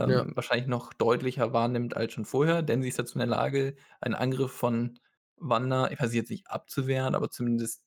Ja. 0.05 0.25
ähm, 0.25 0.33
wahrscheinlich 0.35 0.67
noch 0.67 0.93
deutlicher 0.93 1.53
wahrnimmt 1.53 1.95
als 1.97 2.13
schon 2.13 2.25
vorher, 2.25 2.61
denn 2.63 2.81
sie 2.81 2.89
ist 2.89 2.99
dazu 2.99 3.15
in 3.15 3.19
der 3.19 3.27
Lage, 3.27 3.75
einen 4.01 4.15
Angriff 4.15 4.51
von 4.51 4.99
Wanda 5.37 5.89
ich 5.91 5.99
weiß 5.99 6.13
jetzt 6.15 6.31
nicht 6.31 6.47
abzuwehren, 6.49 7.15
aber 7.15 7.29
zumindest 7.29 7.85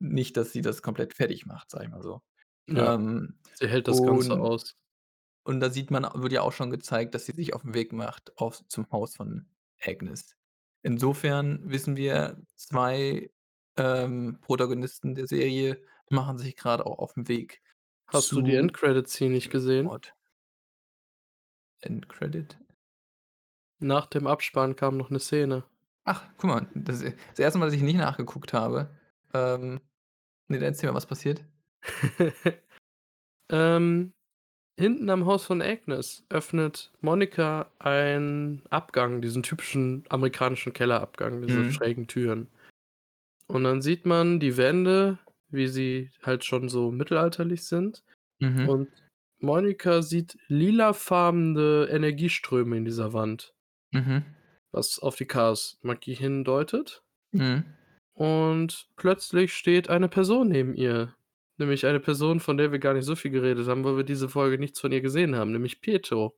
nicht, 0.00 0.36
dass 0.36 0.52
sie 0.52 0.62
das 0.62 0.82
komplett 0.82 1.14
fertigmacht, 1.14 1.70
sage 1.70 1.84
ich 1.86 1.90
mal 1.90 2.02
so. 2.02 2.22
Ja, 2.68 2.94
Ähm, 2.94 3.38
sie 3.54 3.68
hält 3.68 3.88
das 3.88 4.02
Ganze 4.02 4.34
und 4.34 4.40
aus. 4.40 4.74
und 5.44 5.60
da 5.60 5.70
sieht 5.70 5.90
man 5.90 6.04
wird 6.14 6.32
ja 6.32 6.42
auch 6.42 6.52
schon 6.52 6.70
gezeigt, 6.70 7.14
dass 7.14 7.26
sie 7.26 7.32
sich 7.32 7.54
auf'n 7.54 7.74
Weg 7.74 7.92
macht 7.92 8.36
auf 8.38 8.66
zum 8.68 8.90
Haus 8.92 9.16
von 9.16 9.48
Agnes. 9.82 10.36
Insofern 10.82 11.70
wissen 11.70 11.96
wir, 11.96 12.42
2, 12.56 13.30
ähm, 13.76 14.38
Protagonisten 14.42 15.14
der 15.14 15.26
Serie 15.28 15.82
machen 16.10 16.38
sich 16.38 16.56
grade 16.56 16.86
auch 16.86 16.98
auf'n 17.00 17.28
Weg 17.28 17.62
Hast 18.08 18.34
du 18.36 18.42
die 18.42 18.54
zu 18.54 18.56
End-Credit-Scene 18.56 19.32
nicht 19.34 19.50
gesehen? 19.50 19.90
Ort. 19.90 20.14
End-Credit? 21.82 22.56
Nach 23.80 24.06
dem 24.06 24.26
Abspann 24.26 24.76
kam 24.76 24.96
noch 24.96 25.10
'ne 25.10 25.18
Szene. 25.18 25.64
Ach, 26.06 26.24
guck 26.36 26.50
mal, 26.50 26.66
das 26.74 27.00
das 27.00 27.38
1. 27.38 27.58
Mal, 27.58 27.66
dass 27.66 27.74
ich 27.74 27.82
nicht 27.82 27.96
nachgeguckt 27.96 28.52
habe. 28.52 28.90
Ähm, 29.34 29.80
ne, 30.48 30.58
dann 30.58 30.62
erzähl 30.64 30.90
mal, 30.90 30.96
was 30.96 31.06
passiert? 31.06 31.44
Ähm, 33.52 34.14
hinten 34.78 35.10
am 35.10 35.26
Haus 35.26 35.46
von 35.46 35.62
Agnes 35.62 36.24
öffnet 36.30 36.92
Monica 37.00 37.70
einen 37.78 38.64
Abgang, 38.70 39.22
diesen 39.22 39.42
typischen 39.42 40.04
amerikanischen 40.10 40.72
Kellerabgang, 40.74 41.42
diese 41.42 41.64
Mhm. 41.64 41.72
schrägen 41.72 42.08
Türen. 42.08 42.48
Und 43.48 43.64
dann 43.64 43.82
sieht 43.82 44.06
man 44.06 44.40
die 44.40 44.56
Wände, 44.56 45.18
wie 45.50 45.68
sie 45.68 46.10
halt 46.22 46.44
schon 46.44 46.68
so 46.68 46.90
mittelalterlich 46.92 47.64
sind. 47.66 48.04
Mhm. 48.40 48.72
Und 48.72 48.90
Monica 49.42 50.02
sieht 50.02 50.38
lilafarbene 50.46 51.88
Energieströme 51.90 52.76
in 52.76 52.84
dieser 52.84 53.12
Wand. 53.12 53.52
Mhm. 53.92 54.34
Was 54.74 54.98
auf 54.98 55.16
die 55.16 55.26
Chaosmagie 55.26 56.14
hindeutet. 56.14 57.02
Mhm. 57.32 57.64
Und 58.14 58.88
plötzlich 58.96 59.54
steht 59.54 59.88
eine 59.88 60.08
Person 60.08 60.48
neben 60.48 60.74
ihr. 60.74 61.14
Nämlich 61.58 61.86
eine 61.86 62.00
Person, 62.00 62.40
von 62.40 62.56
der 62.56 62.72
wir 62.72 62.78
gar 62.78 62.94
nicht 62.94 63.04
so 63.04 63.14
viel 63.16 63.30
geredet 63.30 63.68
haben, 63.68 63.84
weil 63.84 63.96
wir 63.96 64.04
diese 64.04 64.28
Folge 64.28 64.58
nichts 64.58 64.80
von 64.80 64.92
ihr 64.92 65.00
gesehen 65.00 65.36
haben, 65.36 65.52
nämlich 65.52 65.80
Pietro. 65.80 66.36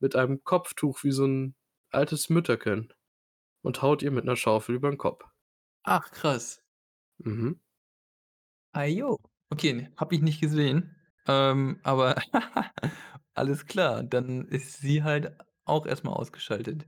Mit 0.00 0.16
einem 0.16 0.44
Kopftuch 0.44 1.04
wie 1.04 1.12
so 1.12 1.24
'n 1.26 1.54
altes 1.90 2.30
Mütterchen 2.30 2.92
und 3.62 3.82
haut 3.82 4.02
ihr 4.02 4.10
mit 4.12 4.24
'ner 4.26 4.36
Schaufel 4.36 4.76
übern 4.76 4.98
Kopf. 4.98 5.24
Ach, 5.84 6.10
krass. 6.10 6.60
Mhm. 7.18 7.60
Ah, 8.74 8.84
jo. 8.86 9.18
Okay, 9.50 9.88
habe 9.96 10.14
ich 10.14 10.22
nicht 10.22 10.40
gesehen. 10.40 10.96
Ähm, 11.26 11.78
aber 11.82 12.16
alles 13.34 13.66
klar, 13.66 14.02
dann 14.02 14.48
ist 14.48 14.78
sie 14.80 15.02
halt 15.02 15.32
auch 15.64 15.86
erst 15.86 16.04
mal 16.04 16.12
ausgeschaltet. 16.12 16.86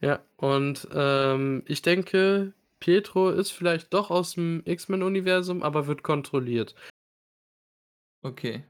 Ja, 0.00 0.24
und, 0.36 0.88
ähm, 0.92 1.64
ich 1.66 1.82
denke, 1.82 2.54
Pietro 2.80 3.30
ist 3.30 3.52
vielleicht 3.52 3.94
doch 3.94 4.10
aus'm 4.10 4.62
X-Men-Universum, 4.68 5.62
aber 5.62 5.86
wird 5.86 6.02
kontrolliert. 6.02 6.74
Okay. 8.24 8.64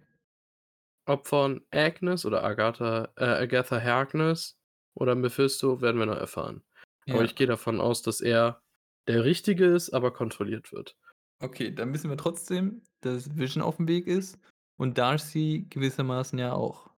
Ob 1.06 1.26
von 1.28 1.64
Agnes 1.72 2.24
oder 2.26 2.42
Agatha 2.44 3.12
äh, 3.16 3.24
Agatha 3.24 3.80
Harkness 3.80 4.58
oder 4.94 5.14
Mephisto, 5.14 5.80
werden 5.80 5.98
wir 5.98 6.06
noch 6.06 6.16
erfahren. 6.16 6.62
Aber 7.08 7.22
Ja. 7.22 7.24
ich 7.24 7.34
gehe 7.36 7.46
davon 7.46 7.80
aus, 7.80 8.02
dass 8.02 8.20
er 8.20 8.62
der 9.08 9.24
Richtige 9.24 9.66
ist, 9.66 9.90
aber 9.90 10.12
kontrolliert 10.12 10.72
wird. 10.72 10.96
Okay, 11.40 11.74
dann 11.74 11.92
wissen 11.92 12.08
wir 12.10 12.16
trotzdem, 12.16 12.82
dass 13.00 13.36
Vision 13.36 13.62
auf'm 13.64 13.88
Weg 13.88 14.06
ist 14.06 14.38
und 14.82 14.98
Darcy 14.98 15.66
gewissermaßen 15.70 16.38
ja 16.38 16.54
auch. 16.54 16.90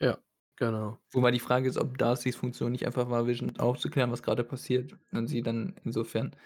Ja, 0.00 0.18
genau. 0.56 0.98
Wobei 1.12 1.30
die 1.32 1.40
Frage 1.40 1.68
ist, 1.68 1.76
ob 1.78 1.98
Darcys 1.98 2.36
Funktion 2.36 2.72
nicht 2.72 2.86
einfach 2.86 3.10
war, 3.10 3.26
Vision 3.26 3.58
aufzuklären, 3.58 4.10
was 4.12 4.22
grade 4.22 4.44
passiert 4.44 4.96
und 5.12 5.26
sie 5.26 5.42
dann 5.42 5.74
insofern, 5.84 6.36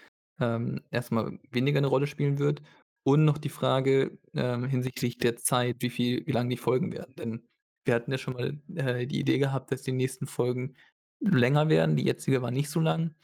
ähm, 0.40 0.80
erst 0.90 1.12
mal 1.12 1.38
weniger 1.50 1.80
'ne 1.80 1.86
Rolle 1.88 2.06
spielen 2.06 2.38
wird. 2.38 2.62
Und 3.04 3.24
noch 3.24 3.38
die 3.38 3.48
Frage, 3.48 4.18
ähm, 4.34 4.64
hinsichtlich 4.64 5.18
der 5.18 5.36
Zeit, 5.36 5.76
wie 5.80 5.90
viel 5.90 6.26
wie 6.26 6.32
lang 6.32 6.48
die 6.48 6.56
Folgen 6.56 6.92
werden. 6.92 7.14
Denn 7.16 7.48
wir 7.84 7.94
hatten 7.94 8.12
ja 8.12 8.18
schon 8.18 8.34
mal, 8.34 8.60
äh, 8.76 9.06
die 9.06 9.18
Idee 9.20 9.38
gehabt, 9.38 9.72
dass 9.72 9.82
die 9.82 9.92
nächsten 9.92 10.26
Folgen 10.26 10.76
länger 11.20 11.68
werden. 11.68 11.96
Die 11.96 12.04
jetzige 12.04 12.42
war 12.42 12.50
nicht 12.52 12.70
so 12.70 12.80
lang. 12.80 13.14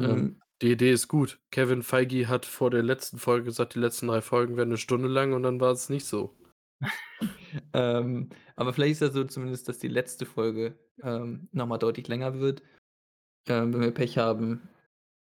Ähm, 0.00 0.24
Ähm 0.24 0.42
die 0.62 0.72
Idee 0.72 0.92
ist 0.92 1.08
gut. 1.08 1.40
Kevin 1.50 1.82
Feige 1.82 2.28
hat 2.28 2.46
vor 2.46 2.70
der 2.70 2.82
letzten 2.82 3.18
Folge 3.18 3.46
gesagt, 3.46 3.74
die 3.74 3.80
letzten 3.80 4.08
3 4.08 4.22
Folgen 4.22 4.56
werden 4.56 4.70
'ne 4.70 4.76
Stunde 4.78 5.08
lang 5.08 5.32
und 5.32 5.42
dann 5.42 5.60
war 5.60 5.72
es 5.72 5.88
nicht 5.88 6.04
so. 6.06 6.36
Ähm, 7.74 8.30
aber 8.56 8.72
vielleicht 8.72 8.92
ist 8.92 9.02
das 9.02 9.12
so 9.12 9.24
zumindest, 9.24 9.68
dass 9.68 9.78
die 9.78 9.88
letzte 9.88 10.24
Folge, 10.24 10.74
ähm, 11.02 11.48
noch 11.52 11.66
mal 11.66 11.78
deutlich 11.78 12.08
länger 12.08 12.40
wird. 12.40 12.62
Ähm, 13.46 13.74
wenn 13.74 13.80
wir 13.82 13.90
Pech 13.92 14.18
haben, 14.18 14.68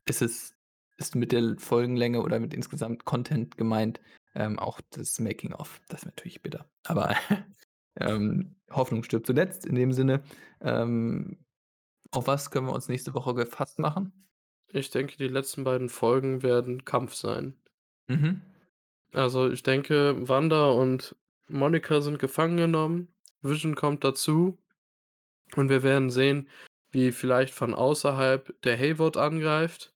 ist 0.06 0.22
es 0.22 0.56
ist 1.02 1.16
mit 1.16 1.32
der 1.32 1.56
Folgenlänge 1.58 2.22
oder 2.22 2.40
mit 2.40 2.54
insgesamt 2.54 3.06
Content 3.06 3.58
gemeint, 3.58 4.00
ähm, 4.36 4.60
auch 4.60 4.80
das 4.92 5.20
Making 5.20 5.54
of. 5.54 5.82
Das 5.90 6.02
wäre 6.02 6.12
natürlich 6.12 6.42
bitter. 6.42 6.70
Aber, 6.86 7.16
ähm, 8.00 8.56
Hoffnung 8.70 9.04
stirbt 9.04 9.26
zuletzt 9.26 9.66
in 9.66 9.76
dem 9.76 9.92
Sinne. 9.92 10.24
Ähm, 10.62 11.44
auf 12.12 12.28
was 12.28 12.52
können 12.52 12.68
wir 12.68 12.74
uns 12.74 12.88
nächste 12.88 13.14
Woche 13.14 13.34
gefasst 13.34 13.80
machen? 13.80 14.14
Ich 14.68 14.90
denke, 14.90 15.18
die 15.18 15.28
letzten 15.28 15.64
beiden 15.64 15.90
Folgen 15.90 16.44
werden 16.44 16.86
Kampf 16.86 17.16
sein. 17.16 17.56
Mhm. 18.08 18.42
Also, 19.14 19.50
ich 19.50 19.64
denke, 19.64 20.16
Wanda 20.30 20.70
und 20.70 21.16
Monica 21.54 22.02
sind 22.02 22.20
gefangen 22.20 22.58
genommen. 22.58 23.14
Vision 23.42 23.76
kommt 23.76 24.04
dazu 24.04 24.58
und 25.56 25.70
wir 25.70 25.84
werden 25.84 26.10
sehen, 26.10 26.50
wie 26.92 27.12
vielleicht 27.12 27.54
von 27.54 27.74
außerhalb 27.74 28.62
der 28.64 28.78
Hayward 28.78 29.18
angreift. 29.18 29.94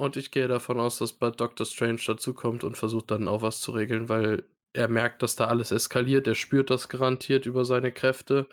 Und 0.00 0.16
ich 0.16 0.30
gehe 0.30 0.46
davon 0.48 0.78
aus, 0.78 0.98
dass 0.98 1.12
bald 1.12 1.40
Doctor 1.40 1.66
Strange 1.66 2.00
dazukommt 2.06 2.62
und 2.64 2.76
versucht 2.76 3.10
dann 3.10 3.26
auch 3.28 3.42
was 3.42 3.60
zu 3.60 3.72
regeln, 3.72 4.08
weil 4.08 4.44
er 4.72 4.88
merkt, 4.88 5.22
dass 5.22 5.34
da 5.36 5.46
alles 5.46 5.72
eskaliert. 5.72 6.26
Er 6.28 6.36
spürt 6.36 6.70
das 6.70 6.88
garantiert 6.88 7.46
über 7.46 7.64
seine 7.64 7.90
Kräfte, 7.92 8.48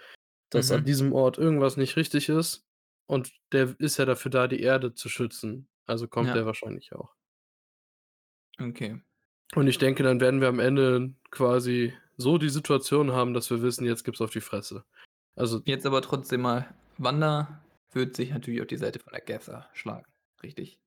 dass 0.50 0.72
an 0.72 0.82
Mhm. 0.82 0.86
diesem 0.86 1.14
Ort 1.14 1.38
irgendwas 1.38 1.78
nicht 1.78 1.98
richtig 1.98 2.30
ist. 2.30 2.68
Und 3.08 3.32
der 3.52 3.76
ist 3.80 3.98
ja 3.98 4.06
dafür 4.06 4.32
da, 4.32 4.48
die 4.48 4.62
Erde 4.62 4.96
zu 4.96 5.10
schützen. 5.10 5.68
Also 5.86 6.08
kommt 6.08 6.30
Ja. 6.30 6.34
der 6.34 6.46
wahrscheinlich 6.48 6.94
auch. 6.94 7.14
Okay. 8.60 9.02
Und 9.56 9.68
ich 9.68 9.78
denke, 9.78 10.04
dann 10.04 10.20
werden 10.20 10.42
wir 10.42 10.48
am 10.48 10.60
Ende 10.60 11.14
quasi 11.36 11.94
so 12.18 12.38
die 12.38 12.50
Situation 12.50 13.12
haben, 13.12 13.34
dass 13.34 13.50
wir 13.50 13.62
wissen, 13.62 13.86
jetzt 13.86 14.04
gibt's 14.04 14.22
auf 14.22 14.32
die 14.32 14.42
Fresse. 14.42 14.84
Also 15.36 15.62
Jetzt 15.66 15.86
aber 15.86 16.02
trotzdem 16.02 16.42
mal, 16.42 16.74
Wanda 16.98 17.62
wird 17.92 18.16
sich 18.16 18.32
natürlich 18.32 18.62
auf 18.62 18.68
die 18.68 18.78
Seite 18.78 19.00
von 19.00 19.14
Agatha 19.14 19.70
schlagen, 19.74 20.06
richtig? 20.42 20.80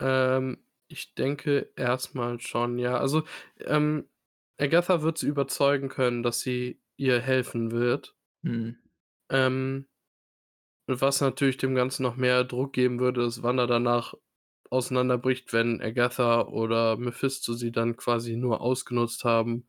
Ähm, 0.00 0.58
ich 0.86 1.14
denke 1.14 1.70
erst 1.76 2.14
mal 2.14 2.40
schon, 2.40 2.78
ja. 2.78 2.98
Also, 2.98 3.24
ähm, 3.60 4.08
Agatha 4.56 5.02
wird 5.02 5.18
sie 5.18 5.26
überzeugen 5.26 5.88
können, 5.88 6.22
dass 6.22 6.40
sie 6.40 6.80
ihr 6.96 7.20
helfen 7.20 7.70
wird. 7.70 8.14
Mhm. 8.42 8.76
Ähm, 9.30 9.86
was 10.86 11.20
natürlich 11.20 11.58
dem 11.58 11.74
Ganzen 11.74 12.02
noch 12.02 12.16
mehr 12.16 12.44
Druck 12.44 12.72
geben 12.72 12.98
würde, 12.98 13.24
ist, 13.24 13.42
Wanda 13.42 13.66
danach 13.66 14.14
auseinanderbricht, 14.70 15.52
wenn 15.52 15.80
Agatha 15.82 16.42
oder 16.42 16.96
Mephisto 16.96 17.54
sie 17.54 17.72
dann 17.72 17.96
quasi 17.96 18.36
nur 18.36 18.60
ausgenutzt 18.60 19.24
haben 19.24 19.66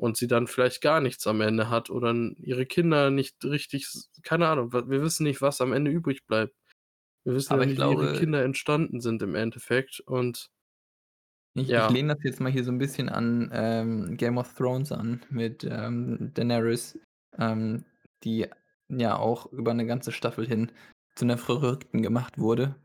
und 0.00 0.16
sie 0.16 0.28
dann 0.28 0.46
vielleicht 0.48 0.82
gar 0.82 1.00
nichts 1.02 1.26
am 1.28 1.40
Ende 1.42 1.70
hat 1.70 1.90
oder 1.90 2.14
ihre 2.38 2.66
Kinder 2.66 3.10
nicht 3.10 3.44
richtig 3.44 3.88
keine 4.24 4.48
Ahnung, 4.48 4.72
wir 4.72 5.02
wissen 5.02 5.24
nicht, 5.24 5.42
was 5.42 5.60
am 5.60 5.72
Ende 5.74 5.90
übrig 5.92 6.26
bleibt. 6.26 6.54
Wir 7.24 7.34
wissen 7.34 7.54
ja 7.56 7.60
Aber 7.60 7.64
ich 7.64 7.74
nicht, 7.74 7.82
wie 7.82 7.90
ihre 7.90 8.08
glaube 8.08 8.10
Kinder 8.10 8.44
entstanden 8.44 9.00
sind 9.00 9.22
im 9.22 9.34
Endeffekt 9.36 10.00
und 10.06 10.48
Ich 11.56 11.74
ich 11.74 11.88
ja. 11.88 11.90
lehne 11.90 12.14
das 12.14 12.22
jetzt 12.22 12.40
mal 12.40 12.52
hier 12.52 12.62
so 12.62 12.70
'n 12.70 12.78
bisschen 12.78 13.08
an, 13.08 13.50
ähm, 13.52 14.16
Game 14.16 14.38
of 14.38 14.54
Thrones 14.54 14.92
an 14.92 15.22
mit, 15.30 15.64
ähm, 15.68 16.30
Daenerys, 16.32 16.96
ähm, 17.38 17.84
die 18.22 18.46
ja 18.88 19.16
auch 19.16 19.46
über 19.52 19.74
'ne 19.74 19.84
ganze 19.86 20.12
Staffel 20.12 20.46
hin 20.46 20.70
zu 21.16 21.24
'ner 21.26 21.38
Verrückten 21.38 22.02
gemacht 22.02 22.38
wurde. 22.38 22.76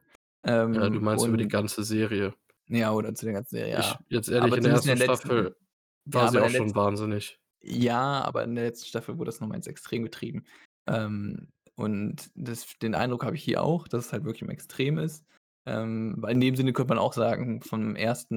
Ja, 0.74 0.90
du 0.90 1.00
Ähm, 1.00 1.02
meinst 1.02 1.28
über 1.28 1.38
die 1.38 1.48
und 1.48 1.48
ganze 1.48 1.84
Serie. 1.84 2.36
Ja, 2.68 2.92
oder 2.94 3.14
zu 3.14 3.26
der 3.26 3.34
ganzen 3.36 3.56
Serie, 3.58 3.74
Ich 3.74 3.74
ja. 3.74 4.00
jetzt 4.10 4.30
ehrlich, 4.30 4.56
Aber 4.56 4.58
in 4.58 4.64
der 4.64 4.72
zumindest 4.72 4.86
in 4.86 4.88
1. 4.88 4.96
der 4.98 5.08
letzten 5.08 5.30
Staffel 5.30 5.56
ja, 6.06 6.14
war 6.14 6.32
sie 6.32 6.38
aber 6.38 6.48
auch 6.48 6.50
schon 6.50 6.66
letzten 6.66 6.76
wahnsinnig. 6.76 7.40
ja, 7.62 8.22
aber 8.24 8.44
in 8.44 8.56
der 8.56 8.66
letzten 8.66 8.88
Staffel 8.88 9.18
wurde 9.18 9.30
das 9.30 9.40
noch 9.40 9.48
mal 9.48 9.56
ins 9.56 9.68
Extrem 9.68 10.04
getrieben. 10.04 10.46
Ähm, 10.88 11.48
und 11.76 12.30
das 12.36 12.66
den 12.82 12.96
Eindruck 12.96 13.26
habe 13.26 13.36
ich 13.36 13.44
hier 13.44 13.64
auch, 13.64 13.88
dass 13.88 14.08
es 14.08 14.14
halt 14.14 14.24
wirklich 14.24 14.44
im 14.44 14.50
Extrem 14.50 14.98
ist. 14.98 15.26
Ähm, 15.68 16.24
in 16.28 16.40
dem 16.40 16.56
Sinne 16.56 16.74
könnte 16.74 16.90
man 16.90 17.00
auch 17.00 17.14
sagen, 17.14 17.62
vom 17.62 17.96
1. 17.96 18.28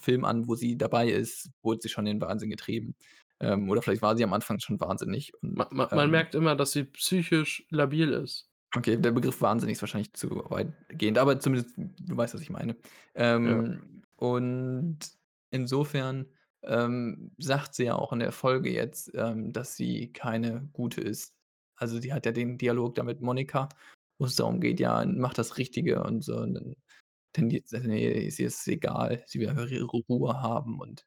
Film 0.00 0.24
an, 0.24 0.46
wo 0.46 0.54
sie 0.54 0.78
dabei 0.78 1.08
ist, 1.08 1.50
wurde 1.62 1.80
sie 1.82 1.88
schon 1.88 2.06
in 2.06 2.18
den 2.18 2.26
Wahnsinn 2.26 2.50
getrieben. 2.50 2.94
Ähm, 3.40 3.68
oder 3.68 3.82
vielleicht 3.82 4.02
war 4.02 4.16
sie 4.16 4.24
am 4.24 4.32
Anfang 4.32 4.60
schon 4.60 4.80
wahnsinnig 4.80 5.34
und, 5.42 5.56
ma 5.56 5.68
man 5.70 5.88
ähm 5.92 6.10
merkt 6.10 6.34
immer, 6.34 6.56
dass 6.56 6.72
sie 6.72 6.84
psychisch 6.84 7.66
labil 7.70 8.12
ist. 8.12 8.48
Okay, 8.74 8.96
der 8.96 9.10
Begriff 9.10 9.40
wahnsinnig 9.40 9.74
ist 9.74 9.82
wahrscheinlich 9.82 10.12
zu 10.14 10.30
weitgehend, 10.48 11.18
aber 11.18 11.38
zumindest 11.38 11.74
du 11.76 12.16
weißt, 12.16 12.34
was 12.34 12.40
ich 12.40 12.50
meine. 12.50 12.76
Ja. 13.14 13.36
Ähm, 13.36 14.02
und 14.16 14.98
insofern, 15.50 16.26
ähm, 16.62 17.32
sagt 17.38 17.74
sie 17.74 17.84
ja 17.84 17.96
auch 17.96 18.12
in 18.12 18.20
der 18.20 18.32
Folge 18.32 18.70
jetzt, 18.72 19.10
ähm, 19.14 19.52
dass 19.52 19.76
sie 19.76 20.12
keine 20.12 20.68
Gute 20.72 21.00
ist. 21.00 21.34
Also, 21.76 22.00
sie 22.00 22.12
hat 22.12 22.26
ja 22.26 22.32
den 22.32 22.58
Dialog 22.58 22.94
da 22.96 23.02
mit 23.04 23.20
Monica, 23.20 23.68
wo 24.18 24.26
es 24.26 24.36
darum 24.36 24.60
geht: 24.60 24.80
„Ja, 24.80 25.04
mach 25.06 25.34
das 25.34 25.58
Richtige“ 25.58 26.02
und 26.02 26.22
so 26.24 26.38
und 26.38 26.54
dann 26.54 26.76
tendiert 27.34 27.68
sie: 27.68 27.80
„Ne, 27.80 28.02
ist 28.26 28.38
ihr 28.40 28.48
es 28.48 28.66
egal. 28.68 29.24
Sie 29.26 29.40
will 29.40 29.48
einfach 29.50 29.68
ihre 29.68 29.86
Ruhe 29.86 30.42
haben 30.42 30.80
und 30.80 31.06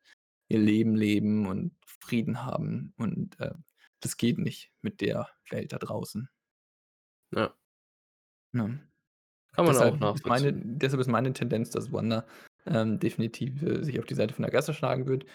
ihr 0.50 0.60
Leben 0.60 0.95
leben 0.95 1.47
und 1.47 1.76
Frieden 1.86 2.45
haben 2.45 2.93
und, 2.97 3.38
ähm, 3.41 3.64
das 4.02 4.18
geht 4.18 4.39
nicht 4.39 4.72
mit 4.84 5.02
der 5.02 5.30
Welt 5.52 5.74
da 5.74 5.80
draußen.“ 5.80 6.30
Ja. 7.32 7.56
Ne? 8.54 8.80
Kann 9.54 9.66
man 9.66 9.78
auch 9.78 10.00
Deshalb 10.00 10.14
ist 10.14 10.26
meine 10.26 10.54
nachvollziehen. 10.54 10.54
deshalb 10.54 11.02
ist 11.02 11.08
meine 11.08 11.34
Tendenz, 11.34 11.70
dass 11.72 11.91
Wanda, 11.91 12.28
ähm, 12.66 12.99
definitiv, 12.99 13.62
äh, 13.64 13.84
sich 13.84 13.99
auf 13.99 14.05
die 14.05 14.16
Seite 14.16 14.34
von 14.34 14.45
Agatha 14.45 14.74
schlagen 14.74 15.07
wird. 15.07 15.26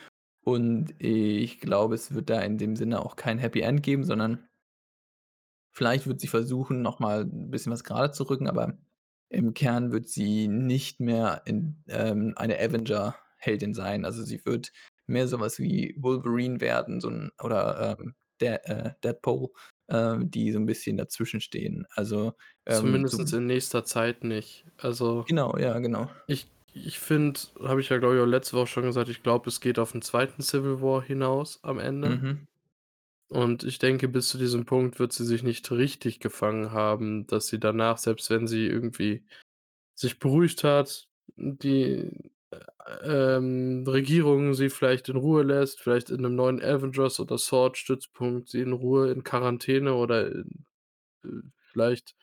Und 0.44 0.94
ich 1.02 1.60
glaube, 1.60 1.94
es 1.96 2.14
wird 2.14 2.30
da 2.30 2.40
in 2.42 2.58
dem 2.58 2.76
Sinne 2.76 3.00
auch 3.04 3.16
kein 3.16 3.38
Happy 3.38 3.60
End 3.62 3.82
geben, 3.82 4.04
sondern 4.04 4.48
vielleicht 5.72 6.06
wird 6.06 6.20
sie 6.20 6.28
versuchen, 6.28 6.82
noch 6.82 7.00
mal 7.00 7.22
'n 7.22 7.50
bisschen 7.50 7.72
was 7.72 7.84
gerade 7.84 8.12
zu 8.12 8.24
rücken, 8.24 8.46
aber 8.48 8.78
im 9.30 9.54
Kern 9.54 9.90
wird 9.92 10.08
sie 10.08 10.46
nicht 10.48 11.00
mehr 11.00 11.42
in 11.46 11.82
ähm, 11.88 12.34
eine 12.36 12.58
Avenger-Heldin 12.60 13.74
sein. 13.74 14.04
Also, 14.04 14.22
sie 14.22 14.44
wird 14.46 14.72
mehr 15.06 15.26
so 15.28 15.40
was 15.40 15.58
wie 15.58 15.94
Wolverine 15.98 16.60
werden, 16.60 17.00
so 17.00 17.08
'n 17.08 17.30
oder, 17.42 17.96
ähm, 18.00 18.14
der 18.40 18.68
äh, 18.68 18.94
Deadpool, 19.02 19.48
ähm, 19.88 20.30
die 20.30 20.52
so 20.52 20.58
'n 20.58 20.66
bisschen 20.66 20.96
dazwischen 20.96 21.40
stehen. 21.40 21.86
Also, 21.90 22.34
ähm, 22.66 23.02
so 23.06 23.18
Zumindest 23.18 23.32
in 23.32 23.46
nächster 23.46 23.84
Zeit 23.84 24.22
nicht. 24.24 24.66
Also, 24.76 25.26
Genau, 25.26 25.56
ja, 25.58 25.78
genau. 25.80 26.08
ich 26.26 26.52
ich 26.74 26.98
finde 27.00 27.40
habe 27.62 27.80
ich 27.80 27.88
ja, 27.90 27.98
glaube 27.98 28.16
ich, 28.16 28.20
auch 28.22 28.26
letzte 28.26 28.56
Woche 28.56 28.66
schon 28.68 28.82
gesagt, 28.84 29.08
ich 29.08 29.22
glaube, 29.22 29.48
es 29.48 29.60
geht 29.60 29.78
auf 29.78 29.94
'n 29.94 30.02
2. 30.02 30.42
Civil 30.42 30.80
War 30.82 31.02
hinaus 31.02 31.60
am 31.62 31.78
Ende. 31.78 32.22
Mhm. 32.22 32.46
Und 33.30 33.64
ich 33.64 33.78
denke, 33.78 34.08
bis 34.08 34.28
zu 34.28 34.38
diesem 34.38 34.64
Punkt 34.66 34.98
wird 34.98 35.12
sie 35.12 35.24
sich 35.24 35.42
nicht 35.42 35.70
richtig 35.70 36.20
gefangen 36.20 36.72
haben, 36.72 37.26
dass 37.26 37.46
sie 37.48 37.58
danach, 37.58 37.98
selbst 37.98 38.30
wenn 38.30 38.46
sie 38.46 38.66
irgendwie 38.66 39.24
sich 39.94 40.18
beruhigt 40.20 40.64
hat, 40.64 41.08
die, 41.36 42.32
äh, 42.86 43.36
ähm, 43.38 43.84
Regierung 43.88 44.54
sie 44.54 44.70
vielleicht 44.70 45.08
in 45.10 45.16
Ruhe 45.16 45.42
lässt, 45.44 45.80
vielleicht 45.80 46.10
in 46.10 46.22
'nem 46.22 46.36
neuen 46.36 46.62
Avengers 46.62 47.20
oder 47.20 47.38
Sword-Stützpunkt 47.38 48.48
sie 48.50 48.60
in 48.62 48.72
Ruhe 48.72 49.10
in 49.12 49.24
Quarantäne 49.24 49.94
oder 49.94 50.28
in, 50.32 50.66
äh, 51.24 51.28
vielleicht, 51.72 52.16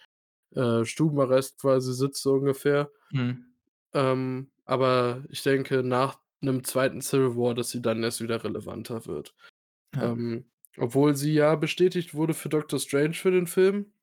äh, 0.55 0.85
Stubenarrest 0.85 1.59
quasi 1.61 1.93
sitzt 1.93 2.23
so 2.23 2.33
ungefähr. 2.35 2.91
Mhm. 3.11 3.50
Ähm, 3.93 4.51
aber 4.65 5.23
ich 5.29 5.43
denke, 5.43 5.83
nach 5.83 6.19
'nem 6.41 6.63
2. 6.63 7.01
Civil 7.01 7.35
War, 7.37 7.53
dass 7.55 7.69
sie 7.71 7.81
dann 7.81 8.03
erst 8.03 8.21
wieder 8.21 8.43
relevanter 8.43 9.05
wird. 9.05 9.35
Ja. 9.93 10.11
Ähm, 10.15 10.51
obwohl 10.77 11.15
sie 11.15 11.33
ja 11.33 11.55
bestätigt 11.55 12.13
wurde 12.15 12.33
für 12.35 12.49
Doctor 12.49 12.79
Strange 12.79 13.13
für 13.15 13.31
den 13.31 13.47
Film. 13.47 13.93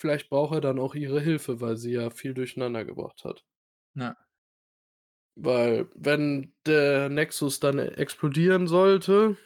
Vielleicht 0.00 0.28
braucht 0.30 0.54
er 0.54 0.60
dann 0.60 0.78
auch 0.78 0.94
ihre 0.94 1.20
Hilfe, 1.20 1.60
weil 1.60 1.76
sie 1.76 1.92
ja 1.92 2.10
viel 2.10 2.32
durcheinander 2.32 2.84
gebracht 2.84 3.24
hat. 3.24 3.44
Ja. 3.96 4.18
Weil 5.36 5.88
wenn 5.94 6.54
der 6.66 7.08
Nexus 7.08 7.60
dann 7.60 7.78
explodieren 7.78 8.66
sollte 8.66 9.36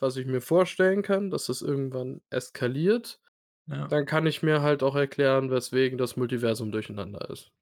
was 0.00 0.16
ich 0.16 0.26
mir 0.26 0.40
vorstellen 0.42 1.02
kann, 1.02 1.30
dass 1.30 1.46
das 1.46 1.62
irgendwann 1.62 2.22
eskaliert, 2.30 3.20
Ja. 3.66 3.90
dann 3.90 4.06
kann 4.06 4.26
ich 4.26 4.42
mir 4.42 4.62
halt 4.62 4.82
auch 4.82 4.96
erklären, 4.96 5.50
weswegen 5.50 5.98
das 5.98 6.16
Multiversum 6.16 6.72
durcheinander 6.72 7.30
ist. 7.30 7.52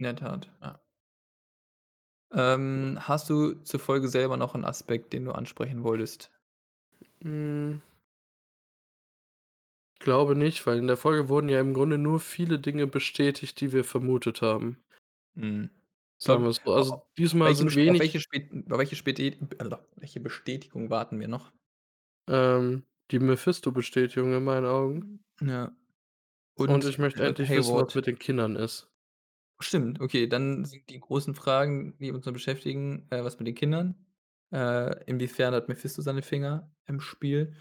In 0.00 0.04
der 0.04 0.16
Tat, 0.16 0.48
ja. 0.62 0.80
Ähm, 2.32 2.96
hast 3.00 3.28
du 3.28 3.54
zur 3.64 3.80
Folge 3.80 4.08
selber 4.08 4.36
noch 4.36 4.54
'n 4.54 4.64
Aspekt, 4.64 5.12
den 5.12 5.24
du 5.24 5.32
ansprechen 5.32 5.82
wolltest? 5.82 6.30
Hm. 7.22 7.80
Glaube 10.02 10.34
nicht, 10.34 10.66
weil 10.66 10.78
in 10.78 10.86
der 10.86 10.96
Folge 10.96 11.28
wurden 11.28 11.50
ja 11.50 11.60
im 11.60 11.74
Grunde 11.74 11.98
nur 11.98 12.20
viele 12.20 12.58
Dinge 12.58 12.86
bestätigt, 12.86 13.60
die 13.60 13.70
wir 13.72 13.84
vermutet 13.84 14.40
haben. 14.40 14.82
Mhm. 15.34 15.70
Sagen 16.22 16.44
wir's 16.44 16.60
so. 16.62 16.74
Also, 16.74 17.02
diesmal 17.16 17.54
welche 17.54 17.54
sind 17.54 17.74
auf 17.86 17.98
welche 17.98 18.20
wenig 18.20 18.20
spät 18.20 18.50
auf 18.70 18.78
welche 18.78 18.96
späte 18.96 19.36
welche 19.96 20.20
Bestätigung 20.20 20.90
warten 20.90 21.18
wir 21.20 21.28
noch? 21.28 21.52
Ähm, 22.28 22.84
die 23.10 23.18
Mephisto-Bestätigung 23.18 24.32
in 24.34 24.44
meinen 24.44 24.66
Augen. 24.66 25.24
Ja. 25.40 25.72
Und 26.66 26.84
Und 26.84 26.84
ich 26.84 26.98
möchte 26.98 27.24
endlich 27.24 27.54
wissen, 27.54 27.76
was 27.78 27.86
Hayward. 27.86 27.94
mit 27.94 28.06
den 28.06 28.18
Kindern 28.18 28.56
ist. 28.56 28.90
Stimmt, 29.62 30.00
okay, 30.00 30.26
dann 30.26 30.64
sind 30.64 30.88
die 30.88 30.98
großen 31.00 31.34
Fragen, 31.34 31.94
die 31.98 32.10
uns 32.12 32.24
noch 32.24 32.32
beschäftigen, 32.32 33.06
äh, 33.10 33.22
was 33.22 33.38
mit 33.38 33.46
den 33.46 33.54
Kindern? 33.54 33.94
Äh, 34.50 35.04
inwiefern 35.04 35.52
hat 35.54 35.68
Mephisto 35.68 36.00
seine 36.00 36.22
Finger 36.22 36.72
im 36.86 37.00
Spiel? 37.00 37.54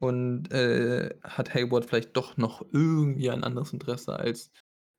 Und, 0.00 0.50
äh, 0.52 1.14
hat 1.22 1.54
Hayward 1.54 1.86
vielleicht 1.86 2.16
doch 2.16 2.36
noch 2.38 2.62
irgendwie 2.72 3.30
ein 3.30 3.44
anderes 3.44 3.72
Interesse 3.72 4.18
als, 4.18 4.52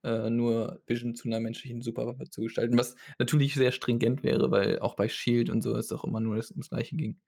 äh, 0.04 0.30
nur 0.30 0.82
Vision 0.88 1.16
zu 1.16 1.30
'ner 1.30 1.40
menschlichen 1.40 1.82
Superwaffe 1.82 2.30
zu 2.30 2.42
gestalten, 2.42 2.78
was 2.78 2.96
natürlich 3.20 3.56
sehr 3.56 3.72
stringent 3.72 4.24
wäre, 4.24 4.52
weil 4.52 4.80
auch 4.80 4.96
bei 4.96 5.10
Shield 5.10 5.50
und 5.50 5.62
so 5.64 5.76
es 5.78 5.92
auch 5.92 6.04
immer 6.06 6.20
nur 6.22 6.36
das 6.38 6.52
ums 6.52 6.70
Gleiche 6.70 6.96
ging. 6.96 7.20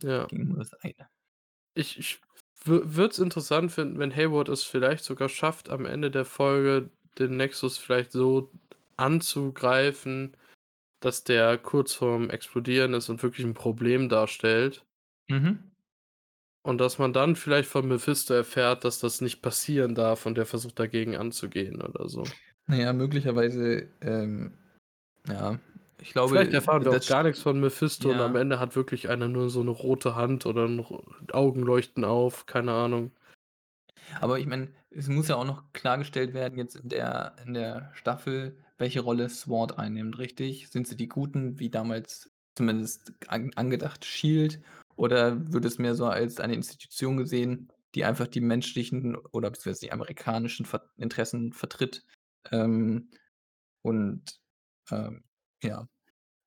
Ja. 0.00 0.28
Ging 0.28 0.50
um 0.50 0.58
das 0.58 0.74
eine. 0.74 1.08
Ich 1.76 1.98
ich 1.98 2.20
wü 2.64 2.80
würde 2.84 3.12
es 3.12 3.18
interessant 3.18 3.72
finden, 3.72 3.98
wenn 3.98 4.14
Hayward 4.14 4.48
es 4.48 4.62
vielleicht 4.62 5.04
sogar 5.04 5.28
schafft, 5.28 5.70
am 5.70 5.86
Ende 5.86 6.10
der 6.10 6.24
Folge 6.24 6.90
den 7.18 7.36
Nexus 7.36 7.78
vielleicht 7.78 8.12
so 8.12 8.52
anzugreifen, 8.96 10.36
dass 11.00 11.24
der 11.24 11.58
kurz 11.58 11.94
vorm 11.94 12.30
Explodieren 12.30 12.94
ist 12.94 13.08
und 13.10 13.22
wirklich 13.22 13.46
'n 13.46 13.54
Problem 13.54 14.08
darstellt. 14.10 14.84
Mhm. 15.30 15.72
Und 16.64 16.78
dass 16.78 16.98
man 16.98 17.12
dann 17.12 17.34
vielleicht 17.34 17.68
von 17.68 17.88
Mephisto 17.88 18.34
erfährt, 18.34 18.84
dass 18.84 19.00
das 19.00 19.20
nicht 19.20 19.42
passieren 19.42 19.94
darf 19.96 20.26
und 20.26 20.36
der 20.36 20.46
versucht 20.46 20.78
dagegen 20.78 21.16
anzugehen 21.16 21.82
oder 21.82 22.08
so. 22.08 22.34
Na 22.68 22.76
ja, 22.76 22.92
möglicherweise, 22.92 23.88
ähm, 24.00 24.56
ja, 25.28 25.58
ich 25.98 26.12
Vielleicht 26.24 26.52
glaube, 26.52 26.54
erfahren 26.54 26.84
wir 26.84 26.92
auch 26.92 27.04
gar 27.04 27.24
nix 27.24 27.40
von 27.42 27.58
Mephisto 27.60 28.10
und 28.10 28.20
am 28.20 28.34
ja. 28.34 28.36
Ende 28.36 28.60
hat 28.60 28.76
wirklich 28.76 29.08
einer 29.08 29.28
nur 29.28 29.50
so 29.50 29.62
'ne 29.62 29.70
rote 29.70 30.14
Hand 30.14 30.46
oder 30.46 30.64
'n 30.66 30.78
ro 30.78 31.04
Augen 31.32 31.62
leuchten 31.62 32.04
auf, 32.04 32.46
keine 32.46 32.72
Ahnung. 32.72 33.10
Aber 34.20 34.38
ich 34.38 34.46
meine, 34.46 34.72
es 34.90 35.08
muss 35.08 35.28
ja 35.28 35.36
auch 35.36 35.44
noch 35.44 35.72
klargestellt 35.72 36.34
werden 36.34 36.58
jetzt 36.58 36.76
in 36.76 36.88
der 36.88 37.36
in 37.44 37.54
der 37.54 37.90
Staffel, 37.94 38.58
welche 38.78 39.00
Rolle 39.00 39.28
SWORD 39.28 39.78
einnimmt, 39.78 40.18
richtig? 40.18 40.68
Sind 40.70 40.86
sie 40.88 40.96
die 40.96 41.08
Guten 41.08 41.58
wie 41.58 41.70
damals 41.70 42.30
zumindest 42.56 43.12
an 43.28 43.50
angedacht 43.56 44.04
Shield 44.04 44.60
oder 44.96 45.52
wird 45.52 45.64
es 45.64 45.78
mehr 45.78 45.94
so 45.94 46.06
als 46.06 46.40
eine 46.40 46.54
Institution 46.54 47.16
gesehen, 47.16 47.68
die 47.94 48.04
einfach 48.04 48.26
die 48.28 48.40
menschlichen 48.40 49.16
oder 49.16 49.50
beziehungsweise 49.50 49.86
die 49.86 49.92
amerikanischen 49.92 50.66
Ver 50.66 50.90
Interessen 50.96 51.52
vertritt? 51.52 52.04
Ähm, 52.50 53.10
und, 53.82 54.40
ähm, 54.90 55.24
ja, 55.62 55.88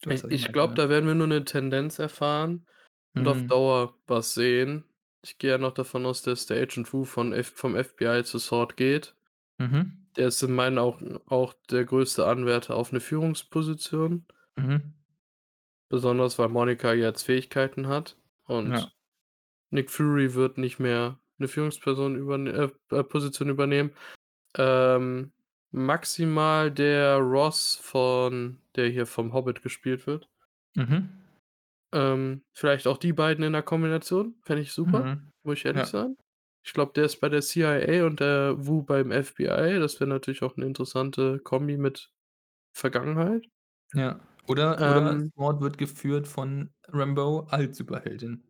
ich 0.08 0.24
ich 0.30 0.52
glaube, 0.54 0.74
ne? 0.74 0.76
da 0.76 0.90
werden 0.90 1.08
wir 1.08 1.16
nur 1.16 1.28
'ne 1.28 1.46
Tendenz 1.46 2.00
erfahren 2.00 2.68
und 3.18 3.28
auf 3.28 3.44
Mhm. 3.44 3.48
Dauer 3.48 4.00
was 4.08 4.34
sehen. 4.36 4.86
Ich 5.26 5.40
gehe 5.40 5.50
ja 5.50 5.58
noch 5.58 5.74
davon 5.74 6.06
aus, 6.06 6.22
dass 6.22 6.46
der 6.46 6.62
Agent 6.62 6.94
Wu 6.94 7.04
von 7.04 7.34
F 7.34 7.52
vom 7.56 7.76
FBI 7.76 8.24
zu 8.24 8.38
SWORD 8.38 8.78
geht. 8.78 9.16
Mhm. 9.58 10.06
Der 10.16 10.28
ist 10.28 10.44
in 10.44 10.54
meinen 10.54 10.78
Augen 10.78 11.18
auch 11.26 11.54
der 11.72 11.84
größte 11.84 12.28
Anwärter 12.28 12.76
auf 12.76 12.92
'ne 12.92 13.00
Führungsposition. 13.00 14.26
Mhm. 14.56 14.94
Besonders, 15.90 16.38
weil 16.38 16.50
Monica 16.50 16.94
jetzt 16.94 17.24
Fähigkeiten 17.24 17.88
hat 17.88 18.18
Ja. 18.48 18.56
und 18.56 18.96
Nick 19.72 19.90
Fury 19.90 20.36
wird 20.36 20.60
nicht 20.60 20.78
mehr 20.80 21.20
'ne 21.40 21.48
Führungsperson 21.48 22.16
übern 22.16 22.46
äh, 22.46 22.70
äh, 22.92 23.04
Position 23.04 23.50
übernehmen. 23.50 23.92
Ähm, 24.56 25.32
maximal 25.72 26.72
der 26.72 27.18
Ross 27.18 27.76
von 27.82 28.62
der 28.76 28.90
hier 28.90 29.08
vom 29.08 29.34
Hobbit 29.34 29.64
gespielt 29.64 30.06
wird. 30.06 30.30
Mhm. 30.76 31.10
Ähm, 31.96 32.46
vielleicht 32.56 32.88
auch 32.88 33.00
die 33.00 33.14
beiden 33.14 33.44
in 33.46 33.54
'ner 33.54 33.64
Kombination, 33.64 34.38
fände 34.44 34.64
ich 34.64 34.74
super, 34.74 35.06
Mhm. 35.06 35.32
muss 35.44 35.60
ich 35.60 35.66
ehrlich 35.66 35.88
Ja. 35.88 35.90
sagen. 35.90 36.18
Ich 36.66 36.74
glaube, 36.74 36.94
der 36.94 37.06
ist 37.06 37.22
bei 37.22 37.30
der 37.30 37.42
CIA 37.44 38.06
und 38.08 38.20
der 38.22 38.56
Wu 38.68 38.84
beim 38.84 39.12
FBI. 39.12 39.80
Das 39.80 40.00
wäre 40.02 40.10
natürlich 40.10 40.44
auch 40.44 40.58
'ne 40.58 40.66
interessante 40.68 41.40
Kombi 41.40 41.78
mit 41.78 42.12
Vergangenheit. 42.74 43.48
Ja. 43.94 44.20
Oder 44.48 44.84
oder 44.84 45.02
Ähm 45.04 45.32
SWORD 45.36 45.62
wird 45.62 45.78
geführt 45.78 46.28
von 46.28 46.74
Rambeau 46.88 47.42
als 47.50 47.78
Superheldin. 47.78 48.46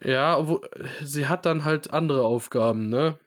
Ja, 0.00 0.38
obwo 0.38 0.60
sie 1.02 1.26
hat 1.26 1.44
dann 1.44 1.64
halt 1.64 1.90
andere 1.92 2.24
Aufgaben, 2.24 2.88
ne? 2.88 3.18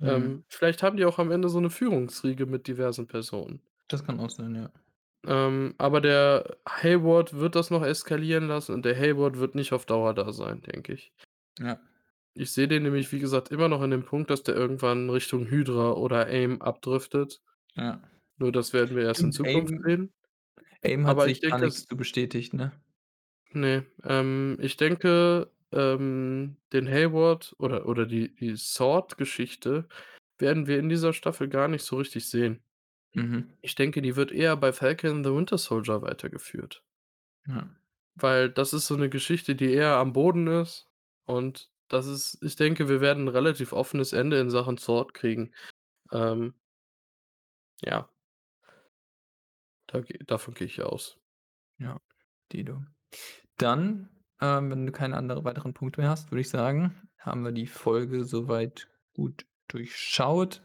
Mhm. 0.00 0.32
Ähm, 0.32 0.44
vielleicht 0.48 0.82
haben 0.82 0.96
die 0.98 1.04
auch 1.06 1.18
am 1.18 1.30
Ende 1.30 1.48
so 1.48 1.60
'ne 1.60 1.70
Führungsriege 1.70 2.46
mit 2.46 2.66
diversen 2.66 3.06
Personen. 3.06 3.62
Das 3.90 4.04
kann 4.04 4.20
auch 4.20 4.30
sein, 4.30 4.54
ja. 4.54 4.70
Ähm, 5.26 5.74
aber 5.78 6.00
der 6.00 6.56
Hayward 6.66 7.34
wird 7.34 7.54
das 7.54 7.70
noch 7.70 7.82
eskalieren 7.84 8.48
lassen 8.48 8.72
und 8.74 8.84
der 8.84 8.96
Hayward 8.96 9.38
wird 9.38 9.54
nicht 9.54 9.72
auf 9.72 9.84
Dauer 9.84 10.14
da 10.14 10.32
sein, 10.32 10.62
denke 10.62 10.94
ich. 10.94 11.12
Ja. 11.58 11.78
Ich 12.34 12.52
sehe 12.52 12.68
den 12.68 12.84
nämlich, 12.84 13.12
wie 13.12 13.18
gesagt, 13.18 13.50
immer 13.50 13.68
noch 13.68 13.82
in 13.82 13.90
dem 13.90 14.04
Punkt, 14.04 14.30
dass 14.30 14.42
der 14.42 14.54
irgendwann 14.54 15.10
Richtung 15.10 15.46
Hydra 15.46 15.92
oder 15.92 16.26
AIM 16.26 16.62
abdriftet. 16.62 17.42
Ja. 17.74 18.02
Nur 18.38 18.52
das 18.52 18.72
werden 18.72 18.96
wir 18.96 19.04
erst 19.04 19.20
in 19.20 19.32
Zukunft 19.32 19.72
AIM 19.72 19.82
sehen. 19.82 20.12
AIM 20.82 21.06
hat 21.06 21.10
Aber 21.10 21.26
ich 21.26 21.40
sich 21.40 21.50
gar 21.50 21.58
denke, 21.58 21.66
nix 21.66 21.78
es 21.80 21.86
zu 21.86 21.96
bestätigt, 21.96 22.54
ne? 22.54 22.72
Ne, 23.52 23.84
ähm, 24.04 24.56
ich 24.60 24.76
denke, 24.76 25.50
ähm, 25.72 26.56
den 26.72 26.88
Hayward 26.88 27.54
oder 27.58 27.86
oder 27.86 28.06
die 28.06 28.34
die 28.34 28.56
SWORD-Geschichte 28.56 29.88
werden 30.38 30.66
wir 30.66 30.78
in 30.78 30.88
dieser 30.88 31.12
Staffel 31.12 31.48
gar 31.48 31.68
nicht 31.68 31.82
so 31.82 31.96
richtig 31.96 32.28
sehen. 32.28 32.62
Mhm. 33.14 33.50
Ich 33.60 33.74
denke, 33.74 34.02
die 34.02 34.14
wird 34.16 34.30
eher 34.32 34.56
bei 34.56 34.72
Falcon 34.72 35.24
the 35.24 35.30
Winter 35.34 35.58
Soldier 35.58 36.02
weitergeführt. 36.02 36.82
Ja. 37.48 37.70
Weil 38.16 38.50
das 38.50 38.72
ist 38.72 38.86
so 38.86 38.96
'ne 38.96 39.08
Geschichte, 39.08 39.54
die 39.54 39.72
eher 39.72 39.96
am 39.96 40.12
Boden 40.12 40.46
ist 40.48 40.88
und 41.26 41.70
das 41.88 42.06
ist 42.06 42.38
ich 42.42 42.56
denke, 42.56 42.88
wir 42.88 43.00
werden 43.00 43.24
'n 43.26 43.28
relativ 43.28 43.72
offenes 43.72 44.12
Ende 44.12 44.38
in 44.40 44.50
Sachen 44.50 44.78
SWORD 44.78 45.14
kriegen. 45.14 45.52
Ähm 46.12 46.54
ja. 47.82 48.10
Da 49.88 50.00
ge 50.00 50.18
davon 50.26 50.54
gehe 50.54 50.66
ich 50.66 50.82
aus. 50.82 51.18
Ja, 51.78 52.00
Dito. 52.52 52.82
Dann, 53.58 54.10
ähm, 54.40 54.70
wenn 54.70 54.86
du 54.86 54.92
keine 54.92 55.16
andere 55.16 55.44
weiteren 55.44 55.74
Punkte 55.74 56.00
mehr 56.02 56.10
hast, 56.10 56.30
würde 56.32 56.42
ich 56.42 56.50
sagen, 56.50 57.08
haben 57.18 57.44
wir 57.44 57.52
die 57.52 57.66
Folge 57.66 58.24
so 58.24 58.48
weit 58.48 58.88
gut 59.14 59.46
durchschaut, 59.68 60.62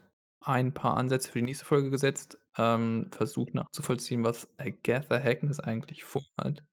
ein 0.48 0.74
paar 0.74 0.98
Ansätze 0.98 1.32
für 1.32 1.40
die 1.40 1.46
nächste 1.46 1.66
Folge 1.66 1.90
gesetzt, 1.92 2.40
ähm, 2.58 3.10
versucht 3.12 3.54
nachzuvollziehen, 3.56 4.24
was 4.24 4.48
Agatha 4.58 5.20
Harkness 5.22 5.60
eigentlich 5.60 6.04
vorhat. 6.04 6.64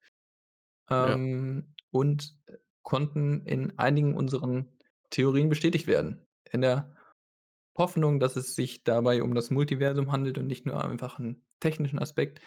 Ja. 0.97 1.17
Ähm, 1.17 1.75
und, 1.91 2.37
äh, 2.47 2.59
konnten 2.83 3.47
in 3.47 3.79
einigen 3.79 4.17
unseren 4.17 4.69
Theorien 5.11 5.49
bestätigt 5.49 5.87
werden. 5.87 6.27
In 6.51 6.63
der 6.63 6.97
Hoffnung, 7.79 8.21
dass 8.21 8.37
es 8.37 8.55
sich 8.57 8.85
dabei 8.85 9.23
um 9.23 9.35
das 9.35 9.51
Multiversum 9.51 10.13
handelt 10.13 10.39
und 10.39 10.47
nicht 10.49 10.67
nur 10.67 10.85
einfach 10.85 11.19
'n 11.21 11.45
technischen 11.61 11.99
Aspekt, 12.01 12.41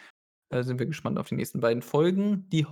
äh, 0.50 0.62
sind 0.64 0.78
wir 0.80 0.86
gespannt 0.86 1.18
auf 1.18 1.28
die 1.28 1.36
nächsten 1.36 1.60
beiden 1.60 1.82
Folgen, 1.82 2.48
die 2.50 2.66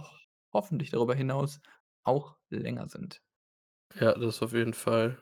hoffentlich 0.54 0.90
darüber 0.90 1.14
hinaus 1.16 1.60
auch 2.04 2.38
länger 2.50 2.88
sind. 2.88 3.20
Ja, 3.94 4.14
das 4.14 4.40
auf 4.42 4.52
jeden 4.52 4.72
Fall. 4.74 5.18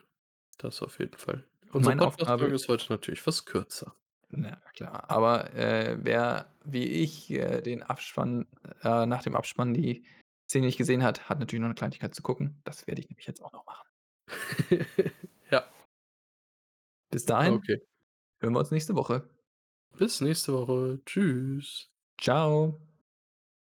Das 0.57 0.81
auf 0.83 0.99
jeden 0.99 1.17
Fall. 1.17 1.47
Unsere 1.73 1.95
Meine 1.95 2.01
Podcast-Folge 2.01 2.33
Aufgabe 2.43 2.55
ist 2.55 2.67
heute 2.69 2.85
natürlich 2.93 3.25
was 3.25 3.45
kürzer. 3.45 3.95
Na 4.29 4.55
klar, 4.75 5.09
aber, 5.09 5.53
äh, 5.53 5.97
wer 6.01 6.51
wie 6.65 6.83
ich, 6.85 7.29
äh, 7.31 7.61
den 7.61 7.83
Abspann 7.83 8.47
äh, 8.83 9.05
nach 9.05 9.23
dem 9.23 9.35
Abspann 9.35 9.73
die 9.73 10.05
Szene 10.49 10.65
nicht 10.67 10.77
gesehen 10.77 11.03
hat, 11.03 11.29
hat 11.29 11.39
natürlich 11.39 11.61
noch 11.61 11.67
'ne 11.69 11.75
Kleinigkeit 11.75 12.15
zu 12.15 12.21
gucken. 12.23 12.59
Das 12.63 12.87
werde 12.87 13.01
ich 13.01 13.09
nämlich 13.09 13.27
jetzt 13.27 13.41
auch 13.43 13.51
noch 13.53 13.65
machen. 13.65 13.87
Ja. 15.51 15.63
Bis 17.11 17.25
dahin 17.25 17.53
Okay. 17.55 17.79
hören 18.41 18.53
wir 18.53 18.59
uns 18.59 18.71
nächste 18.71 18.95
Woche. 18.95 19.29
Bis 19.97 20.21
nächste 20.21 20.53
Woche. 20.53 20.99
Tschüss. 21.05 21.89
Tschau. 22.17 22.79